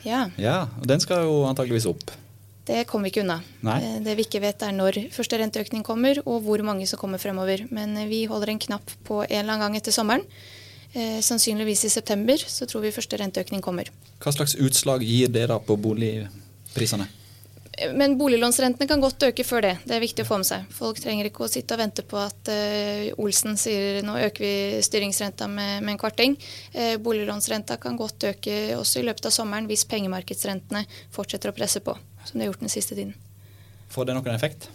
Ja, 0.04 0.28
Ja, 0.38 0.66
og 0.80 0.86
den 0.86 1.00
skal 1.00 1.24
jo 1.24 1.44
antageligvis 1.48 1.86
opp. 1.86 2.10
det 2.66 2.86
kommer 2.86 3.04
vi 3.04 3.10
ikke 3.12 3.24
unna. 3.24 3.40
Nei. 3.62 3.78
Eh, 3.82 4.00
Det 4.04 4.16
vi 4.16 4.24
ikke 4.24 4.40
vet 4.40 4.62
er 4.62 4.72
når 4.72 5.10
første 5.12 5.36
renteøkning 5.38 5.82
kommer, 5.84 6.18
og 6.26 6.42
hvor 6.42 6.62
mange 6.64 6.86
som 6.86 6.98
kommer 6.98 7.18
fremover. 7.18 7.66
Men 7.70 7.96
eh, 7.96 8.06
vi 8.08 8.24
holder 8.26 8.50
en 8.50 8.58
knapp 8.58 8.90
på 9.04 9.22
en 9.24 9.30
eller 9.30 9.52
annen 9.52 9.60
gang 9.60 9.76
etter 9.76 9.92
sommeren. 9.92 10.22
Eh, 10.94 11.20
sannsynligvis 11.20 11.84
i 11.84 11.88
september 11.90 12.36
så 12.38 12.66
tror 12.66 12.80
vi 12.82 12.90
første 12.94 13.16
renteøkning 13.18 13.60
kommer. 13.60 13.90
Hva 14.20 14.32
slags 14.32 14.54
utslag 14.56 15.02
gir 15.02 15.28
det 15.28 15.48
da 15.48 15.58
på 15.58 15.76
boligprisene? 15.76 17.08
Men 17.94 18.18
boliglånsrentene 18.18 18.88
kan 18.88 19.00
godt 19.02 19.26
øke 19.28 19.44
før 19.46 19.64
det. 19.64 19.72
Det 19.84 19.96
er 19.96 20.02
viktig 20.02 20.24
å 20.24 20.28
få 20.28 20.38
med 20.40 20.48
seg. 20.48 20.68
Folk 20.74 21.00
trenger 21.02 21.28
ikke 21.28 21.46
å 21.46 21.50
sitte 21.50 21.74
og 21.74 21.80
vente 21.82 22.04
på 22.06 22.20
at 22.20 22.50
uh, 22.52 23.22
Olsen 23.24 23.58
sier 23.60 24.00
nå 24.06 24.14
øker 24.28 24.44
vi 24.44 24.84
styringsrenta 24.84 25.48
med, 25.50 25.82
med 25.82 25.96
en 25.96 26.00
kvarting. 26.00 26.38
Uh, 26.76 26.94
boliglånsrenta 27.02 27.78
kan 27.82 27.98
godt 27.98 28.28
øke 28.30 28.56
også 28.78 29.02
i 29.02 29.08
løpet 29.08 29.30
av 29.30 29.34
sommeren 29.34 29.68
hvis 29.70 29.86
pengemarkedsrentene 29.90 30.84
fortsetter 31.14 31.50
å 31.50 31.56
presse 31.56 31.82
på, 31.84 31.96
som 32.24 32.38
de 32.38 32.46
har 32.46 32.52
gjort 32.52 32.66
den 32.66 32.74
siste 32.76 32.98
tiden. 32.98 33.14
Får 33.94 34.08
det 34.08 34.18
noen 34.18 34.34
effekt? 34.34 34.70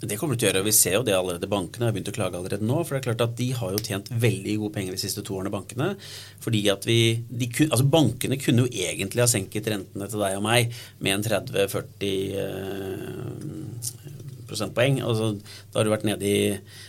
Det 0.00 0.14
kommer 0.14 0.36
det 0.36 0.44
til 0.44 0.46
å 0.46 0.50
gjøre. 0.52 0.60
og 0.62 0.68
Vi 0.68 0.76
ser 0.76 0.94
jo 0.94 1.04
det 1.06 1.14
allerede. 1.16 1.50
Bankene 1.50 1.88
har 1.88 1.94
begynt 1.94 2.10
å 2.12 2.14
klage 2.14 2.38
allerede 2.38 2.66
nå. 2.66 2.76
For 2.84 2.94
det 2.94 3.00
er 3.00 3.06
klart 3.08 3.24
at 3.24 3.36
de 3.40 3.48
har 3.58 3.72
jo 3.74 3.80
tjent 3.82 4.10
veldig 4.12 4.54
gode 4.62 4.74
penger 4.76 4.94
de 4.94 5.00
siste 5.02 5.24
to 5.26 5.34
årene, 5.34 5.50
bankene. 5.50 5.88
Fordi 6.44 6.62
at 6.70 6.86
vi 6.86 6.98
de, 7.26 7.48
altså 7.66 7.88
Bankene 7.90 8.38
kunne 8.38 8.66
jo 8.66 8.70
egentlig 8.70 9.24
ha 9.24 9.30
senket 9.30 9.70
rentene 9.72 10.06
til 10.10 10.22
deg 10.22 10.38
og 10.38 10.44
meg 10.46 10.76
med 11.02 11.16
en 11.16 11.26
30-40 11.26 12.12
eh, 12.44 13.78
prosentpoeng. 14.48 15.02
Altså, 15.02 15.32
da 15.72 15.80
har 15.80 15.88
du 15.88 15.92
vært 15.96 16.06
nede 16.08 16.30
i 16.30 16.38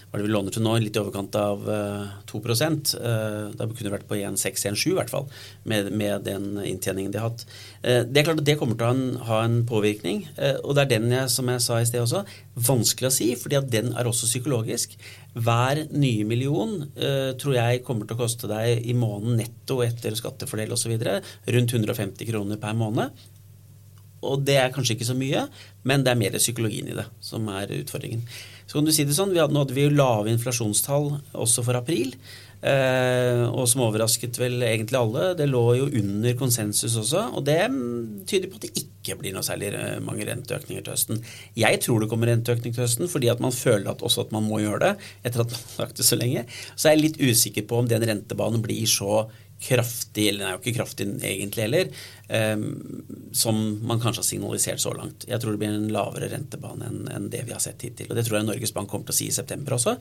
hva 0.09 0.17
er 0.17 0.23
det 0.23 0.25
vi 0.25 0.33
låner 0.33 0.53
til 0.53 0.63
nå, 0.65 0.71
litt 0.81 0.95
i 0.97 1.01
overkant 1.03 1.35
av 1.37 1.67
eh, 1.69 2.13
2 2.31 2.39
uh, 2.41 3.51
Da 3.53 3.67
kunne 3.67 3.85
det 3.85 3.93
vært 3.93 4.07
på 4.09 4.17
1,6-1,7 4.17 4.87
i 4.89 4.95
hvert 4.97 5.11
fall, 5.11 5.27
med, 5.69 5.91
med 5.93 6.25
den 6.25 6.57
inntjeningen 6.63 7.13
de 7.13 7.21
har 7.21 7.29
hatt. 7.29 7.45
Eh, 7.83 8.01
det 8.09 8.23
er 8.23 8.25
klart 8.31 8.41
at 8.41 8.47
det 8.47 8.57
kommer 8.57 8.79
til 8.79 8.87
å 8.87 8.89
ha 8.89 8.97
en, 8.97 9.21
ha 9.29 9.39
en 9.45 9.59
påvirkning. 9.69 10.25
eh, 10.41 10.57
og 10.63 10.73
det 10.73 10.87
er 10.87 10.91
den 10.95 11.13
jeg, 11.13 11.29
som 11.29 11.53
jeg 11.53 11.61
sa 11.61 11.77
i 11.77 11.85
sted 11.85 12.01
også, 12.01 12.23
vanskelig 12.71 13.11
å 13.11 13.15
si, 13.19 13.29
fordi 13.37 13.61
at 13.61 13.69
den 13.69 13.93
er 13.93 14.09
også 14.09 14.31
psykologisk. 14.31 14.97
Hver 15.37 15.85
nye 15.93 16.25
million 16.25 16.79
eh, 16.97 17.35
tror 17.37 17.59
jeg 17.59 17.85
kommer 17.85 18.09
til 18.09 18.17
å 18.17 18.23
koste 18.25 18.49
deg 18.49 18.89
i 18.89 18.97
måneden 18.97 19.37
netto 19.43 19.83
etter 19.85 20.17
skattefordel 20.17 20.73
osv. 20.73 20.97
rundt 20.97 21.77
150 21.77 22.33
kroner 22.33 22.57
per 22.57 22.73
måned. 22.81 23.27
Og 24.25 24.41
det 24.43 24.57
er 24.59 24.73
kanskje 24.73 24.97
ikke 24.97 25.07
så 25.13 25.15
mye, 25.15 25.45
men 25.87 26.01
det 26.03 26.11
er 26.11 26.19
mer 26.19 26.41
psykologien 26.41 26.89
i 26.91 26.97
det 26.97 27.05
som 27.23 27.45
er 27.53 27.71
utfordringen. 27.77 28.25
Så 28.69 28.77
kan 28.77 28.85
du 28.85 28.93
si 28.93 29.01
det 29.07 29.17
sånn, 29.17 29.33
vi 29.33 29.41
hadde, 29.41 29.55
Nå 29.55 29.63
hadde 29.63 29.73
vi 29.73 29.87
jo 29.87 29.95
lave 29.95 30.29
inflasjonstall 30.29 31.15
også 31.33 31.65
for 31.65 31.79
april. 31.79 32.13
Eh, 32.59 33.45
og 33.47 33.63
som 33.71 33.85
overrasket 33.85 34.35
vel 34.37 34.59
egentlig 34.67 34.99
alle. 34.99 35.31
Det 35.39 35.47
lå 35.49 35.63
jo 35.79 35.87
under 36.01 36.35
konsensus 36.37 36.97
også. 37.01 37.23
Og 37.39 37.47
det 37.47 37.57
mm, 37.71 38.27
tyder 38.29 38.51
på 38.51 38.59
at 38.59 38.67
det 38.67 38.83
ikke 38.83 39.17
blir 39.21 39.33
noe 39.33 39.45
særlig 39.47 39.71
eh, 39.73 39.97
mange 40.05 40.27
renteøkninger 40.27 40.85
til 40.85 40.93
høsten. 40.93 41.23
Jeg 41.57 41.81
tror 41.81 42.03
det 42.03 42.11
kommer 42.11 42.29
renteøkning 42.29 42.75
til 42.75 42.85
høsten 42.85 43.09
fordi 43.09 43.31
at 43.33 43.41
man 43.41 43.55
føler 43.55 43.89
at 43.89 44.05
også 44.05 44.27
at 44.27 44.35
man 44.35 44.45
må 44.45 44.61
gjøre 44.61 44.83
det 44.85 44.93
etter 45.23 45.45
at 45.45 45.55
man 45.55 45.63
har 45.63 45.77
sagt 45.79 46.01
det 46.03 46.09
så 46.11 46.19
lenge. 46.19 46.45
Så 46.75 46.89
er 46.89 46.97
jeg 46.97 47.05
litt 47.07 47.21
usikker 47.23 47.65
på 47.69 47.81
om 47.81 47.89
den 47.89 48.05
rentebanen 48.11 48.61
blir 48.65 48.85
så 48.91 49.23
kraftig, 49.59 50.29
eller 50.29 50.39
den 50.39 50.47
er 50.47 50.55
jo 50.55 50.61
ikke 50.61 50.77
kraftig 50.77 51.05
egentlig 51.27 51.65
heller, 51.65 51.89
eh, 52.31 52.61
som 53.35 53.59
man 53.83 53.99
kanskje 53.99 54.23
har 54.23 54.27
signalisert 54.29 54.81
så 54.83 54.93
langt. 54.95 55.25
Jeg 55.27 55.41
tror 55.41 55.55
det 55.55 55.61
blir 55.61 55.75
en 55.75 55.91
lavere 55.93 56.31
rentebane 56.31 56.87
enn 56.87 57.09
en 57.11 57.29
det 57.31 57.43
vi 57.47 57.55
har 57.55 57.63
sett 57.63 57.83
hittil. 57.83 58.09
Og 58.09 58.17
det 58.17 58.25
tror 58.27 58.39
jeg 58.39 58.49
Norges 58.49 58.75
Bank 58.75 58.91
kommer 58.91 59.09
til 59.09 59.17
å 59.17 59.19
si 59.19 59.29
i 59.29 59.35
september 59.35 59.75
også. 59.75 59.97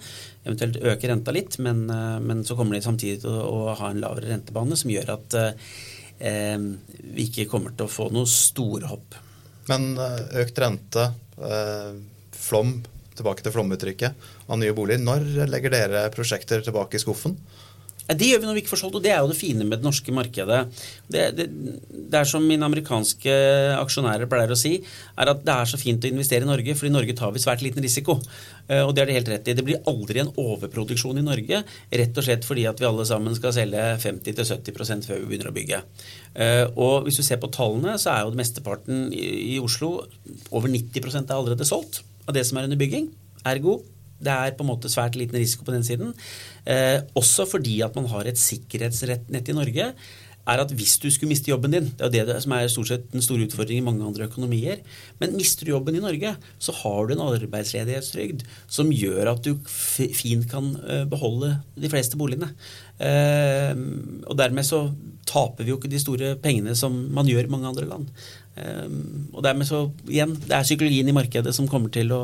Eventuelt 0.46 0.78
øke 0.78 1.10
renta 1.10 1.34
litt, 1.34 1.58
men, 1.58 1.88
eh, 1.90 2.18
men 2.22 2.44
så 2.46 2.58
kommer 2.58 2.78
de 2.78 2.84
samtidig 2.86 3.22
til 3.24 3.34
å, 3.34 3.46
å 3.72 3.78
ha 3.80 3.90
en 3.90 4.02
lavere 4.04 4.30
rentebane 4.30 4.78
som 4.78 4.92
gjør 4.94 5.16
at 5.18 5.40
eh, 5.42 6.58
vi 6.58 7.26
ikke 7.26 7.50
kommer 7.50 7.74
til 7.74 7.88
å 7.88 7.92
få 7.92 8.12
noe 8.14 8.30
store 8.30 8.92
hopp. 8.92 9.18
Men 9.68 9.92
eh, 10.00 10.20
økt 10.44 10.58
rente, 10.62 11.10
eh, 11.42 11.90
flom, 12.32 12.78
tilbake 13.18 13.42
til 13.42 13.54
flomuttrykket 13.54 14.28
av 14.46 14.60
nye 14.60 14.74
boliger. 14.76 15.02
Når 15.02 15.48
legger 15.50 15.74
dere 15.74 16.04
prosjekter 16.14 16.62
tilbake 16.64 16.98
i 16.98 17.02
skuffen? 17.02 17.34
Det 18.08 18.24
gjør 18.30 18.40
vi 18.40 18.46
når 18.48 18.56
vi 18.56 18.60
ikke 18.62 18.72
får 18.72 18.80
solgt, 18.80 18.94
og 18.96 19.02
det 19.04 19.10
er 19.12 19.18
jo 19.20 19.28
det 19.28 19.36
fine 19.36 19.66
med 19.68 19.82
det 19.82 19.84
norske 19.84 20.12
markedet. 20.16 20.60
Det, 21.12 21.24
det, 21.36 21.44
det 22.08 22.16
er 22.16 22.28
som 22.28 22.44
mine 22.48 22.64
amerikanske 22.64 23.34
aksjonærer 23.76 24.30
pleier 24.32 24.54
å 24.54 24.56
si, 24.56 24.78
er 24.80 25.30
at 25.34 25.42
det 25.44 25.52
er 25.52 25.68
så 25.68 25.80
fint 25.80 26.06
å 26.06 26.08
investere 26.08 26.46
i 26.46 26.48
Norge, 26.48 26.76
for 26.78 26.88
i 26.88 26.92
Norge 26.94 27.16
tar 27.18 27.34
vi 27.34 27.42
svært 27.42 27.60
liten 27.66 27.84
risiko. 27.84 28.16
Eh, 28.68 28.80
Og 28.80 28.94
det 28.96 29.02
er 29.02 29.10
det 29.10 29.18
helt 29.18 29.28
rett 29.34 29.50
i. 29.52 29.56
Det 29.58 29.66
blir 29.66 29.82
aldri 29.92 30.22
en 30.22 30.32
overproduksjon 30.40 31.20
i 31.20 31.26
Norge, 31.26 31.60
rett 32.00 32.22
og 32.22 32.24
slett 32.24 32.48
fordi 32.48 32.64
at 32.70 32.80
vi 32.80 32.88
alle 32.88 33.04
sammen 33.08 33.36
skal 33.36 33.52
selge 33.56 33.84
50-70% 34.06 35.08
før 35.10 35.20
vi 35.20 35.28
begynner 35.34 35.52
å 35.52 35.56
bygge. 35.58 35.82
Eh, 36.32 36.64
Og 36.80 37.04
hvis 37.04 37.20
du 37.20 37.26
ser 37.26 37.42
på 37.42 37.52
tallene, 37.52 37.98
så 38.00 38.14
er 38.14 38.24
jo 38.24 38.32
det 38.32 38.40
mesteparten 38.40 39.08
i 39.12 39.58
Oslo 39.60 39.92
over 40.48 40.72
90% 40.72 41.28
er 41.28 41.36
allerede 41.36 41.68
solgt 41.68 42.00
av 42.28 42.32
det 42.36 42.46
som 42.48 42.56
er 42.56 42.68
under 42.68 42.80
bygging. 42.80 43.12
Ergo 43.48 43.82
det 44.18 44.34
er 44.34 44.56
på 44.58 44.64
en 44.64 44.72
måte 44.72 44.90
svært 44.90 45.18
liten 45.18 45.38
risiko 45.38 45.66
på 45.66 45.74
den 45.74 45.84
siden. 45.86 46.14
Eh, 46.66 46.98
også 47.18 47.46
fordi 47.48 47.80
at 47.86 47.94
man 47.98 48.08
har 48.10 48.26
et 48.26 48.40
sikkerhetsnett 48.40 49.48
i 49.48 49.56
Norge. 49.56 49.92
er 50.48 50.62
at 50.62 50.70
Hvis 50.72 50.98
du 50.98 51.10
skulle 51.10 51.28
miste 51.28 51.50
jobben 51.50 51.70
din 51.70 51.92
Det 51.92 52.16
er 52.16 52.24
jo 52.24 52.32
det 52.32 52.42
som 52.42 52.52
er 52.52 52.68
stort 52.68 52.88
sett 52.88 53.12
den 53.12 53.20
store 53.20 53.44
utfordringen 53.44 53.82
i 53.82 53.90
mange 53.90 54.04
andre 54.04 54.26
økonomier. 54.26 54.80
Men 55.20 55.36
mister 55.36 55.64
du 55.64 55.72
jobben 55.72 55.94
i 55.94 56.00
Norge, 56.00 56.36
så 56.58 56.72
har 56.72 57.06
du 57.06 57.14
en 57.14 57.20
arbeidsledighetstrygd 57.20 58.42
som 58.66 58.90
gjør 58.90 59.34
at 59.34 59.44
du 59.44 59.58
fint 59.66 60.48
kan 60.50 60.74
eh, 60.88 61.04
beholde 61.04 61.60
de 61.76 61.88
fleste 61.88 62.16
boligene. 62.16 62.48
Eh, 62.98 63.76
og 64.26 64.36
dermed 64.36 64.64
så 64.64 64.88
taper 65.28 65.64
vi 65.64 65.70
jo 65.70 65.76
ikke 65.78 65.92
de 65.92 66.00
store 66.00 66.34
pengene 66.40 66.74
som 66.74 66.94
man 67.12 67.28
gjør 67.28 67.44
i 67.44 67.52
mange 67.52 67.68
andre 67.68 67.86
land. 67.86 68.08
Eh, 68.58 68.88
og 69.32 69.42
dermed 69.46 69.68
så, 69.68 69.84
igjen, 70.10 70.32
det 70.48 70.54
er 70.56 70.66
psykologien 70.66 71.08
i 71.08 71.14
markedet 71.14 71.52
som 71.54 71.68
kommer 71.70 71.92
til 71.94 72.10
å 72.14 72.20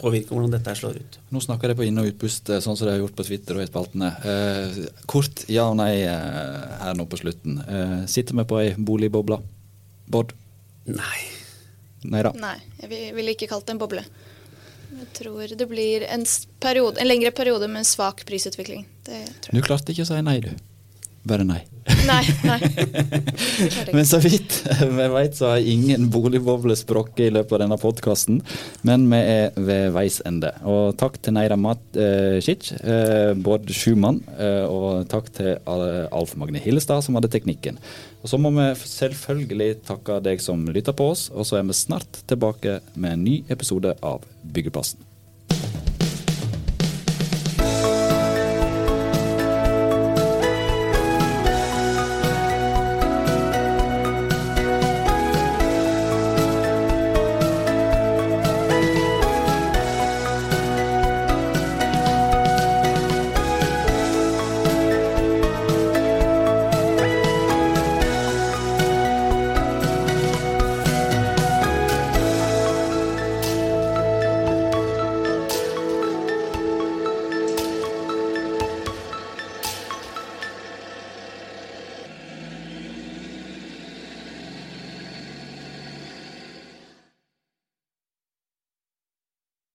påvirke 0.00 0.34
hvordan 0.34 0.50
dette 0.56 0.72
her 0.72 0.80
slår 0.80 0.98
ut. 0.98 1.18
Nå 1.30 1.42
snakker 1.44 1.70
de 1.72 1.78
på 1.78 1.86
inn- 1.86 2.00
og 2.02 2.08
utpust, 2.10 2.50
eh, 2.50 2.58
sånn 2.64 2.76
som 2.76 2.86
de 2.88 2.94
har 2.96 3.00
gjort 3.04 3.16
på 3.18 3.26
Twitter 3.28 3.56
og 3.60 3.62
i 3.64 3.70
spaltene. 3.70 4.10
Eh, 4.26 4.80
kort 5.06 5.44
ja 5.52 5.68
og 5.70 5.76
nei 5.78 5.92
eh, 6.02 6.78
her 6.82 6.94
nå 6.98 7.06
på 7.10 7.20
slutten. 7.22 7.60
Eh, 7.62 7.98
sitter 8.10 8.34
vi 8.40 8.44
på 8.50 8.60
ei 8.64 8.74
boligboble? 8.76 9.38
Bård? 10.10 10.34
Nei. 10.86 11.20
Nei 12.06 12.22
da. 12.22 12.32
Nei, 12.38 12.56
jeg 12.82 12.90
vil- 12.90 13.14
ville 13.16 13.34
ikke 13.34 13.48
kalt 13.50 13.66
det 13.66 13.74
en 13.74 13.78
boble. 13.82 14.04
Jeg 14.96 15.08
tror 15.18 15.50
det 15.58 15.66
blir 15.68 16.04
en, 16.08 16.22
periode, 16.62 16.98
en 17.02 17.08
lengre 17.08 17.32
periode 17.34 17.66
med 17.68 17.84
svak 17.84 18.24
prisutvikling. 18.24 18.84
Det 19.04 19.24
tror 19.42 19.52
Du 19.52 19.62
klarte 19.66 19.92
ikke 19.92 20.04
å 20.06 20.10
si 20.12 20.20
nei, 20.22 20.38
du. 20.40 20.50
Bare 21.26 21.46
nei. 21.46 21.62
Nei, 22.06 22.22
nei. 22.46 22.58
Men 23.96 24.06
så 24.06 24.18
vidt 24.22 24.58
vi 24.78 25.06
vet, 25.10 25.36
så 25.38 25.52
har 25.52 25.68
ingen 25.70 26.08
boligboble 26.12 26.74
sprukket 26.78 27.24
i 27.28 27.32
løpet 27.34 27.56
av 27.56 27.62
denne 27.64 27.78
podkasten. 27.82 28.40
Men 28.86 29.06
vi 29.10 29.20
er 29.20 29.56
ved 29.56 29.94
veis 29.94 30.20
ende. 30.26 30.52
Og 30.66 30.94
takk 30.98 31.18
til 31.22 31.36
Neira 31.36 31.58
Matic, 31.58 32.72
eh, 32.78 33.32
Bård 33.38 33.70
Schumann, 33.74 34.20
eh, 34.36 34.64
og 34.66 35.06
takk 35.10 35.32
til 35.38 35.56
Alf 35.66 36.36
Magne 36.38 36.62
Hillestad, 36.62 37.02
som 37.06 37.18
hadde 37.18 37.32
teknikken. 37.32 37.80
Og 38.22 38.30
så 38.30 38.40
må 38.42 38.50
vi 38.54 38.70
selvfølgelig 38.82 39.82
takke 39.86 40.20
deg 40.22 40.42
som 40.42 40.62
lytter 40.66 40.96
på 40.96 41.10
oss, 41.14 41.28
og 41.34 41.46
så 41.46 41.60
er 41.60 41.66
vi 41.66 41.78
snart 41.78 42.22
tilbake 42.26 42.80
med 42.94 43.18
en 43.18 43.26
ny 43.26 43.36
episode 43.50 43.94
av 44.02 44.26
Byggeplassen. 44.46 45.15